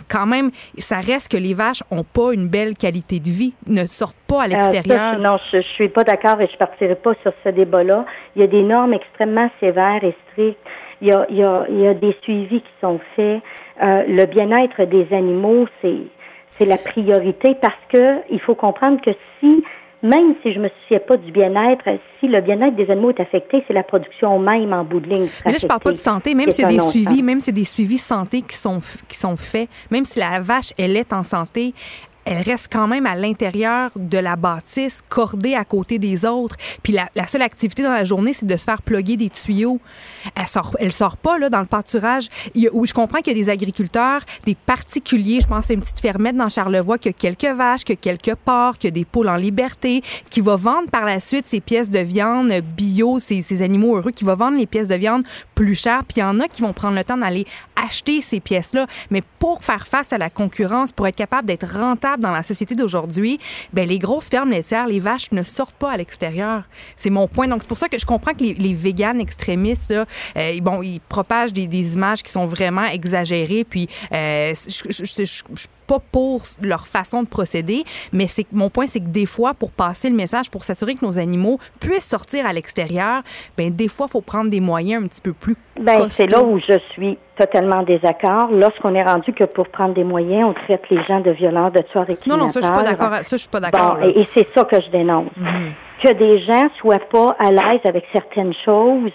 [0.08, 3.86] quand même, ça reste que les vaches ont pas une belle qualité de vie, ne
[3.86, 5.18] sortent pas à Euh, l'extérieur.
[5.18, 8.06] non, je, je suis pas d'accord et je partirai pas sur ce débat-là.
[8.34, 10.58] Il y a des normes extrêmement sévères et strictes.
[11.00, 13.40] Il y a, il y a, il y a des suivis qui sont faits.
[13.82, 15.96] Euh, le bien-être des animaux, c'est
[16.50, 19.62] c'est la priorité parce que il faut comprendre que si
[20.02, 21.82] même si je me souciais pas du bien-être,
[22.20, 25.26] si le bien-être des animaux est affecté, c'est la production même en bout de ligne.
[25.44, 27.52] Mais là, je parle pas de santé, même s'il y a des suivis, même s'il
[27.54, 30.70] y a des suivis santé qui sont, f- qui sont faits, même si la vache,
[30.78, 31.74] elle est en santé,
[32.28, 36.56] elle reste quand même à l'intérieur de la bâtisse, cordée à côté des autres.
[36.82, 39.80] Puis la, seule activité dans la journée, c'est de se faire plugger des tuyaux.
[40.34, 42.28] Elle sort, elle sort pas là dans le pâturage.
[42.54, 45.40] Il où je comprends qu'il y a des agriculteurs, des particuliers.
[45.40, 48.34] Je pense à une petite fermette dans Charlevoix qui a quelques vaches, qui a quelques
[48.34, 51.88] porcs, qui a des poules en liberté, qui va vendre par la suite ses pièces
[51.88, 55.24] de viande bio, ces, ces animaux heureux, qui va vendre les pièces de viande
[55.54, 56.04] plus chères.
[56.04, 57.46] Puis il y en a qui vont prendre le temps d'aller
[57.82, 58.86] acheter ces pièces-là.
[59.10, 62.74] Mais pour faire face à la concurrence, pour être capable d'être rentable dans la société
[62.74, 63.38] d'aujourd'hui,
[63.72, 66.62] ben les grosses fermes laitières, les vaches ne sortent pas à l'extérieur.
[66.96, 67.48] C'est mon point.
[67.48, 71.00] Donc c'est pour ça que je comprends que les, les véganes extrémistes, euh, bon, ils
[71.00, 73.64] propagent des, images qui sont vraiment exagérées.
[73.64, 77.82] Puis euh, je, je, je- je- pas pour leur façon de procéder,
[78.12, 81.04] mais c'est mon point, c'est que des fois, pour passer le message, pour s'assurer que
[81.04, 83.22] nos animaux puissent sortir à l'extérieur,
[83.56, 86.42] ben des fois, il faut prendre des moyens un petit peu plus Ben, c'est là
[86.42, 88.50] où je suis totalement en désaccord.
[88.52, 91.82] Lorsqu'on est rendu que pour prendre des moyens, on traite les gens de violeurs, de
[91.90, 93.14] tueurs et Non, non, ça, je suis pas d'accord.
[93.22, 93.94] Ça, je suis pas d'accord.
[93.96, 94.08] Bon, là.
[94.08, 95.30] et, et c'est ça que je dénonce.
[95.36, 95.72] Mhm.
[96.02, 99.10] Que des gens soient pas à l'aise avec certaines choses.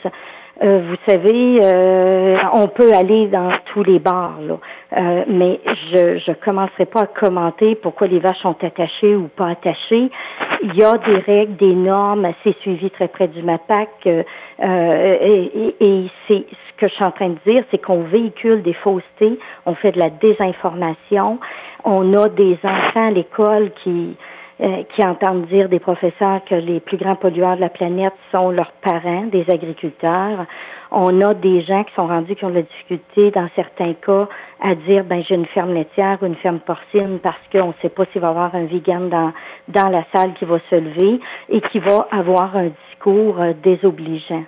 [0.62, 4.58] Euh, vous savez, euh, on peut aller dans tous les bars, là.
[4.96, 5.60] Euh, mais
[5.92, 10.12] je je commencerai pas à commenter pourquoi les vaches sont attachées ou pas attachées.
[10.62, 13.90] Il y a des règles, des normes, c'est suivi très près du MAPAC.
[14.06, 14.22] euh,
[14.64, 18.04] euh, et et- et c'est ce que je suis en train de dire, c'est qu'on
[18.04, 21.40] véhicule des faussetés, on fait de la désinformation,
[21.84, 24.16] on a des enfants à l'école qui
[24.62, 28.52] euh, qui entendent dire des professeurs que les plus grands pollueurs de la planète sont
[28.52, 30.46] leurs parents, des agriculteurs.
[30.92, 34.28] On a des gens qui sont rendus qui ont de la difficulté, dans certains cas,
[34.62, 37.90] à dire ben j'ai une ferme laitière ou une ferme porcine parce qu'on ne sait
[37.90, 39.34] pas s'il va y avoir un vegan dans,
[39.70, 44.44] dans la salle qui va se lever et qui va avoir un discours euh, désobligeant.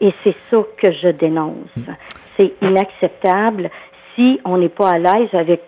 [0.00, 1.74] Et c'est ça que je dénonce.
[2.38, 3.70] C'est inacceptable
[4.14, 5.62] si on n'est pas à l'aise avec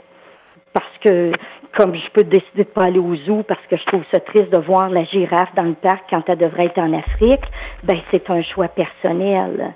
[0.72, 1.32] parce que
[1.76, 4.50] comme je peux décider de pas aller au zoo parce que je trouve ça triste
[4.50, 7.44] de voir la girafe dans le parc quand elle devrait être en Afrique,
[7.84, 9.74] ben c'est un choix personnel.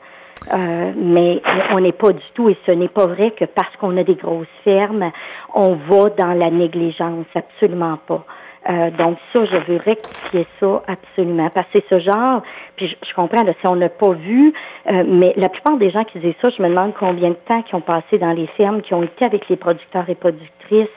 [0.52, 1.40] Euh, mais
[1.72, 4.14] on n'est pas du tout, et ce n'est pas vrai que parce qu'on a des
[4.14, 5.10] grosses fermes,
[5.54, 8.24] on va dans la négligence, absolument pas.
[8.68, 11.50] Euh, donc ça, je veux rectifier ça absolument.
[11.54, 12.42] Parce que c'est ce genre,
[12.76, 14.54] puis je, comprends, là, si on n'a pas vu,
[14.90, 17.62] euh, mais la plupart des gens qui disent ça, je me demande combien de temps
[17.62, 20.88] qui ont passé dans les fermes, qui ont été avec les producteurs et productrices,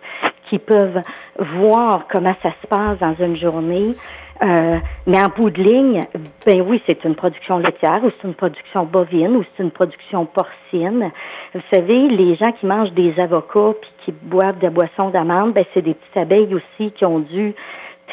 [0.50, 1.02] qui peuvent
[1.38, 3.95] voir comment ça se passe dans une journée.
[4.43, 4.78] Euh,
[5.08, 6.02] mais en bout de ligne,
[6.45, 10.26] ben oui, c'est une production laitière ou c'est une production bovine ou c'est une production
[10.26, 11.12] porcine.
[11.56, 15.66] Vous savez, les gens qui mangent des avocats puis qui boivent de boissons d'amande, ben
[15.74, 17.56] c'est des petites abeilles aussi qui ont dû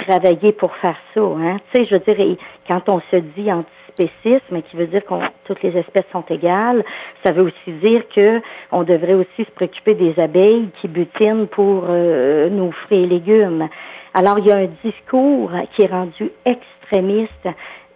[0.07, 1.21] travailler pour faire ça.
[1.21, 1.57] Hein.
[1.73, 3.51] Tu sais, je veux dire, quand on se dit
[3.99, 5.15] antispécisme, qui veut dire que
[5.45, 6.85] toutes les espèces sont égales,
[7.25, 8.41] ça veut aussi dire que
[8.73, 13.69] on devrait aussi se préoccuper des abeilles qui butinent pour euh, nos fruits et légumes.
[14.15, 17.49] Alors, il y a un discours qui est rendu extrémiste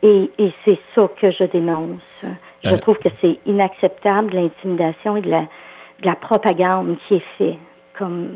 [0.03, 2.01] et, et c'est ça que je dénonce.
[2.65, 2.79] Je Ouais.
[2.79, 7.59] trouve que c'est inacceptable l'intimidation et de la, de la propagande qui est faite,
[7.97, 8.31] comme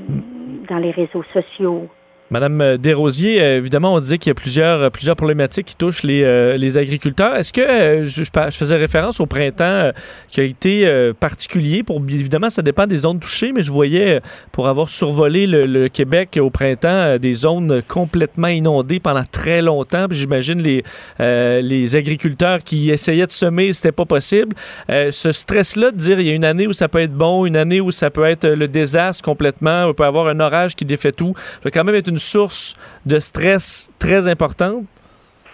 [0.68, 1.88] dans les réseaux sociaux.
[2.32, 5.76] Madame euh, Desrosiers, euh, évidemment, on disait qu'il y a plusieurs, euh, plusieurs problématiques qui
[5.76, 7.36] touchent les, les agriculteurs.
[7.36, 9.90] Est-ce que je, faisais référence au printemps
[10.30, 14.20] qui a été particulier pour évidemment ça dépend des zones touchées, mais je voyais
[14.50, 20.06] pour avoir survolé le, Québec au printemps des zones complètement inondées pendant très longtemps.
[20.10, 20.84] J'imagine les
[21.18, 24.54] les agriculteurs qui essayaient de semer, c'était pas possible.
[24.88, 27.56] Ce stress-là de dire il y a une année où ça peut être bon, une
[27.56, 31.12] année où ça peut être le désastre complètement, il peut avoir un orage qui défait
[31.12, 32.74] tout, ça va quand même être une source
[33.06, 34.84] de stress très importante?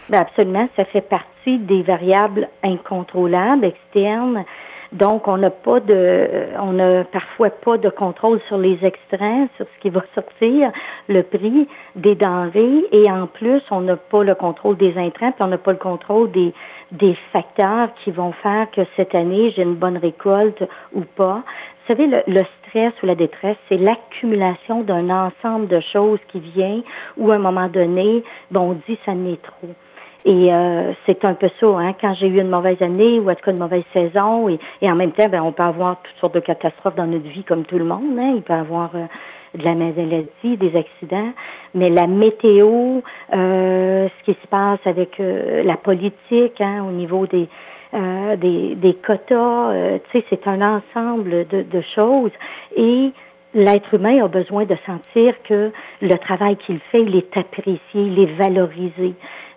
[0.08, 4.44] Ben absolument, ça fait partie des variables incontrôlables externes.
[4.92, 9.66] Donc, on n'a pas de, on n'a parfois pas de contrôle sur les extraits, sur
[9.66, 10.72] ce qui va sortir,
[11.08, 15.42] le prix des denrées, et en plus, on n'a pas le contrôle des intrants, puis
[15.42, 16.54] on n'a pas le contrôle des,
[16.92, 20.62] des facteurs qui vont faire que cette année, j'ai une bonne récolte
[20.94, 21.42] ou pas.
[21.44, 26.40] Vous savez, le, le stress ou la détresse, c'est l'accumulation d'un ensemble de choses qui
[26.40, 26.82] vient
[27.16, 29.68] où à un moment donné, bon, on dit ça n'est trop.
[30.24, 33.34] Et euh, c'est un peu ça, hein, quand j'ai eu une mauvaise année ou en
[33.34, 36.16] tout cas une mauvaise saison, et, et en même temps, ben, on peut avoir toutes
[36.20, 38.18] sortes de catastrophes dans notre vie comme tout le monde.
[38.18, 38.34] Hein.
[38.36, 39.06] Il peut avoir euh,
[39.54, 41.32] de la maladie, des accidents,
[41.74, 43.00] mais la météo,
[43.34, 47.48] euh, ce qui se passe avec euh, la politique hein, au niveau des,
[47.94, 52.32] euh, des, des quotas, euh, tu sais, c'est un ensemble de, de choses.
[52.76, 53.12] Et
[53.54, 55.72] l'être humain a besoin de sentir que
[56.02, 59.14] le travail qu'il fait, il est apprécié, il est valorisé.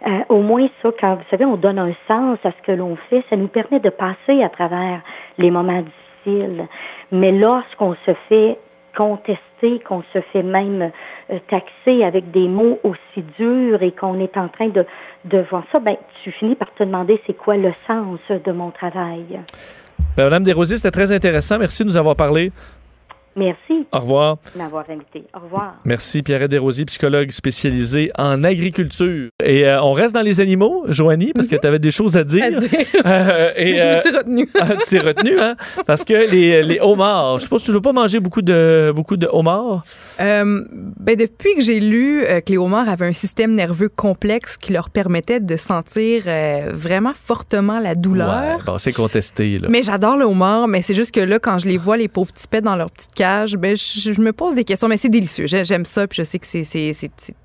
[0.07, 2.95] Euh, au moins ça, quand vous savez, on donne un sens à ce que l'on
[3.09, 5.01] fait, ça nous permet de passer à travers
[5.37, 6.67] les moments difficiles.
[7.11, 8.57] Mais lorsqu'on se fait
[8.95, 10.91] contester, qu'on se fait même
[11.31, 14.85] euh, taxer avec des mots aussi durs et qu'on est en train de,
[15.25, 18.71] de voir ça, ben tu finis par te demander c'est quoi le sens de mon
[18.71, 19.39] travail.
[20.17, 21.57] Ben, Madame Desrosiers, c'était très intéressant.
[21.57, 22.51] Merci de nous avoir parlé.
[23.35, 24.37] Merci Au revoir.
[24.55, 25.23] m'avoir invité.
[25.35, 25.75] Au revoir.
[25.85, 29.29] Merci Pierrette Desrosiers, psychologue spécialisé en agriculture.
[29.43, 32.23] Et euh, on reste dans les animaux, Joanie, parce que tu avais des choses à
[32.23, 32.43] dire.
[32.51, 32.69] À dire.
[33.05, 34.49] Euh, et, Je me euh, suis retenue.
[34.59, 35.55] ah, tu t'es retenu, hein?
[35.85, 38.91] Parce que les, les homards, je suppose que tu ne veux pas manger beaucoup de,
[38.95, 39.83] beaucoup de homards?
[40.19, 40.63] Euh,
[40.99, 44.73] ben depuis que j'ai lu euh, que les homards avaient un système nerveux complexe qui
[44.73, 48.57] leur permettait de sentir euh, vraiment fortement la douleur.
[48.57, 49.67] Ouais, bon, c'est contesté, là.
[49.69, 52.31] Mais j'adore le homard, mais c'est juste que là, quand je les vois, les pauvres
[52.31, 54.87] petits pets dans leur petite cage, ben, je, me pose des questions.
[54.87, 55.45] Mais c'est délicieux.
[55.47, 56.63] J'ai- J'aime ça, puis je sais que c'est-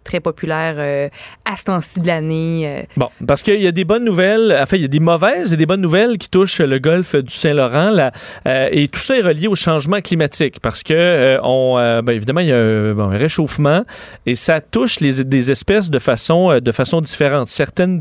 [0.05, 1.09] très populaire euh,
[1.45, 2.63] à ce temps-ci de l'année.
[2.65, 2.83] euh.
[2.97, 5.57] Bon, parce qu'il y a des bonnes nouvelles, enfin, il y a des mauvaises et
[5.57, 8.11] des bonnes nouvelles qui touchent le golfe du Saint-Laurent.
[8.47, 12.41] euh, et tout ça est relié au changement climatique parce que, euh, on, ben, évidemment,
[12.41, 13.83] il y a un, bon, réchauffement
[14.27, 17.49] et ça touche les, des espèces de façon, de façon différente.
[17.49, 18.01] Certaines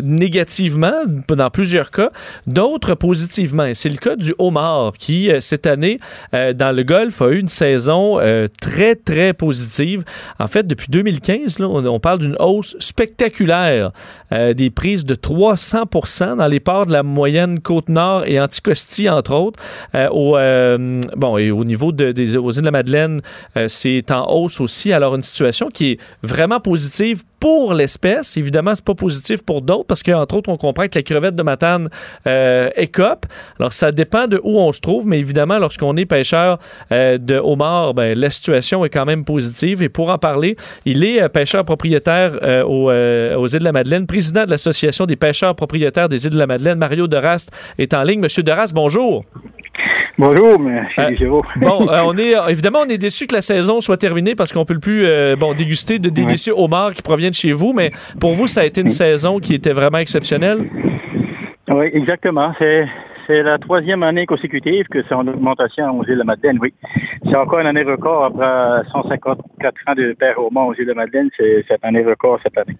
[0.00, 2.10] négativement dans plusieurs cas,
[2.46, 3.70] d'autres positivement.
[3.74, 5.98] C'est le cas du homard qui, euh, cette année,
[6.34, 10.04] euh, dans le golfe, a eu une saison euh, très, très positive.
[10.38, 13.90] En fait, depuis 2015, là, on, parle d'une hausse spectaculaire
[14.30, 19.58] des prises de 300% dans les ports de la moyenne Côte-Nord et Anticosti, entre autres.
[20.12, 20.36] Au,
[21.16, 23.20] bon, et au niveau de, des aux îles de la Madeleine,
[23.66, 24.92] c'est en hausse aussi.
[24.92, 28.36] Alors, une situation qui est vraiment positive pour l'espèce.
[28.36, 31.42] Évidemment, c'est pas positif pour d'autres parce qu'entre autres, on comprend que la crevette de
[31.42, 31.88] Matane
[32.26, 33.26] euh, écope.
[33.58, 36.58] Alors, ça dépend de où on se trouve, mais évidemment, lorsqu'on est pêcheur
[36.90, 39.82] euh, de homard, ben, la situation est quand même positive.
[39.82, 43.64] Et pour en parler, il est euh, pêcheur propriétaire euh, aux, euh, aux îles de
[43.64, 46.78] la Madeleine, président de l'Association des pêcheurs propriétaires des îles de la Madeleine.
[46.78, 48.20] Mario Derast est en ligne.
[48.20, 49.24] Monsieur Derast, bonjour.
[50.18, 50.84] Bonjour, M.
[50.98, 51.40] Euh.
[51.60, 54.64] Bon, euh, on est évidemment on est déçu que la saison soit terminée parce qu'on
[54.64, 57.90] peut plus euh, bon déguster de délicieux homards qui proviennent de chez vous, mais
[58.20, 60.68] pour vous ça a été une saison qui était vraiment exceptionnelle.
[61.68, 62.52] Oui, exactement.
[62.58, 62.84] C'est
[63.28, 66.72] c'est la troisième année consécutive que c'est en augmentation aux îles de Madeleine, oui.
[67.24, 70.92] C'est encore une année record après 154 ans de père au Mans aux îles de
[70.92, 71.28] la Madeleine.
[71.36, 72.76] C'est cette année record cette année.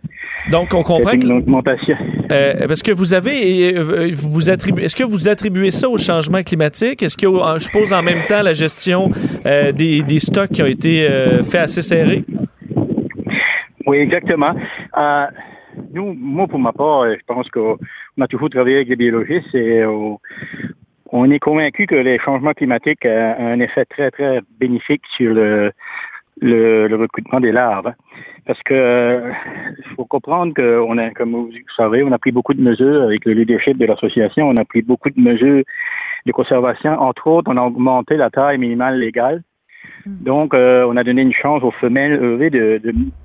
[0.50, 1.96] Donc on comprend que augmentation.
[2.32, 6.42] euh, parce que vous avez euh, vous attribuez est-ce que vous attribuez ça au changement
[6.42, 7.02] climatique?
[7.02, 9.10] Est-ce que je suppose en même temps la gestion
[9.44, 12.24] euh, des, des stocks qui ont été euh, faits assez serrés?
[13.86, 14.54] Oui, exactement.
[15.92, 17.48] Nous, moi, pour ma part, je pense
[18.18, 20.14] qu'on a toujours travaillé avec des biologistes et euh,
[21.10, 25.72] on est convaincu que les changements climatiques ont un effet très, très bénéfique sur le,
[26.40, 27.92] le, le recrutement des larves.
[28.46, 29.32] Parce que euh,
[29.96, 33.24] faut comprendre que on a, comme vous savez, on a pris beaucoup de mesures avec
[33.24, 35.62] le leadership de l'association, on a pris beaucoup de mesures
[36.26, 36.92] de conservation.
[37.00, 39.42] Entre autres, on a augmenté la taille minimale légale.
[40.06, 42.80] Donc, euh, on a donné une chance aux femelles de,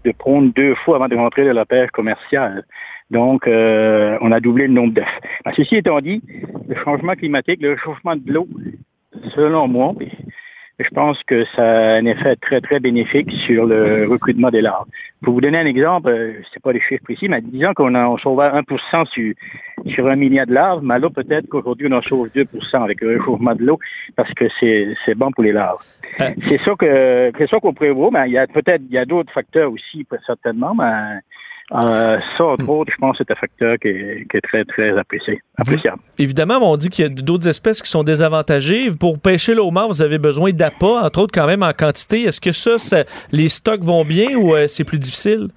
[0.06, 2.65] de prendre deux fois avant de rentrer dans la pêche commerciale.
[3.14, 5.06] Donc, euh, on a doublé le nombre d'œufs.
[5.45, 6.22] Ben, ceci étant dit,
[6.68, 8.48] le changement climatique, le réchauffement de l'eau,
[9.35, 9.94] selon moi,
[10.80, 14.88] je pense que ça a un effet très, très bénéfique sur le recrutement des larves.
[15.22, 18.07] Pour vous donner un exemple, euh, c'est pas des chiffres précis, mais disons qu'on a
[18.07, 19.34] on sauve 1% sur,
[19.94, 23.19] sur un milliard de larves, mais là, peut-être qu'aujourd'hui, on en sauve 2% avec le
[23.19, 23.80] réchauffement de l'eau
[24.15, 25.84] parce que c'est, bon pour les larves.
[26.18, 29.06] C'est ça que, c'est ça qu'on prévoit, mais il y a peut-être, il y a
[29.06, 31.19] d'autres facteurs aussi, certainement, mais
[31.72, 34.64] euh, ça, entre autres, je pense que c'est un facteur qui est, qui est très,
[34.65, 35.99] très apprécié, appréciable.
[36.19, 38.90] Évidemment, on dit qu'il y a d'autres espèces qui sont désavantagées.
[38.99, 42.23] Pour pêcher le homard, vous avez besoin d'appât, entre autres quand même en quantité.
[42.23, 45.48] Est-ce que ça, ça- les stocks vont bien ou euh, c'est plus difficile?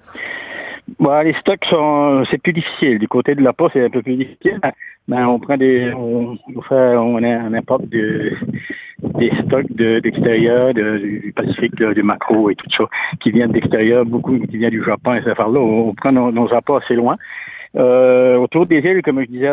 [0.99, 2.97] Bon, les stocks sont, c'est plus difficile.
[2.97, 4.59] Du côté de la peau, c'est un peu plus difficile.
[5.07, 7.17] ben, on prend des, on, on fait, on,
[7.53, 8.31] importe de-
[9.01, 12.85] des stocks de- d'extérieur, de, du Pacifique, là, du macro et tout ça,
[13.19, 15.59] qui viennent d'extérieur, beaucoup qui viennent du Japon et ces affaires-là.
[15.59, 17.15] On, on prend nos, apports assez loin.
[17.75, 19.49] Euh, autour des îles, comme je disais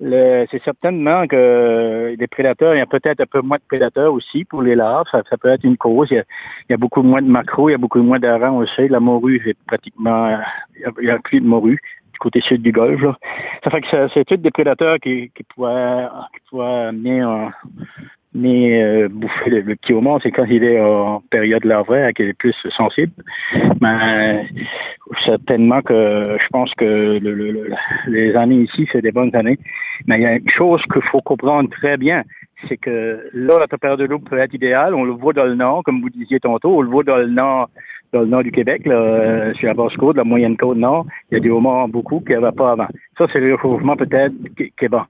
[0.00, 4.12] le- c'est certainement que les prédateurs, il y a peut-être un peu moins de prédateurs
[4.12, 5.06] aussi pour les larves.
[5.10, 6.08] Ça, ça peut être une cause.
[6.10, 6.24] Il
[6.70, 8.88] y, a, beaucoup moins de macros, il y a beaucoup moins d'harengs aussi.
[8.88, 10.38] La morue, c'est pratiquement,
[11.00, 11.80] il y a- plus de morue
[12.18, 13.00] côté sud du golfe.
[13.02, 13.16] Là.
[13.64, 16.06] Ça fait que c'est tous des prédateurs qui, qui pourraient,
[16.50, 17.48] qui amener, euh,
[18.36, 20.20] euh, bouffer le, le petit homard.
[20.22, 23.12] C'est quand il est en période larvaire qu'il est plus sensible.
[23.80, 24.46] Mais
[25.24, 27.70] certainement que je pense que le-
[28.06, 29.58] les années ici, c'est des bonnes années.
[30.06, 32.22] Mais il y a une chose qu'il faut comprendre très bien,
[32.68, 34.94] c'est que là, la température de l'eau peut être idéale.
[34.94, 37.28] On le voit dans le nord, comme vous disiez tantôt, on le voit dans le
[37.28, 37.68] nord,
[38.12, 41.06] dans le nord du Québec, là, euh, sur la basse côte, la moyenne côte nord.
[41.30, 42.88] Il y a des homards beaucoup qu'il n'y avait pas avant.
[43.16, 45.02] Ça, c'est le réchauffement peut-être qui, est bon.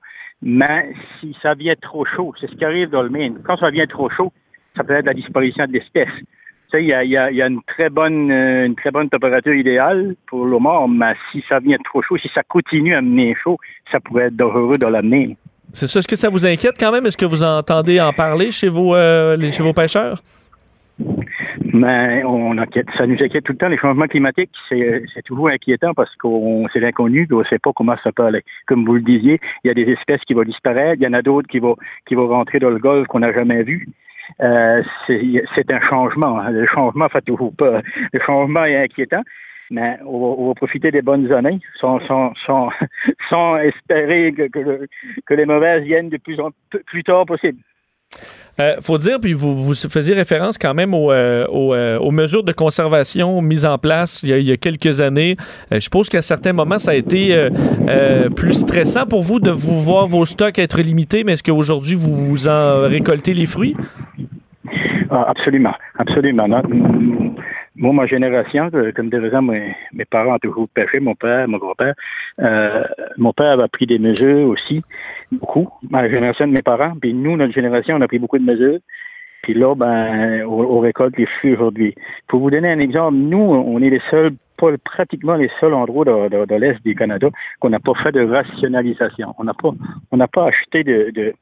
[0.42, 3.38] Mais si ça vient trop chaud, c'est ce qui arrive dans le Maine.
[3.44, 4.32] Quand ça vient trop chaud,
[4.76, 6.12] ça peut être la disparition de l'espèce.
[6.74, 11.14] Il y a, une très bonne euh, une très bonne température idéale pour l'homard, mais
[11.32, 13.56] si ça vient trop chaud, si ça continue à mener chaud,
[13.90, 15.34] ça pourrait être dangereux dans l'avenir.
[15.72, 15.98] C'est ça.
[15.98, 17.06] Est-ce que ça vous inquiète quand même?
[17.06, 20.20] Est-ce que vous entendez en parler chez vos, euh, chez vos pêcheurs?
[21.70, 23.68] Mais on inquiète, ça nous inquiète tout le temps.
[23.68, 27.96] Les changements climatiques, c'est toujours inquiétant parce qu'on c'est l'inconnu, on ne sait pas comment
[28.02, 28.42] ça peut aller.
[28.66, 31.12] Comme vous le disiez, il y a des espèces qui vont disparaître, il y en
[31.12, 31.76] a d'autres qui vont
[32.06, 33.86] qui vont rentrer dans le golfe qu'on n'a jamais vu.
[34.40, 36.38] Euh, c'est un changement.
[36.38, 36.50] hein.
[36.50, 37.82] Le changement fait toujours peur.
[38.12, 39.22] Le changement est inquiétant.
[39.70, 42.70] Mais on va, on va profiter des bonnes années sans, sans, sans,
[43.28, 44.86] sans espérer que, que,
[45.26, 46.50] que les mauvaises viennent de plus en
[46.86, 47.58] plus tard possible.
[48.60, 52.42] Euh, faut dire, puis vous, vous faisiez référence quand même aux, euh, euh, aux mesures
[52.42, 55.36] de conservation mises en place il y a, quelques années.
[55.72, 57.48] Euh, je suppose qu'à certains moments, ça a été
[58.34, 62.16] plus stressant pour vous de vous voir vos stocks être limités, mais est-ce qu'aujourd'hui, vous,
[62.16, 63.76] vous en récoltez les fruits?
[65.10, 66.46] Ah, absolument, absolument.
[67.78, 71.94] Moi, ma génération, comme de raison, mes, parents ont toujours pêché, mon père, mon grand-père.
[72.40, 72.82] Euh,
[73.16, 74.82] mon père a pris des mesures aussi,
[75.30, 75.68] beaucoup.
[75.88, 78.80] Ma génération de mes parents, puis nous, notre génération, on a pris beaucoup de mesures.
[79.42, 81.94] Puis là, ben, on, récolte les fruits aujourd'hui.
[82.26, 84.32] Pour vous donner un exemple, nous, on est les seuls,
[84.84, 87.28] pratiquement les seuls endroits de, l'Est du Canada
[87.60, 89.34] qu'on n'a pas fait de rationalisation.
[89.38, 89.70] On n'a pas,
[90.10, 91.32] on n'a pas acheté de, de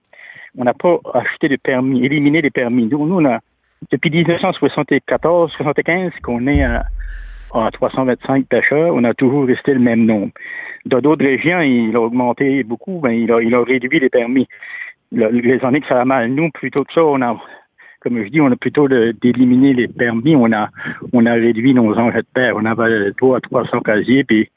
[0.58, 2.86] on n'a pas acheté de permis, éliminé des permis.
[2.86, 3.40] Nous, nous on a,
[3.90, 6.84] depuis 1974-75 qu'on est à,
[7.54, 10.32] à 325 pêcheurs, on a toujours resté le même nombre.
[10.84, 14.46] Dans d'autres régions, il a augmenté beaucoup, ben, il, a, il a réduit les permis.
[15.12, 17.36] Le- les années que ça va mal, nous, plutôt que ça, on a,
[18.06, 20.68] comme je dis, on a plutôt d'éliminer les permis, on a,
[21.12, 22.54] on a réduit nos engrais de terre.
[22.54, 24.48] On avait 3 à 300 casiers, puis,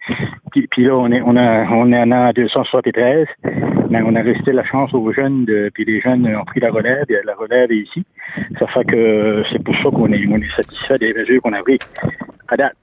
[0.51, 3.25] puis, là, on est, on a, on en a 273.
[3.89, 7.05] Mais on a resté la chance aux jeunes, puis les jeunes ont pris la relève,
[7.09, 8.05] et la relève est ici.
[8.59, 11.63] Ça fait que c'est pour ça qu'on est, on est satisfait des mesures qu'on a
[11.63, 11.79] prises
[12.49, 12.75] à date.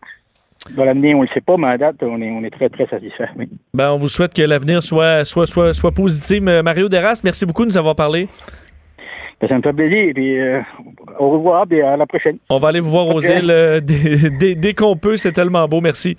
[0.76, 2.68] Dans l'avenir, on ne le sait pas, mais à date, on est, on est très,
[2.68, 3.28] très satisfait.
[3.36, 3.48] Oui.
[3.72, 6.40] Ben, on vous souhaite que l'avenir soit, soit, soit, soit positif.
[6.43, 8.28] Mais Mario Deras, merci beaucoup de nous avoir parlé.
[9.40, 10.12] Ben, Ça me fait plaisir.
[10.14, 10.60] Puis, euh,
[11.18, 12.38] au revoir, et à la prochaine.
[12.48, 15.16] On va aller vous voir aux îles euh, dès, dès- dès qu'on peut.
[15.16, 15.80] C'est tellement beau.
[15.80, 16.16] Merci.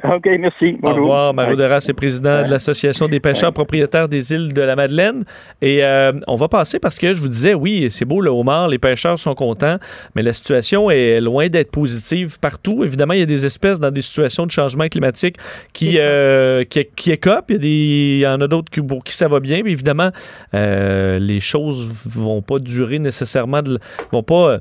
[0.04, 0.76] OK, merci.
[0.76, 0.96] Au Bonjour.
[1.02, 1.34] revoir.
[1.34, 1.56] Mario.
[1.56, 5.24] Deras est président de l'Association des pêcheurs propriétaires des îles de la Madeleine.
[5.60, 8.68] Et euh, on va passer parce que je vous disais, oui, c'est beau le homard,
[8.68, 9.78] les pêcheurs sont contents,
[10.14, 12.84] mais la situation est loin d'être positive partout.
[12.84, 15.36] Évidemment, il y a des espèces dans des situations de changement climatique
[15.72, 17.50] qui, euh, qui, qui écopent.
[17.50, 19.62] Il y, a des, il y en a d'autres pour qui ça va bien.
[19.64, 20.10] Mais évidemment,
[20.54, 23.78] euh, les choses vont pas durer nécessairement, de,
[24.12, 24.58] vont pas...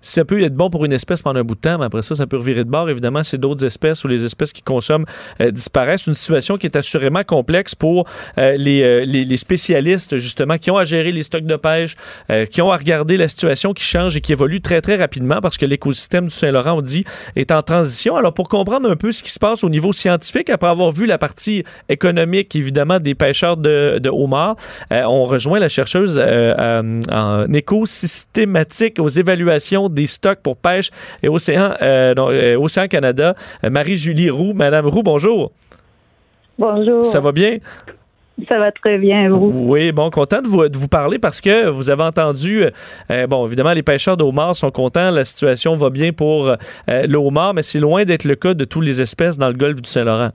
[0.00, 2.14] ça peut être bon pour une espèce pendant un bout de temps, mais après ça,
[2.14, 2.88] ça peut revirer de bord.
[2.88, 5.04] Évidemment, c'est d'autres espèces ou les espèces qui consomment
[5.40, 6.06] euh, disparaissent.
[6.06, 8.06] Une situation qui est assurément complexe pour
[8.38, 11.96] euh, les, euh, les, spécialistes, justement, qui ont à gérer les stocks de pêche,
[12.50, 15.56] qui ont à regarder la situation qui change et qui évolue très, très rapidement parce
[15.56, 17.04] que l'écosystème du Saint-Laurent, on dit,
[17.36, 18.16] est en transition.
[18.16, 21.06] Alors, pour comprendre un peu ce qui se passe au niveau scientifique, après avoir vu
[21.06, 24.56] la partie économique, évidemment, des pêcheurs de, de homards,
[24.90, 30.90] on rejoint la chercheuse en écosystématique aux évaluations des stocks pour pêche
[31.22, 33.34] et océan, euh, euh, Océan Canada,
[33.64, 34.52] euh, Marie-Julie Roux.
[34.54, 35.52] Madame Roux, bonjour.
[36.58, 37.04] Bonjour.
[37.04, 37.58] Ça va bien?
[38.48, 39.52] Ça va très bien, vous?
[39.54, 42.64] Oui, bon, content de vous, de vous parler parce que vous avez entendu,
[43.10, 46.56] euh, bon, évidemment, les pêcheurs de homards sont contents, la situation va bien pour euh,
[46.86, 49.82] le homard, mais c'est loin d'être le cas de toutes les espèces dans le golfe
[49.82, 50.30] du Saint-Laurent.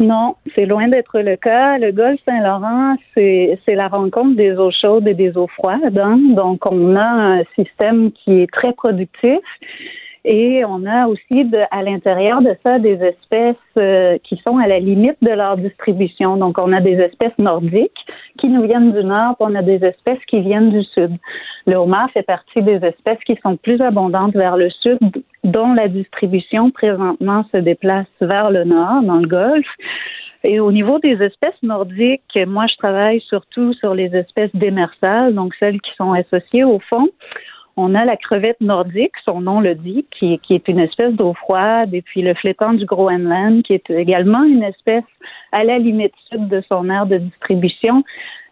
[0.00, 1.76] Non, c'est loin d'être le cas.
[1.78, 5.98] Le golfe Saint-Laurent, c'est la rencontre des eaux chaudes et des eaux froides.
[5.98, 6.18] hein.
[6.34, 9.40] Donc, on a un système qui est très productif.
[10.30, 14.78] Et on a aussi à l'intérieur de ça des espèces euh, qui sont à la
[14.78, 16.36] limite de leur distribution.
[16.36, 18.04] Donc, on a des espèces nordiques
[18.38, 21.12] qui nous viennent du nord, puis on a des espèces qui viennent du sud.
[21.66, 24.98] Le homard fait partie des espèces qui sont plus abondantes vers le sud,
[25.44, 29.74] dont la distribution présentement se déplace vers le nord, dans le Golfe.
[30.44, 35.54] Et au niveau des espèces nordiques, moi, je travaille surtout sur les espèces démersales, donc
[35.58, 37.08] celles qui sont associées au fond.
[37.80, 41.32] On a la crevette nordique, son nom le dit, qui, qui est une espèce d'eau
[41.34, 45.04] froide, et puis le flétan du Groenland, qui est également une espèce
[45.52, 48.02] à la limite sud de son aire de distribution,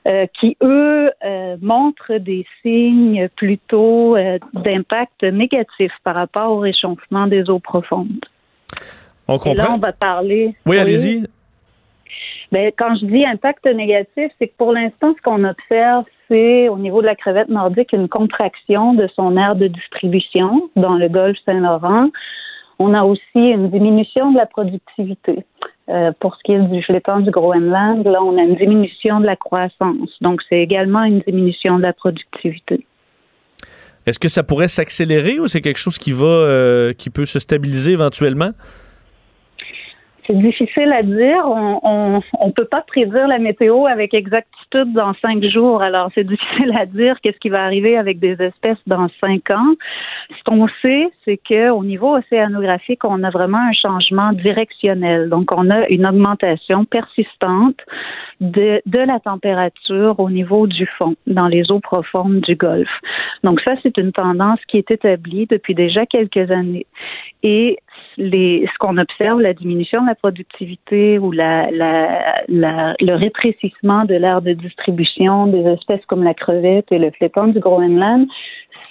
[0.09, 7.27] euh, qui, eux, euh, montrent des signes plutôt euh, d'impact négatif par rapport au réchauffement
[7.27, 8.25] des eaux profondes.
[9.27, 9.75] On Et là, comprend.
[9.75, 10.55] on va parler.
[10.65, 11.27] Oui, allez-y.
[12.53, 16.79] Ben, quand je dis impact négatif, c'est que pour l'instant, ce qu'on observe, c'est au
[16.79, 21.39] niveau de la crevette nordique une contraction de son aire de distribution dans le golfe
[21.45, 22.09] Saint-Laurent.
[22.79, 25.45] On a aussi une diminution de la productivité.
[25.89, 29.27] Euh, pour ce qui est du flétan du Groenland, là, on a une diminution de
[29.27, 30.11] la croissance.
[30.21, 32.85] Donc, c'est également une diminution de la productivité.
[34.05, 37.39] Est-ce que ça pourrait s'accélérer ou c'est quelque chose qui va, euh, qui peut se
[37.39, 38.51] stabiliser éventuellement?
[40.27, 41.45] C'est difficile à dire.
[41.47, 45.83] On, on, on peut pas prédire la météo avec exactitude dans cinq jours.
[45.83, 49.75] Alors, c'est difficile à dire qu'est-ce qui va arriver avec des espèces dans cinq ans.
[50.31, 55.29] Ce qu'on sait, c'est que au niveau océanographique, on a vraiment un changement directionnel.
[55.29, 57.79] Donc, on a une augmentation persistante
[58.41, 63.01] de, de la température au niveau du fond, dans les eaux profondes du Golfe.
[63.45, 66.87] Donc, ça, c'est une tendance qui est établie depuis déjà quelques années.
[67.43, 67.79] Et
[68.17, 74.05] les, ce qu'on observe, la diminution de la productivité ou la, la, la, le rétrécissement
[74.05, 78.27] de l'aire de distribution des espèces comme la crevette et le flétan du Groenland,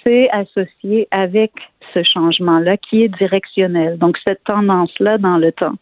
[0.04, 1.52] c'est associé avec
[1.92, 3.98] ce changement-là qui est directionnel.
[3.98, 5.74] Donc cette tendance-là dans le temps.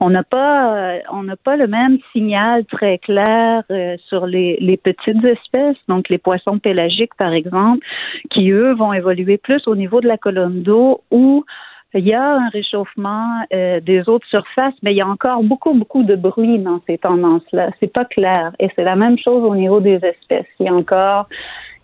[0.00, 4.56] On n'a pas, euh, on n'a pas le même signal très clair euh, sur les,
[4.60, 7.84] les petites espèces, donc les poissons pélagiques par exemple,
[8.30, 11.44] qui eux vont évoluer plus au niveau de la colonne d'eau ou
[11.94, 15.42] il y a un réchauffement euh, des eaux de surface, mais il y a encore
[15.42, 17.70] beaucoup, beaucoup de bruit dans ces tendances-là.
[17.80, 18.52] C'est pas clair.
[18.58, 20.46] Et c'est la même chose au niveau des espèces.
[20.60, 21.28] Il y a encore,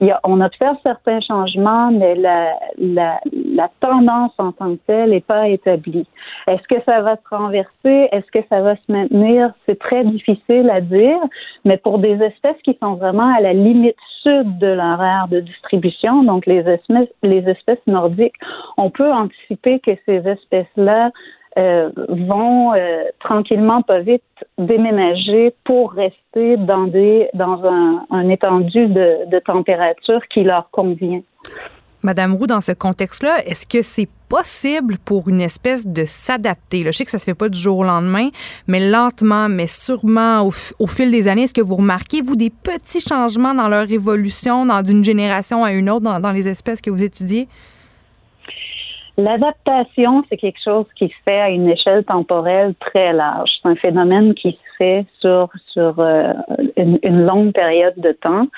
[0.00, 5.20] a, on observe certains changements, mais la, la, la tendance en tant que telle n'est
[5.20, 6.06] pas établie.
[6.46, 8.08] Est-ce que ça va se renverser?
[8.12, 9.52] Est-ce que ça va se maintenir?
[9.66, 11.18] C'est très difficile à dire,
[11.64, 15.40] mais pour des espèces qui sont vraiment à la limite sud de leur aire de
[15.40, 18.36] distribution, donc les espèces, les espèces nordiques,
[18.76, 21.10] on peut anticiper que ces espèces-là
[21.56, 24.22] euh, vont euh, tranquillement, pas vite,
[24.58, 31.20] déménager pour rester dans des un, un étendu de, température qui leur convient.
[32.02, 36.82] Madame Roux, dans ce contexte-là, est-ce que c'est possible pour une espèce de s'adapter?
[36.84, 38.30] Je sais que ça se fait pas du jour au lendemain,
[38.66, 43.00] mais lentement, mais sûrement au, fil des années, est-ce que vous remarquez, vous, des petits
[43.00, 47.04] changements dans leur évolution, dans d'une génération à une autre, dans les espèces que vous
[47.04, 47.48] étudiez?
[49.16, 53.50] L'adaptation, c'est quelque chose qui se fait à une échelle temporelle très large.
[53.62, 56.32] C'est un phénomène qui se fait sur, sur euh,
[56.76, 58.48] une, une longue période de temps.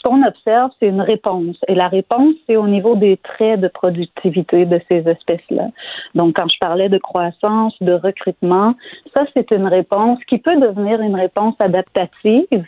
[0.00, 1.56] Ce qu'on observe, c'est une réponse.
[1.68, 5.68] Et la réponse, c'est au niveau des traits de productivité de ces espèces-là.
[6.14, 8.74] Donc, quand je parlais de croissance, de recrutement,
[9.12, 12.64] ça, c'est une réponse qui peut devenir une réponse adaptative.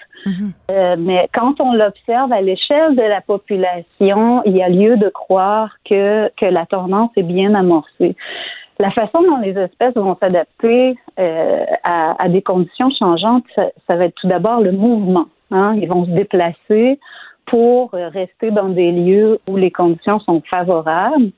[0.70, 5.08] Euh, mais quand on l'observe à l'échelle de la population, il y a lieu de
[5.08, 8.14] croire que, que la tendance est bien amorcée.
[8.78, 13.96] La façon dont les espèces vont s'adapter euh, à, à des conditions changeantes, ça, ça
[13.96, 15.26] va être tout d'abord le mouvement.
[15.52, 15.76] Hein?
[15.80, 16.98] Ils vont se déplacer
[17.46, 21.30] pour euh, rester dans des lieux où les conditions sont favorables.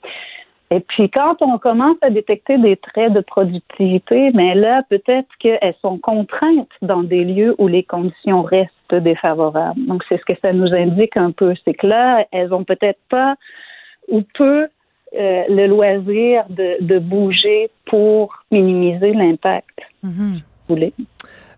[0.70, 5.74] Et puis, quand on commence à détecter des traits de productivité, mais là, peut-être qu'elles
[5.82, 9.85] sont contraintes dans des lieux où les conditions restent défavorables.
[9.86, 11.55] Donc, c'est ce que ça nous indique un peu.
[11.65, 13.36] C'est que là, elles ont peut-être pas
[14.09, 14.66] ou peu
[15.16, 19.78] euh, le loisir de, de bouger pour minimiser l'impact.
[20.66, 20.93] Vous voulez?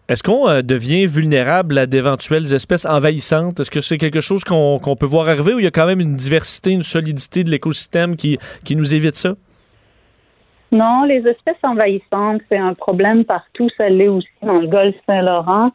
[0.08, 3.58] Est-ce qu'on euh, devient vulnérable à d'éventuelles espèces envahissantes?
[3.58, 6.00] Est-ce que c'est quelque chose qu'on peut voir arriver ou il y a quand même
[6.00, 9.34] une diversité, une solidité de l'écosystème qui, qui nous évite ça?
[10.70, 13.68] Non, les espèces envahissantes, c'est un problème partout.
[13.76, 15.72] Ça l'est aussi dans le golfe Saint-Laurent.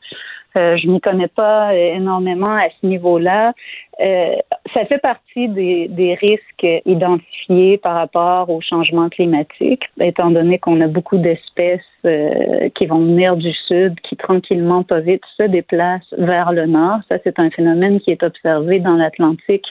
[0.57, 3.53] Euh, je n'y connais pas énormément à ce niveau-là.
[4.01, 4.35] Euh,
[4.73, 10.81] ça fait partie des, des risques identifiés par rapport au changement climatique, étant donné qu'on
[10.81, 16.13] a beaucoup d'espèces euh, qui vont venir du sud, qui tranquillement, pas vite, se déplacent
[16.17, 16.99] vers le nord.
[17.09, 19.67] Ça, c'est un phénomène qui est observé dans l'Atlantique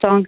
[0.00, 0.22] tant,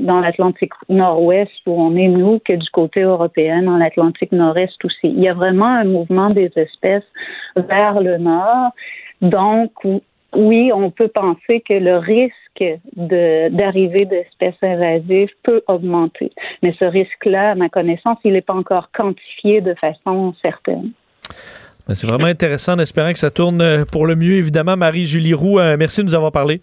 [0.00, 5.08] dans l'Atlantique nord-ouest où on est nous que du côté européen, dans l'Atlantique nord-est aussi.
[5.08, 7.04] Il y a vraiment un mouvement des espèces
[7.56, 8.70] vers le nord.
[9.20, 9.72] Donc,
[10.34, 12.34] oui, on peut penser que le risque
[12.96, 16.32] de- d'arrivée d'espèces invasives peut augmenter.
[16.62, 20.90] Mais ce risque-là, à ma connaissance, il n'est pas encore quantifié de façon certaine.
[21.86, 24.34] Ben, C'est vraiment intéressant, en espérant que ça tourne pour le mieux.
[24.34, 26.60] Évidemment, Marie-Julie Roux, euh, merci de nous avoir parlé.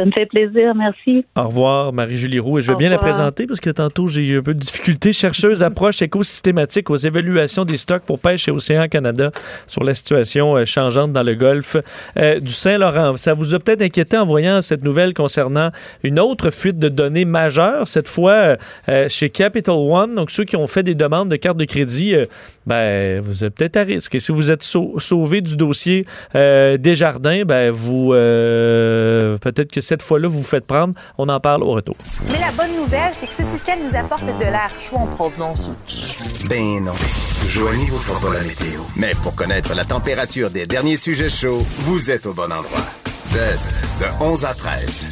[0.00, 1.26] Ça me fait plaisir, merci.
[1.36, 2.58] Au revoir, Marie-Julie Roux.
[2.58, 4.58] Et je vais Au bien la présenter parce que tantôt, j'ai eu un peu de
[4.58, 5.12] difficulté.
[5.12, 9.30] Chercheuse approche écosystématique aux évaluations des stocks pour pêche et océan Canada
[9.66, 11.76] sur la situation euh, changeante dans le golfe
[12.16, 13.18] euh, du Saint-Laurent.
[13.18, 15.68] Ça vous a peut-être inquiété en voyant cette nouvelle concernant
[16.02, 18.56] une autre fuite de données majeure, cette fois
[18.88, 20.14] euh, chez Capital One.
[20.14, 22.14] Donc, ceux qui ont fait des demandes de carte de crédit,
[22.66, 24.14] ben, vous êtes peut-être à risque.
[24.14, 30.28] Et si vous êtes sau- sauvé du dossier Desjardins, ben, vous, peut-être que cette fois-là,
[30.28, 30.94] vous vous faites prendre.
[31.18, 31.96] On en parle au retour.
[32.30, 35.68] Mais la bonne nouvelle, c'est que ce système nous apporte de l'air chaud en provenance.
[36.48, 36.92] Ben non.
[37.48, 38.82] Joanie vous fera pas la météo.
[38.94, 42.86] Mais pour connaître la température des derniers sujets chauds, vous êtes au bon endroit.
[43.32, 45.06] DES, de 11 à 13.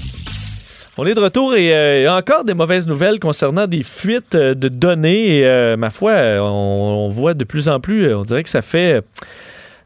[0.97, 3.83] On est de retour et euh, il y a encore des mauvaises nouvelles concernant des
[3.83, 5.39] fuites euh, de données.
[5.39, 8.63] Et, euh, ma foi, on, on voit de plus en plus, on dirait que ça
[8.63, 8.95] fait.
[8.95, 9.01] euh,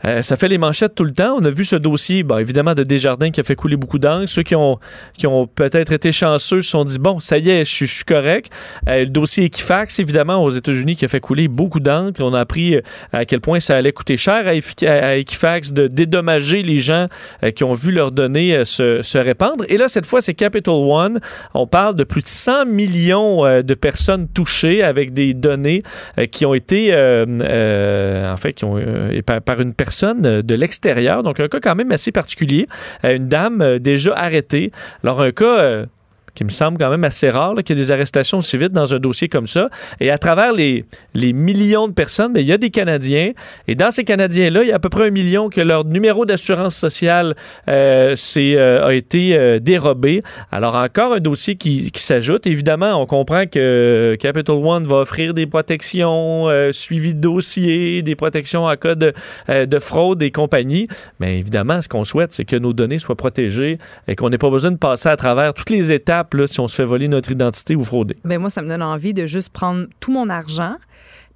[0.02, 1.36] ça fait les manchettes tout le temps.
[1.38, 4.28] On a vu ce dossier, bon, évidemment, de Desjardins qui a fait couler beaucoup d'encre.
[4.28, 4.78] Ceux qui ont,
[5.16, 8.52] qui ont peut-être été chanceux se sont dit, bon, ça y est, je, suis- correct.
[8.88, 12.20] Euh, le dossier Equifax, évidemment, aux États-Unis, qui a fait couler beaucoup d'encre.
[12.20, 12.80] On a appris euh,
[13.12, 17.06] à quel point ça allait coûter cher à, Equifax de dédommager les gens
[17.44, 19.64] euh, qui ont vu leurs données euh, se, se répandre.
[19.68, 21.20] Et là, cette fois, c'est Capital One.
[21.54, 25.82] On parle de plus de 100 millions euh, de personnes touchées avec des données
[26.18, 29.91] euh, qui ont été, euh, euh, en fait, qui ont, euh, par une personne
[30.24, 31.22] euh, de l'extérieur.
[31.22, 32.66] Donc, un cas quand même assez particulier.
[33.04, 34.72] Euh, une dame euh, déjà arrêtée.
[35.02, 35.86] Alors, un cas...
[36.34, 38.94] qui me semble quand même assez rare, qu'il y ait des arrestations aussi vite dans
[38.94, 39.68] un dossier comme ça.
[40.00, 40.84] Et à travers les,
[41.14, 43.32] les millions de personnes, mais il y a des Canadiens.
[43.68, 46.24] Et dans ces Canadiens-là, il y a à peu près un million que leur numéro
[46.24, 47.34] d'assurance sociale
[47.68, 50.22] euh, euh, a été euh, dérobé.
[50.50, 52.46] Alors, encore un dossier qui, qui s'ajoute.
[52.46, 58.64] Évidemment, on comprend que Capital One va offrir des protections, suivi de dossiers, des protections
[58.64, 59.12] en cas de,
[59.48, 60.88] de fraude et compagnie.
[61.20, 63.78] Mais évidemment, ce qu'on souhaite, c'est que nos données soient protégées
[64.08, 66.74] et qu'on n'ait pas besoin de passer à travers toutes les étapes si on se
[66.74, 68.16] fait voler notre identité ou frauder.
[68.24, 70.76] Ben moi, ça me donne envie de juste prendre tout mon argent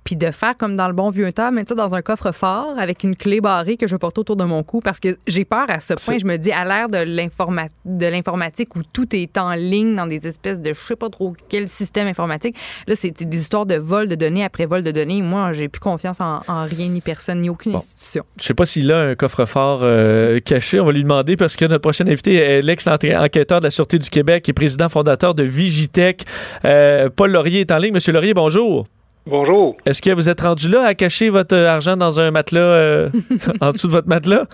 [0.07, 3.03] puis de faire comme dans le bon vieux temps, mettre ça dans un coffre-fort avec
[3.03, 5.81] une clé barrée que je porte autour de mon cou parce que j'ai peur à
[5.81, 6.17] ce point.
[6.19, 10.07] Je me dis, à l'ère de l'informa- de l'informatique où tout est en ligne dans
[10.07, 12.57] des espèces de je sais pas trop quel système informatique,
[12.87, 15.23] là, c'est des histoires de vol de données après vol de données.
[15.23, 18.23] Moi, j'ai plus confiance en, en rien ni personne ni aucune institution.
[18.39, 20.79] Je sais pas s'il a un coffre-fort euh, caché.
[20.79, 24.09] On va lui demander parce que notre prochain invité est l'ex-enquêteur de la Sûreté du
[24.09, 26.23] Québec et président fondateur de Vigitech.
[26.65, 27.93] Euh, Paul Laurier est en ligne.
[27.93, 28.87] Monsieur Laurier, bonjour.
[29.27, 29.77] Bonjour.
[29.85, 33.09] Est-ce que vous êtes rendu là à cacher votre argent dans un matelas, euh,
[33.61, 34.45] en dessous de votre matelas?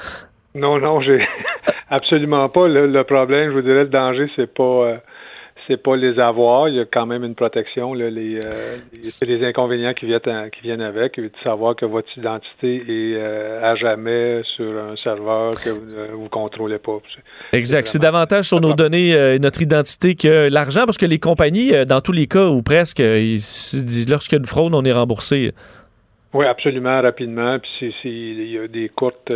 [0.54, 1.18] Non, non, j'ai
[1.90, 2.68] absolument pas.
[2.68, 4.96] Le, le problème, je vous dirais, le danger, c'est pas euh,
[5.66, 6.68] c'est pas les avoirs.
[6.68, 7.94] Il y a quand même une protection.
[7.94, 11.76] Là, les, euh, les- c'est les inconvénients qui viennent à- qui viennent avec, de savoir
[11.76, 16.78] que votre identité est euh, à jamais sur un serveur que vous ne vous contrôlez
[16.78, 16.98] pas.
[17.52, 17.86] Exact.
[17.86, 21.74] C'est davantage sur nos données euh, et notre identité que l'argent, parce que les compagnies,
[21.74, 24.46] euh, dans tous les cas, ou presque, euh, ils se disent, lorsqu'il y a une
[24.46, 25.52] fraude, on est remboursé.
[26.34, 27.58] Oui, absolument, rapidement.
[27.58, 29.30] Puis il y a des courtes.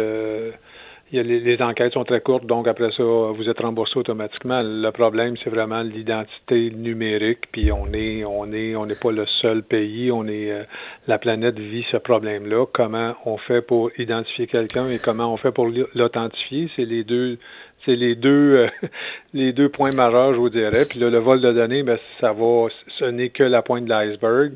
[1.13, 4.59] Les, les enquêtes sont très courtes, donc après ça, vous êtes remboursé automatiquement.
[4.63, 7.45] Le problème, c'est vraiment l'identité numérique.
[7.53, 10.11] Puis on est, on est, on n'est pas le seul pays.
[10.11, 10.65] On est, euh,
[11.07, 12.67] la planète vit ce problème-là.
[12.73, 17.39] Comment on fait pour identifier quelqu'un et comment on fait pour l'authentifier, c'est les deux.
[17.85, 18.69] C'est les deux euh,
[19.33, 20.83] les deux points majeurs, je vous dirais.
[20.91, 22.67] Puis là, le vol de données, ben, ça va,
[22.99, 24.55] ce n'est que la pointe de l'iceberg.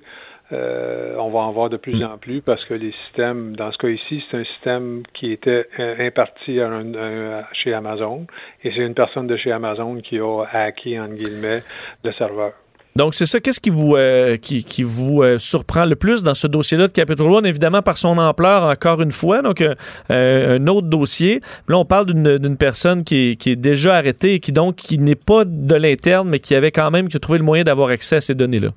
[0.52, 3.78] Euh, on va en voir de plus en plus parce que les systèmes, dans ce
[3.78, 8.26] cas ici, c'est un système qui était euh, imparti à un- un- chez Amazon
[8.64, 11.62] et c'est une personne de chez Amazon qui a hacké, entre guillemets,
[12.02, 12.52] le serveur.
[12.96, 13.38] Donc, c'est ça.
[13.38, 16.92] Qu'est-ce qui vous, euh, qui, qui vous euh, surprend le plus dans ce dossier-là de
[16.92, 17.46] Capital One?
[17.46, 19.42] Évidemment, par son ampleur, encore une fois.
[19.42, 19.74] Donc, euh,
[20.10, 21.40] un autre dossier.
[21.68, 24.74] Là, on parle d'une d'une personne qui est, qui est déjà arrêtée et qui, donc,
[24.74, 27.62] qui n'est pas de l'interne, mais qui avait quand même qui a trouvé le moyen
[27.62, 28.70] d'avoir accès à ces données-là.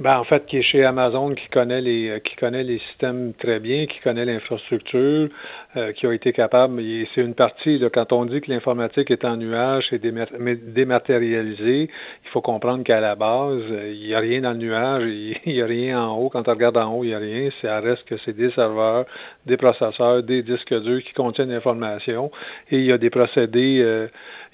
[0.00, 3.32] Ben, en fait, qui est chez Amazon, qui connaît les euh, qui connaît les systèmes
[3.34, 5.28] très bien, qui connaît l'infrastructure,
[5.76, 6.80] euh, qui a été capable.
[7.14, 7.78] C'est une partie.
[7.78, 11.90] Là, quand on dit que l'informatique est en nuage, c'est dématérialisé.
[12.24, 15.02] Il faut comprendre qu'à la base, euh, il n'y a rien dans le nuage,
[15.46, 16.28] il n'y a rien en haut.
[16.30, 17.50] Quand on regarde en haut, il n'y a rien.
[17.60, 19.04] Ça reste que c'est des serveurs,
[19.46, 22.30] des processeurs, des disques durs qui contiennent l'information.
[22.70, 23.80] Et il y a des procédés.
[23.82, 24.06] euh,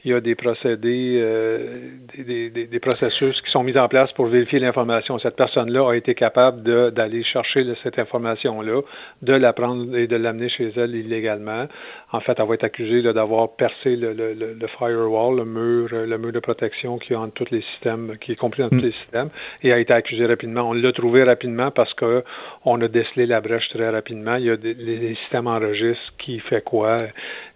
[0.04, 1.78] il y a des procédés, euh,
[2.18, 5.18] des, des, des, processus qui sont mis en place pour vérifier l'information.
[5.18, 8.82] Cette personne-là a été capable de- d'aller chercher cette information-là,
[9.22, 11.66] de la prendre et de l'amener chez elle illégalement.
[12.12, 15.88] En fait, elle va être accusée d'avoir percé le, le, le, le firewall, le mur,
[15.92, 18.68] euh, le mur de protection qui est entre tous les systèmes, qui est compris dans
[18.68, 19.30] tous les systèmes,
[19.62, 20.68] et a été accusée rapidement.
[20.68, 22.22] On l'a trouvé rapidement parce que
[22.66, 24.36] on a décelé la brèche très rapidement.
[24.36, 26.98] Il y a des, les, les systèmes enregistrent qui fait quoi,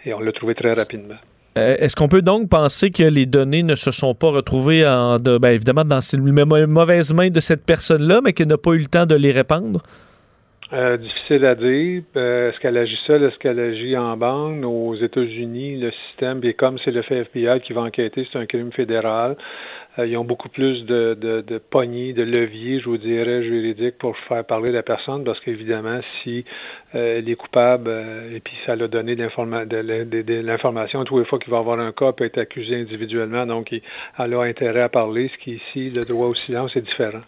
[0.06, 1.16] et on l'a trouvé très rapidement.
[1.56, 5.16] Euh, Est-ce qu'on peut donc penser que les données ne se sont pas retrouvées en,
[5.16, 8.78] de- ben, évidemment dans les mauvaises mains de cette personne-là, mais qu'elle n'a pas eu
[8.78, 9.82] le temps de les répandre?
[10.72, 12.02] Euh, difficile à dire.
[12.16, 13.22] Euh, est-ce qu'elle agit seule?
[13.22, 14.64] Est-ce qu'elle agit en bande?
[14.64, 18.70] Aux États-Unis, le système, et comme c'est le FBI qui va enquêter, c'est un crime
[18.72, 19.36] fédéral.
[19.98, 23.98] Euh, ils ont beaucoup plus de, de, de poignées, de leviers, je vous dirais, juridiques
[23.98, 26.44] pour faire parler la personne, parce qu'évidemment, si
[26.94, 31.24] euh, elle est coupable euh, et puis ça l'a donné de de l'information, tous les
[31.24, 33.82] fois qu'il va avoir un cas, peut être accusé individuellement, donc il-
[34.19, 37.23] elle a intérêt à parler, ce qui ici, le droit au silence est différent.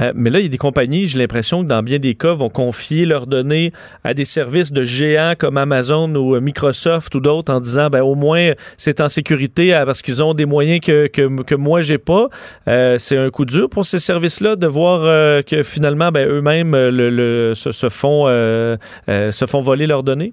[0.00, 2.32] Euh, mais là, il y a des compagnies, j'ai l'impression que dans bien des cas,
[2.32, 3.72] vont confier leurs données
[4.04, 8.02] à des services de géants comme Amazon ou euh, Microsoft ou d'autres en disant, ben,
[8.02, 11.80] au moins, c'est en sécurité euh, parce qu'ils ont des moyens que, que, que moi,
[11.80, 12.28] j'ai pas.
[12.68, 15.00] Euh, c'est un coup dur pour ces services-là de voir
[15.44, 20.32] que finalement, ben, eux-mêmes le, le- se, se font, se font voler leurs données?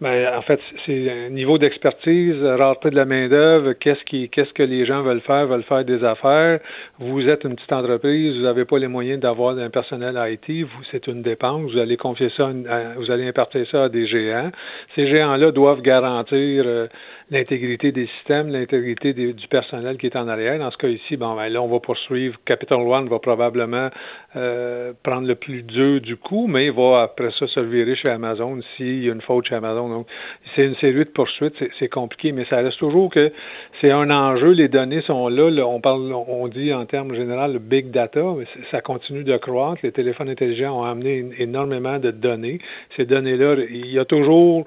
[0.00, 4.62] Ben, en fait, c'est un niveau d'expertise, rareté de la main-d'œuvre, qu'est-ce qui, qu'est-ce que
[4.62, 6.58] les gens veulent faire, veulent faire des affaires.
[6.98, 10.84] Vous êtes une petite entreprise, vous n'avez pas les moyens d'avoir un personnel IT, vous,
[10.90, 12.50] c'est une dépense, vous allez confier ça,
[12.96, 14.50] vous allez impartir ça à des géants.
[14.94, 16.86] Ces géants-là doivent garantir euh,
[17.30, 20.58] l'intégrité des systèmes, l'intégrité du personnel qui est en arrière.
[20.58, 22.36] Dans ce cas ici, bon, ben là, on va poursuivre.
[22.44, 23.88] Capital One va probablement
[24.36, 28.08] euh, prendre le plus dur du coup, mais il va après ça se virer chez
[28.08, 29.88] Amazon s'il y a une faute chez Amazon.
[29.88, 30.06] Donc,
[30.54, 33.32] c'est une série de poursuites, c'est- compliqué, mais ça reste toujours que
[33.80, 34.52] c'est un enjeu.
[34.52, 35.50] Les données sont là.
[35.66, 39.80] on parle, on dit en termes généraux le big data, mais ça continue de croître.
[39.82, 42.58] Les téléphones intelligents ont amené énormément de données.
[42.96, 44.66] Ces données-là, il y a toujours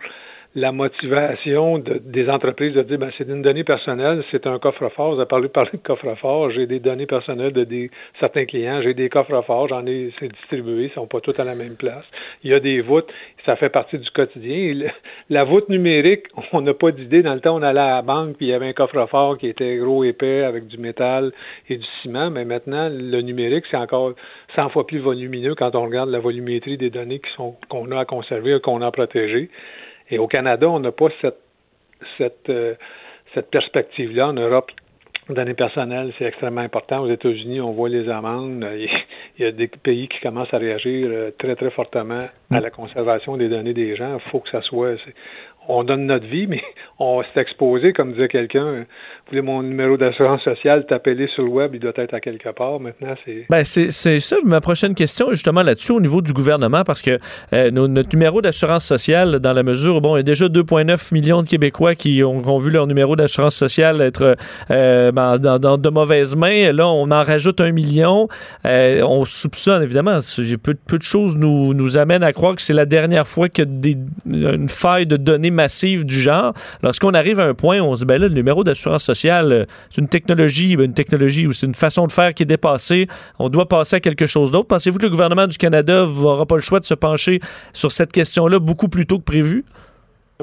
[0.56, 5.16] la motivation de- des entreprises de dire ben, c'est une donnée personnelle, c'est un coffre-fort.
[5.16, 6.52] Vous avez parlé, de coffre-fort.
[6.52, 7.90] J'ai des données personnelles de des,
[8.20, 11.56] certains clients, j'ai des coffres-forts, j'en ai, c'est distribué, ils sont pas tous à la
[11.56, 12.06] même place.
[12.44, 13.12] Il y a des voûtes,
[13.46, 14.88] ça fait partie du quotidien.
[15.30, 17.24] La voûte numérique, on n'a pas d'idée.
[17.24, 19.48] Dans le temps, on allait à la banque, puis il y avait un coffre-fort qui
[19.48, 21.32] était gros, épais, avec du métal
[21.70, 24.14] et du ciment, mais maintenant, le numérique, c'est encore
[24.56, 27.22] 100 fois plus volumineux quand on regarde la volumétrie des données
[27.70, 29.50] qu'on a à conserver, qu'on a à protéger.
[30.10, 31.40] Et au Canada, on n'a pas cette,
[32.18, 32.76] cette, euh,
[33.34, 34.28] cette perspective-là.
[34.30, 34.70] En Europe,
[35.30, 37.00] données personnelles, c'est extrêmement important.
[37.04, 38.66] Aux États-Unis, on voit les amendes.
[38.76, 38.90] Il
[39.40, 42.20] y- a des pays qui commencent à réagir euh, très, très fortement
[42.52, 44.16] à la conservation des données des gens.
[44.24, 44.96] Il faut que ça soit...
[45.68, 46.62] On donne notre vie, mais
[47.00, 48.86] on s'est exposé, comme disait quelqu'un.
[49.26, 52.50] Vous voulez mon numéro d'assurance sociale, tapez-le sur le web, il doit être à quelque
[52.50, 52.80] part.
[52.80, 53.46] Maintenant, c'est...
[53.50, 57.20] Ben, c'est ça ma prochaine question, justement là-dessus, au niveau du gouvernement, parce que
[57.54, 61.42] euh, notre numéro d'assurance sociale, dans la mesure, bon, il y a déjà 2,9 millions
[61.42, 64.36] de Québécois qui ont, vu leur numéro d'assurance sociale être
[64.72, 66.72] euh, ben, dans, de mauvaises mains.
[66.72, 68.28] Là, on en rajoute un million.
[68.66, 70.20] Euh, on soupçonne, évidemment,
[70.62, 73.66] peu, peu de choses nous, nous amènent à croire que c'est la dernière fois a
[73.66, 76.54] des, une faille de données massives du genre.
[76.82, 79.54] Lorsqu'on arrive à un point où on se dit, ben là, le numéro d'assurance sociale,
[79.54, 82.48] euh, c'est une technologie, ben, une technologie ou c'est une façon de faire qui est
[82.48, 83.08] dépassée.
[83.40, 84.68] On doit passer à quelque chose d'autre.
[84.68, 87.40] Pensez-vous que le gouvernement du Canada n'aura pas le choix de se pencher
[87.72, 89.64] sur cette question-là beaucoup plus tôt que prévu?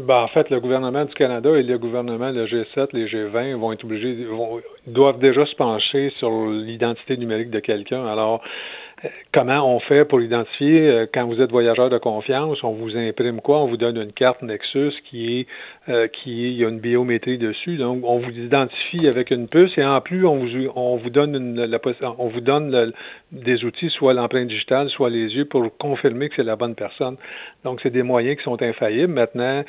[0.00, 3.72] Ben, en fait, le gouvernement du Canada et le gouvernement, le G7, les G20, vont
[3.72, 8.06] être obligés, vont, doivent déjà se pencher sur l'identité numérique de quelqu'un.
[8.06, 8.40] Alors,
[9.32, 13.40] comment on fait pour identifier euh, quand vous êtes voyageur de confiance, on vous imprime
[13.40, 13.62] quoi?
[13.62, 15.46] On vous donne une carte Nexus qui est,
[15.88, 17.76] euh, qui est, il y a une biométrie dessus.
[17.76, 21.34] Donc, on vous identifie avec une puce et en plus, on vous, on vous donne
[21.34, 21.78] une, la,
[22.18, 22.92] on vous donne le-
[23.32, 27.16] des outils, soit l'empreinte digitale, soit les yeux pour confirmer que c'est la bonne personne.
[27.64, 29.12] Donc, c'est des moyens qui sont infaillibles.
[29.12, 29.62] Maintenant,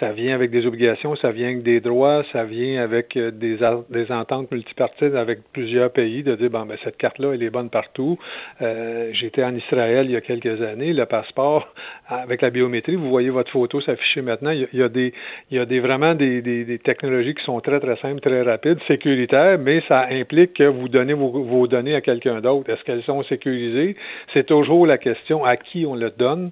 [0.00, 3.58] ça vient avec des obligations, ça vient avec des droits, ça vient avec euh, des,
[3.90, 7.70] des ententes multipartites avec plusieurs pays de dire, bon, ben, cette carte-là, elle est bonne
[7.70, 8.18] partout.
[8.62, 11.68] Euh, J'étais en Israël il y a quelques années, le passeport
[12.08, 14.50] avec la biométrie, vous voyez votre photo s'afficher maintenant.
[14.50, 15.12] Il y, a, des,
[15.50, 18.42] il y a des, vraiment des, des, des technologies qui sont très, très simples, très
[18.42, 22.70] rapides, sécuritaires, mais ça implique que vous donnez vos, vos données à quelqu'un d'autre.
[22.70, 23.96] Est-ce qu'elles sont sécurisées?
[24.34, 26.50] C'est toujours la question à qui on le donne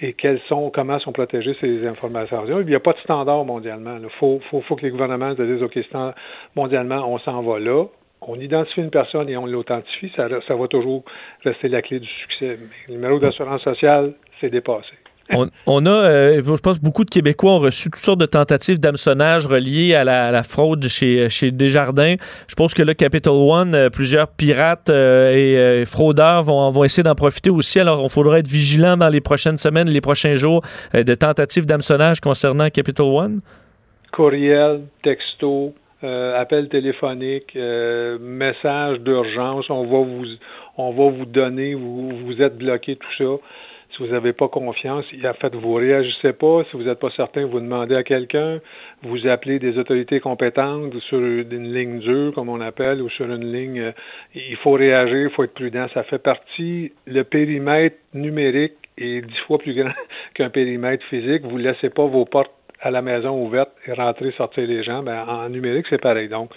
[0.00, 2.44] et quelles sont, comment sont protégées ces informations.
[2.60, 3.96] Il n'y a pas de standard mondialement.
[4.02, 5.78] Il faut, faut, faut que les gouvernements se disent, OK,
[6.56, 7.84] mondialement, on s'en va là.
[8.22, 11.04] On identifie une personne et on l'authentifie, ça, ça va toujours
[11.44, 12.58] rester la clé du succès.
[12.58, 14.94] Mais le numéro d'assurance sociale, c'est dépassé.
[15.66, 19.46] On, a, euh, je pense, beaucoup de Québécois ont reçu toutes sortes de tentatives d'hameçonnage
[19.46, 22.16] reliées à la, fraude chez, chez Desjardins.
[22.46, 26.84] Je pense que là, Capital One, euh, plusieurs pirates euh, et euh, fraudeurs vont, vont
[26.84, 27.80] essayer d'en profiter aussi.
[27.80, 30.62] Alors, il faudra être vigilant dans les prochaines semaines, les prochains jours,
[30.94, 33.40] euh, de tentatives d'hameçonnage concernant Capital One.
[34.12, 35.74] courriel, texto,
[36.04, 40.26] euh, appel téléphonique, euh, message d'urgence, on va vous
[40.76, 43.42] on va vous donner, vous, vous êtes bloqué, tout ça.
[43.94, 46.64] Si vous n'avez pas confiance, en fait, vous réagissez pas.
[46.64, 48.58] Si vous n'êtes pas certain, vous demandez à quelqu'un.
[49.02, 53.52] Vous appelez des autorités compétentes sur une ligne dure, comme on appelle, ou sur une
[53.52, 53.80] ligne.
[53.80, 53.92] euh,
[54.34, 55.86] il faut réagir, il faut être prudent.
[55.94, 56.92] Ça fait partie.
[57.06, 59.92] Le périmètre numérique est dix fois plus grand
[60.34, 61.42] qu'un périmètre physique.
[61.44, 65.02] Vous ne laissez pas vos portes à la maison ouverte et rentrer, sortir les gens.
[65.02, 66.28] Ben, en numérique, c'est pareil.
[66.28, 66.50] Donc,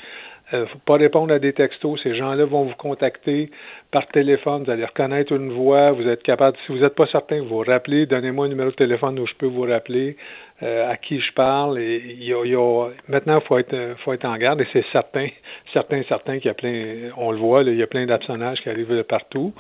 [0.54, 2.00] euh, faut pas répondre à des textos.
[2.04, 3.50] Ces gens-là vont vous contacter
[3.92, 4.64] par téléphone.
[4.64, 5.92] Vous allez reconnaître une voix.
[5.92, 8.06] Vous êtes capable, si vous n'êtes pas certain, vous rappelez.
[8.06, 10.16] Donnez-moi un numéro de téléphone où je peux vous rappeler
[10.64, 11.80] euh, à qui je parle.
[11.80, 13.76] Et y a, y a- maintenant, faut être,
[14.06, 14.62] faut être en garde.
[14.62, 15.28] Et c'est certain,
[15.74, 18.60] certain, certain qu'il y a plein, on le voit, là, il y a plein d'absonnages
[18.62, 19.54] qui arrivent de partout.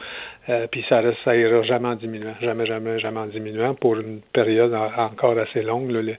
[0.50, 3.98] Euh, puis ça reste, ça ira jamais en diminuant, jamais, jamais, jamais en diminuant pour
[4.00, 5.92] une période en- encore assez longue.
[5.92, 6.14] là.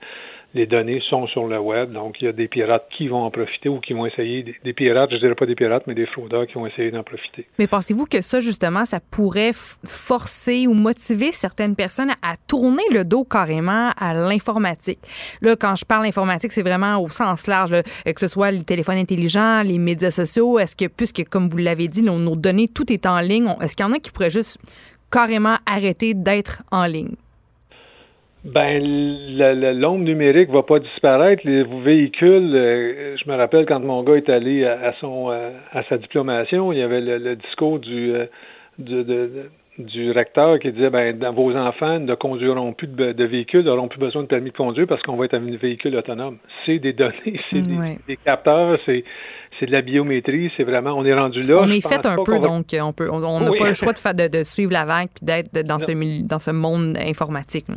[0.54, 3.30] Les données sont sur le web, donc il y a des pirates qui vont en
[3.30, 6.46] profiter ou qui vont essayer, des, pirates, je dirais pas des pirates, mais des fraudeurs
[6.46, 7.46] qui vont essayer d'en profiter.
[7.58, 13.04] Mais pensez-vous que ça, justement, ça pourrait forcer ou motiver certaines personnes à tourner le
[13.04, 15.00] dos carrément à l'informatique?
[15.42, 18.64] Là, quand je parle informatique, c'est vraiment au sens large, euh, que ce soit les
[18.64, 20.58] téléphones intelligents, les médias sociaux.
[20.58, 23.84] Est-ce que, puisque, comme vous l'avez dit, nos, données, tout est en ligne, est-ce qu'il
[23.84, 24.58] y en a qui pourraient juste
[25.10, 27.16] carrément arrêter d'être en ligne?
[28.44, 28.82] Ben,
[29.78, 31.42] l'ombre numérique va pas disparaître.
[31.44, 35.50] Les véhicules, euh, je me rappelle quand mon gars est allé à, à son euh,
[35.72, 38.26] à sa diplomation, il y avait le, le discours du, euh,
[38.78, 43.24] du, de- du recteur qui disait ben dans vos enfants ne conduiront plus de, de
[43.24, 46.38] véhicules, n'auront plus besoin de permis de conduire parce qu'on va être un véhicule autonome.
[46.64, 47.60] C'est des données, c'est
[48.06, 49.04] des, capteurs, c'est
[49.58, 51.56] c'est de la biométrie, c'est vraiment on est rendu là.
[51.60, 53.58] on est fait un peu, va- donc on peut, on n'a Oui.
[53.58, 56.52] pas le choix de, de, suivre la vague puis d'être dans ce, mili- dans ce
[56.52, 57.68] monde informatique.
[57.68, 57.74] là.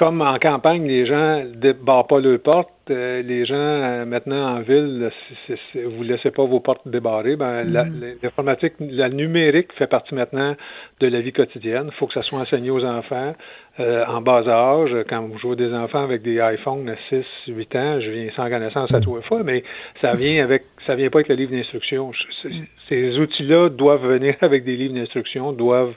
[0.00, 2.70] Comme en campagne, les gens ne barrent pas leurs portes.
[2.90, 6.60] Euh, les gens, euh, maintenant, en ville, si, si- si vous ne laissez pas vos
[6.60, 7.36] portes débarrées.
[7.36, 7.72] Ben, Mhm.
[7.72, 7.86] la-
[8.22, 10.54] l'informatique, la numérique fait partie maintenant
[11.00, 11.86] de la vie quotidienne.
[11.88, 13.34] Il faut que ça soit enseigné aux enfants
[13.78, 14.94] euh, en bas âge.
[15.08, 18.50] Quand vous jouez des enfants avec des iPhones à 6, 8 ans, je viens sans
[18.50, 19.62] connaissance à trois fois, mais
[20.02, 22.12] ça vient avec ça vient pas avec le livre d'instruction.
[22.42, 22.48] C-
[22.88, 25.94] Ces outils-là doivent venir avec des livres d'instruction, doivent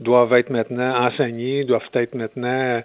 [0.00, 2.82] doivent être maintenant enseignés, doivent être maintenant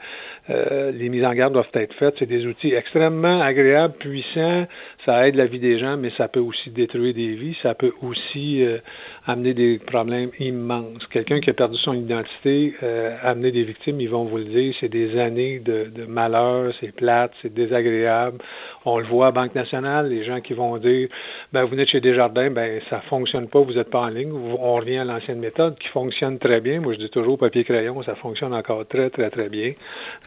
[0.47, 2.15] les mises en garde doivent être faites.
[2.17, 4.65] C'est des outils extrêmement agréables, puissants.
[5.05, 7.55] Ça aide la vie des gens, mais ça peut aussi détruire des vies.
[7.63, 8.77] Ça peut aussi euh,
[9.25, 11.05] amener des problèmes immenses.
[11.11, 14.73] Quelqu'un qui a perdu son identité, euh, amener des victimes, ils vont vous le dire,
[14.79, 18.37] c'est des années de, malheur, c'est plate, c'est désagréable.
[18.85, 21.09] On le voit à Banque nationale, les gens qui vont dire,
[21.53, 24.31] ben vous venez chez Desjardins, ben ça fonctionne pas, vous n'êtes pas en ligne.
[24.31, 26.81] On revient à l'ancienne méthode qui fonctionne très bien.
[26.81, 29.73] Moi, je dis toujours papier crayon, ça fonctionne encore très très très bien.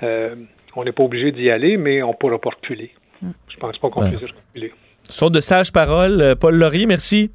[0.03, 0.35] Euh,
[0.77, 2.91] on n'est pas obligé d'y aller, mais on pourra pas reculer.
[3.49, 4.11] Je pense pas qu'on Ouais.
[4.13, 4.73] puisse reculer.
[5.09, 6.21] Ce sont de sages paroles.
[6.21, 7.31] Euh, Paul Laurier, merci.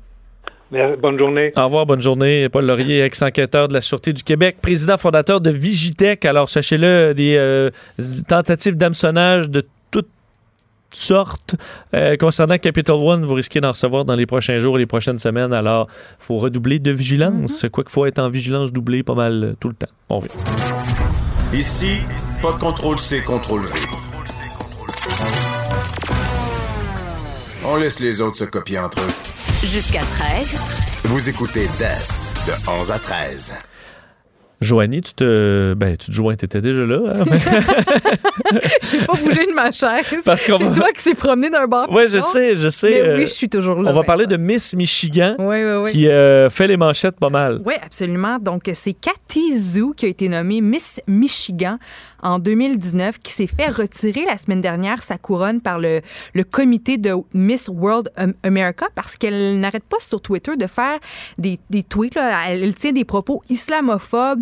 [0.72, 1.52] Bonne journée.
[1.56, 2.50] Au revoir, bonne journée.
[2.50, 6.26] Paul Laurier, ex-enquêteur de la Sûreté du Québec, président fondateur de Vigitech.
[6.26, 7.70] Alors, sachez-le, des euh,
[8.28, 10.10] tentatives d'hameçonnage de toutes
[10.92, 11.56] sortes
[11.94, 13.24] euh, concernant Capital One.
[13.24, 15.54] Vous risquez d'en recevoir dans les prochains jours et les prochaines semaines.
[15.54, 15.88] Alors,
[16.20, 17.52] il faut redoubler de vigilance.
[17.52, 19.88] C'est quoi qu'il faut être en vigilance doublée pas mal tout le temps.
[20.10, 20.36] On verra.
[21.54, 22.02] Ici,
[22.42, 23.70] pas de contrôle C, contrôle V.
[27.70, 29.68] On laisse les autres se copier entre eux.
[29.68, 30.48] Jusqu'à 13.
[31.04, 33.56] Vous écoutez DES de 11 à 13.
[34.60, 37.00] Joanie, tu te, ben, tu te joins, t'étais déjà là.
[37.20, 37.26] hein?
[38.82, 40.22] Je n'ai pas bougé de ma chaise.
[40.26, 41.88] Parce c'est va- toi qui s'est promené d'un bar.
[41.92, 42.90] Oui, je sais, je sais.
[42.90, 43.92] Mais euh, oui, je suis toujours là.
[43.92, 45.92] On va parler de Miss Michigan Oui, oui, oui.
[45.92, 47.62] qui euh, fait les manchettes pas mal.
[47.66, 48.40] Oui, absolument.
[48.40, 51.78] Donc, c'est Cathy Zhu qui a été nommée Miss Michigan
[52.24, 56.02] en 2019, qui s'est fait retirer la semaine dernière sa couronne par le,
[56.34, 60.98] le comité de Miss World Am- America parce qu'elle n'arrête pas sur Twitter de faire
[61.38, 62.16] des, des tweets.
[62.16, 62.40] là.
[62.50, 64.42] Elle, elle tient des propos islamophobes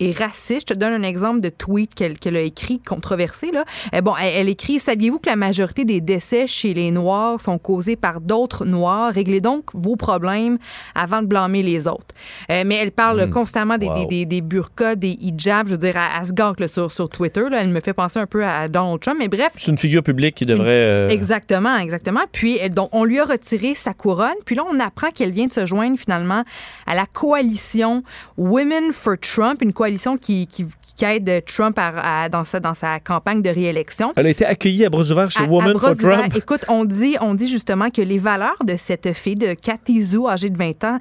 [0.00, 0.68] et raciste.
[0.70, 3.50] Je te donne un exemple de tweet qu'elle a écrit, controversé.
[3.52, 3.64] Là.
[3.94, 7.58] Euh, bon, elle, elle écrit Saviez-vous que la majorité des décès chez les Noirs sont
[7.58, 9.12] causés par d'autres Noirs?
[9.12, 10.58] Réglez donc vos problèmes
[10.94, 12.14] avant de blâmer les autres.
[12.50, 13.30] Euh, mais elle parle Hmm.
[13.30, 13.94] constamment des, Wow.
[14.00, 15.66] des, des, des burqas, des hijabs.
[15.68, 17.42] Je veux dire, elle, elle se gâte sur, sur Twitter.
[17.50, 17.60] Là.
[17.60, 19.16] Elle me fait penser un peu à Donald Trump.
[19.18, 20.66] Mais bref, C'est une figure publique qui devrait.
[20.68, 22.20] euh, Exactement, exactement.
[22.32, 24.34] Puis elle- donc on lui a retiré sa couronne.
[24.46, 26.44] Puis là on apprend qu'elle vient de se joindre finalement
[26.86, 28.02] à la coalition
[28.38, 29.89] Women for Trump, une coalition
[30.20, 34.12] qui, qui, qui aide Trump à- à- dans sa dans sa campagne de réélection.
[34.16, 35.96] Elle a été accueillie à bras ouverts chez À- Women for.
[35.96, 36.34] Trump.
[36.36, 40.26] Écoute, on dit, on dit justement que les valeurs de cette fille, de Cathy Zhu,
[40.28, 40.98] âgée de 20 ans,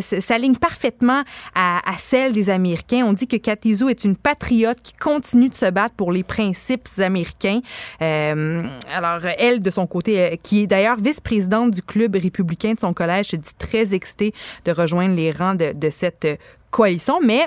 [0.00, 1.22] s'alignent parfaitement
[1.54, 3.04] à, à celles des Américains.
[3.06, 6.22] On dit que Cathy Zhu est une patriote qui continue de se battre pour les
[6.22, 7.60] principes américains.
[8.02, 8.62] Euh,
[8.94, 12.92] alors, elle, de son côté, euh, qui est d'ailleurs vice-présidente du club républicain de son
[12.94, 14.32] collège, se dit très excitée
[14.64, 16.26] de rejoindre les rangs de, de cette
[16.70, 17.18] coalition.
[17.22, 17.46] Mais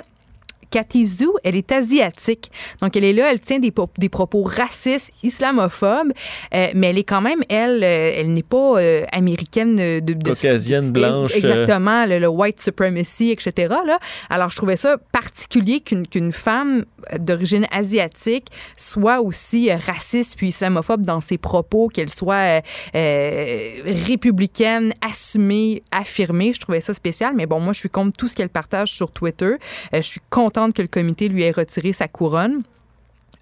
[0.70, 2.50] Cathy Zhu, elle est asiatique.
[2.80, 6.12] Donc, elle est là, elle tient des, po- des propos racistes, islamophobes,
[6.54, 10.14] euh, mais elle est quand même, elle, euh, elle n'est pas euh, américaine de, de-
[10.14, 11.34] Caucasienne, blanche.
[11.34, 13.74] Exactement, le, le white supremacy, etc.
[13.86, 13.98] Là.
[14.28, 16.84] Alors, je trouvais ça particulier qu'une femme
[17.18, 22.62] d'origine asiatique soit aussi raciste puis islamophobe dans ses propos, qu'elle soit
[22.94, 26.52] euh, républicaine, assumée, affirmée.
[26.52, 29.10] Je trouvais ça spécial, mais bon, moi, je suis contre tout ce qu'elle partage sur
[29.10, 29.54] Twitter.
[29.92, 32.62] Je suis contente que le comité lui ait retiré sa couronne.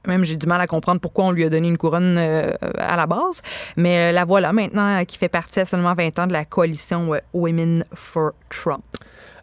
[0.07, 2.97] Même j'ai du mal à comprendre pourquoi on lui a donné une couronne euh, à
[2.97, 3.43] la base.
[3.77, 6.45] Mais euh, la voilà maintenant euh, qui fait partie à seulement 20 ans de la
[6.45, 8.85] coalition Women for Trump.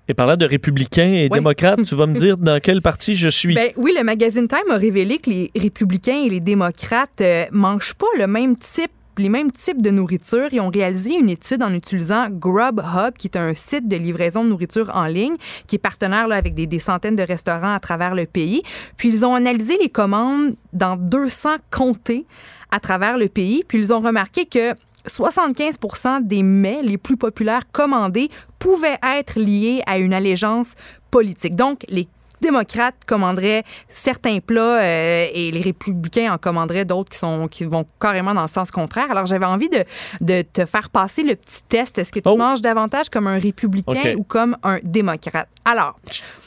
[0.07, 3.55] Et parlant de républicains et démocrates, tu vas me dire dans quel parti je suis.
[3.55, 7.95] Ben, oui, le magazine Time a révélé que les républicains et les démocrates euh, mangent
[7.95, 10.47] pas le même type les mêmes types de nourriture.
[10.51, 14.49] Ils ont réalisé une étude en utilisant Grubhub, qui est un site de livraison de
[14.49, 15.35] nourriture en ligne,
[15.67, 18.61] qui est partenaire là, avec des, des centaines de restaurants à travers le pays.
[18.97, 22.25] Puis ils ont analysé les commandes dans 200 comtés
[22.71, 23.63] à travers le pays.
[23.67, 24.73] Puis ils ont remarqué que
[25.07, 28.29] 75% des mets les plus populaires commandés
[28.59, 30.75] pouvaient être liés à une allégeance
[31.11, 31.55] politique.
[31.55, 32.07] Donc, les
[32.45, 37.85] démocrates commanderaient certains plats euh, et les républicains en commanderaient d'autres qui sont qui vont
[37.99, 39.07] carrément dans le sens contraire.
[39.09, 39.83] Alors j'avais envie de,
[40.21, 41.97] de te faire passer le petit test.
[41.99, 42.37] Est-ce que tu Oh.
[42.37, 45.47] manges davantage comme un républicain ou comme un démocrate?
[45.63, 45.93] Alors,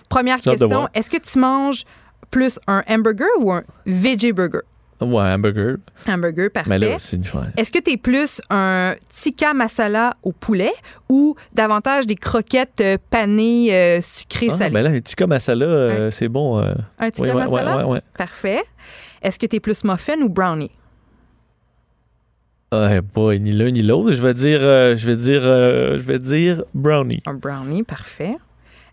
[0.09, 1.85] première question, est-ce que tu manges
[2.31, 4.61] plus un hamburger ou un veggie burger?
[5.01, 5.77] Ouais, hamburger.
[6.09, 6.71] Hamburger, parfait.
[6.71, 7.45] Mais là, une fois.
[7.57, 10.73] Est-ce que tu es plus un tikka masala au poulet
[11.09, 14.75] ou davantage des croquettes euh, panées euh, sucrées Ah, salées?
[14.75, 16.59] ben là, un tikka masala, euh, c'est bon.
[16.61, 17.77] euh, Un tikka oui, ouais, masala?
[17.77, 18.03] Ouais, ouais, ouais.
[18.17, 18.63] Parfait.
[19.23, 20.73] Est-ce que tu es plus muffin ou brownie?
[22.73, 24.13] Ouais, boy, ni l'un ni l'autre.
[24.13, 27.23] Je vais dire, euh, je vais dire, euh, je vais dire brownie.
[27.27, 28.37] Un brownie, parfait.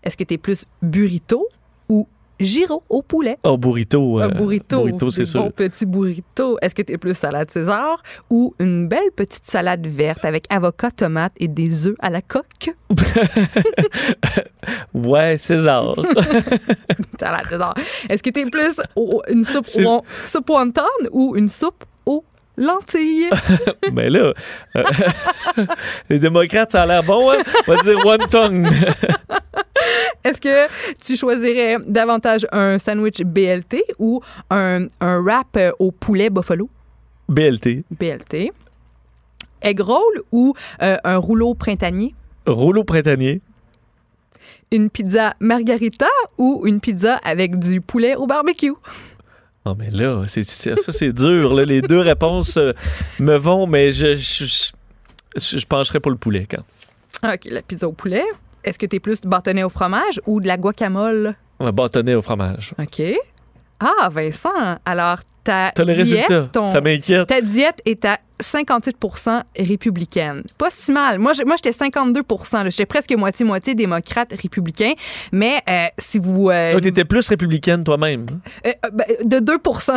[0.02, 1.46] Est-ce que tu es plus burrito
[1.88, 2.08] ou
[2.40, 3.38] gyro au poulet?
[3.44, 4.18] Oh, burrito.
[4.18, 4.78] un euh, burrito.
[4.78, 5.42] Burrito, c'est sûr.
[5.44, 6.58] bons petits burritos.
[6.62, 10.90] Est-ce que tu es plus salade César ou une belle petite salade verte avec avocat,
[10.90, 12.74] tomate et des œufs à la coque?
[14.94, 15.94] Ouais, César.
[17.20, 17.74] salade César.
[18.08, 20.82] Est-ce que tu es plus au- une soupe, au, soupe wonton
[21.12, 21.84] ou une soupe
[22.56, 23.30] lentilles?
[23.92, 24.32] Mais là,
[24.76, 24.84] euh,
[26.10, 27.42] les démocrates, ça a l'air bon, hein?
[27.66, 28.68] On va dire one tongue.
[30.24, 30.66] Est-ce que
[31.04, 34.20] tu choisirais davantage un sandwich BLT ou
[34.50, 36.68] un, un wrap euh, au poulet buffalo?
[37.28, 37.84] BLT.
[37.90, 38.52] BLT.
[39.62, 42.14] Egg roll ou euh, un rouleau printanier?
[42.46, 43.40] Rouleau printanier.
[44.72, 46.08] Une pizza margarita
[46.38, 48.72] ou une pizza avec du poulet au barbecue?
[49.66, 51.54] Oh, mais là, c'est, ça, c'est dur.
[51.54, 51.64] là.
[51.64, 52.72] Les deux réponses euh,
[53.18, 56.62] me vont, mais je, je, je, je pencherais pour le poulet quand.
[57.32, 58.24] OK, la pizza au poulet.
[58.62, 61.34] Est-ce que tu es plus bâtonnet au fromage ou de la guacamole?
[61.58, 62.74] On va bâtonner au fromage.
[62.80, 63.02] OK.
[63.80, 65.18] Ah, Vincent, alors
[65.74, 66.48] ta le diète, résultat.
[66.52, 67.26] ton- Ça m'inquiète.
[67.28, 68.96] ta diète est à 58
[69.58, 70.42] républicaine.
[70.58, 71.18] Pas si mal.
[71.18, 72.20] Moi, moi j'étais 52
[72.52, 72.68] là.
[72.68, 74.92] J'étais presque moitié-moitié démocrate républicain.
[75.32, 76.50] Mais euh, si vous...
[76.50, 78.26] euh, Oh, t'étais plus républicaine toi-même.
[78.66, 79.54] euh, euh, ben, de 2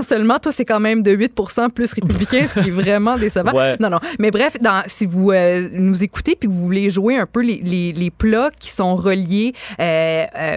[0.08, 3.52] seulement, toi, c'est quand même de 8% plus républicain, ce qui est vraiment décevant.
[3.54, 3.76] Ouais.
[3.82, 4.00] Non, non.
[4.20, 7.42] Mais bref, dans, si vous euh, nous écoutez puis que vous voulez jouer un peu
[7.42, 9.52] les, les, les plats qui sont reliés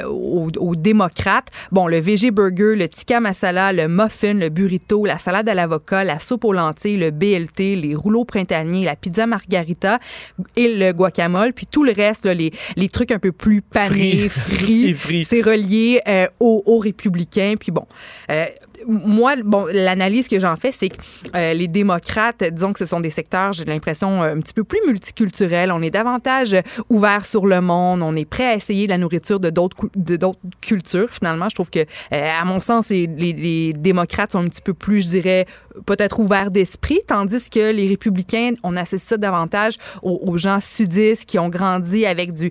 [0.08, 5.18] aux, aux démocrates, bon, le VG burger, le tikka masala, le muffin, le burrito, la
[5.18, 9.98] salade à l'avocat, la soupe aux lentilles, le BLT, les rouleaux printaniers, la pizza margarita
[10.56, 14.28] et le guacamole, puis tout le reste, là, les, les trucs un peu plus panés,
[14.28, 15.24] frits, frit.
[15.28, 17.54] c'est relié euh, aux, aux républicains.
[17.58, 17.86] Puis bon,
[18.30, 18.46] euh,
[18.86, 20.96] moi, bon, l'analyse que j'en fais, c'est que
[21.34, 24.64] euh, les démocrates, disons que ce sont des secteurs, j'ai l'impression, euh, un petit peu
[24.64, 25.72] plus multiculturels.
[25.72, 26.56] On est davantage
[26.88, 28.02] ouvert sur le monde.
[28.02, 31.08] On est prêt à essayer la nourriture de d'autres cou- de d'autres cultures.
[31.10, 35.04] Finalement, je trouve que, euh, à mon sens, les démocrates sont un petit peu plus,
[35.04, 35.46] je dirais,
[35.86, 41.38] peut-être ouverts d'esprit, tandis que les républicains, on associe ça davantage aux, gens sudistes qui
[41.38, 42.50] ont grandi avec du,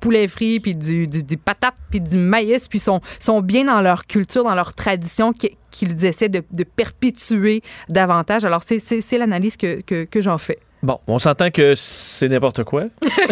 [0.00, 3.00] poulet frit, puis du, patate, puis du maïs, puis sont,
[3.42, 8.44] bien dans leur culture, dans leur tradition qui- qu'ils essaient de, perpétuer davantage.
[8.44, 10.58] Alors, c'est- l'analyse que j'en fais.
[10.82, 12.86] Bon, on s'entend que c'est n'importe quoi.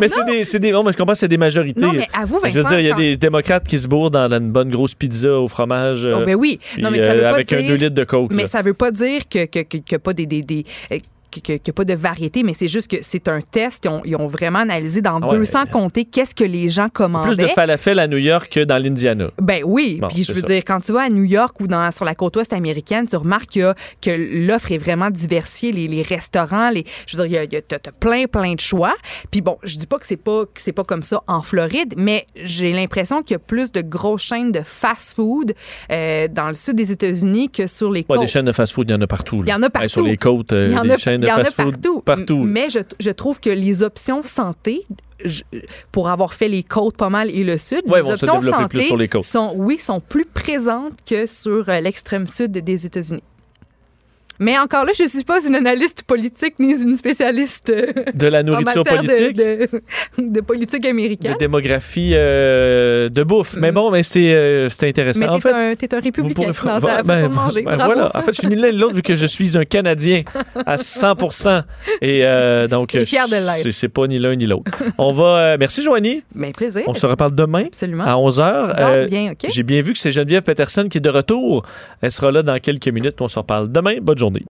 [0.00, 1.80] mais c'est des, c'est des, bon, mais je comprends, c'est des majorités.
[1.80, 4.10] Non, mais avoue, Je veux Vincent, dire, il y a des démocrates qui se bourrent
[4.10, 6.04] dans, une bonne grosse pizza au fromage.
[6.04, 6.60] Oh, euh, ben oui.
[6.78, 8.30] Non, puis, mais ça veut euh, pas avec un dire- 2 litres de coke.
[8.34, 8.48] Mais là.
[8.48, 10.98] ça veut pas dire que que, que, que pas des, des, des euh,
[11.40, 13.84] qu'il n'y a pas de variété, mais c'est juste que c'est un test.
[13.84, 16.88] Ils ont, ils ont vraiment analysé dans Ah ouais, 200 comtés qu'est-ce que les gens
[16.88, 17.28] commandaient.
[17.28, 19.30] Plus de falafel à New York que dans l'Indiana.
[19.40, 20.46] Ben oui, Bon, puis je veux ça.
[20.46, 23.16] dire, quand tu vas à New York ou dans, sur la côte ouest américaine, tu
[23.16, 23.58] remarques
[24.00, 24.10] que
[24.46, 27.52] l'offre est vraiment diversifiée, les, les restaurants, les, je veux dire, il y a- il
[27.52, 28.94] y a, t'as- t'as plein, plein de choix.
[29.30, 32.26] Puis bon, je dis pas que c'est pas que pas comme ça en Floride, mais
[32.36, 35.54] j'ai l'impression qu'il y a plus de grosses chaînes de fast-food
[35.90, 38.24] euh, dans le sud des États-Unis que sur les Pas côtes.
[38.24, 39.36] des chaînes de fast-food, il y en a partout.
[39.42, 39.44] là.
[39.46, 39.84] Il y en a partout.
[39.84, 41.36] Ouais, sur les côtes, euh, Il y en des a, chaînes de il y en
[41.44, 42.00] fast-food partout.
[42.00, 42.44] partout.
[42.44, 44.84] Mais je, je trouve que les options santé,
[45.24, 45.42] je-
[45.90, 48.82] pour avoir fait les côtes pas mal et le sud, Ouais, les options santé plus
[48.82, 49.24] sur les côtes.
[49.24, 53.22] sont, oui, sont plus présentes que sur euh, l'extrême sud des États-Unis.
[54.38, 58.42] Mais encore là, je suis pas une analyste politique ni une spécialiste euh, De la
[58.42, 59.36] nourriture politique?
[59.36, 59.68] de,
[60.18, 61.34] de politique américaine.
[61.34, 63.56] de démographie euh, de bouffe.
[63.58, 65.20] Mais bon, mais c'est euh, c'est intéressant.
[65.20, 65.22] Mm.
[65.22, 67.62] Mais en fait, un, t'es un républicain pourrez- dans ta ben, façon de manger.
[67.62, 68.10] ben, voilà.
[68.14, 70.22] En fait, je suis ni l'un ni l'autre vu que je suis un Canadien
[70.66, 71.16] à 100
[72.00, 72.22] Et
[72.70, 73.70] donc, fier de l'être.
[73.70, 74.70] c'est- pas ni l'un ni l'autre.
[74.98, 75.56] On va.
[75.58, 76.22] merci, Joanie.
[76.34, 76.82] Ben, plaisir.
[76.86, 78.04] On se reparle demain Absolument.
[78.04, 78.76] à 11h.
[78.76, 79.46] Dors bien, OK?
[79.50, 81.64] J'ai bien vu que c'est Geneviève Peterson qui est de retour.
[82.00, 83.20] Elle sera là dans quelques minutes.
[83.20, 83.96] On se reparle demain.
[84.00, 84.31] Bonne journée.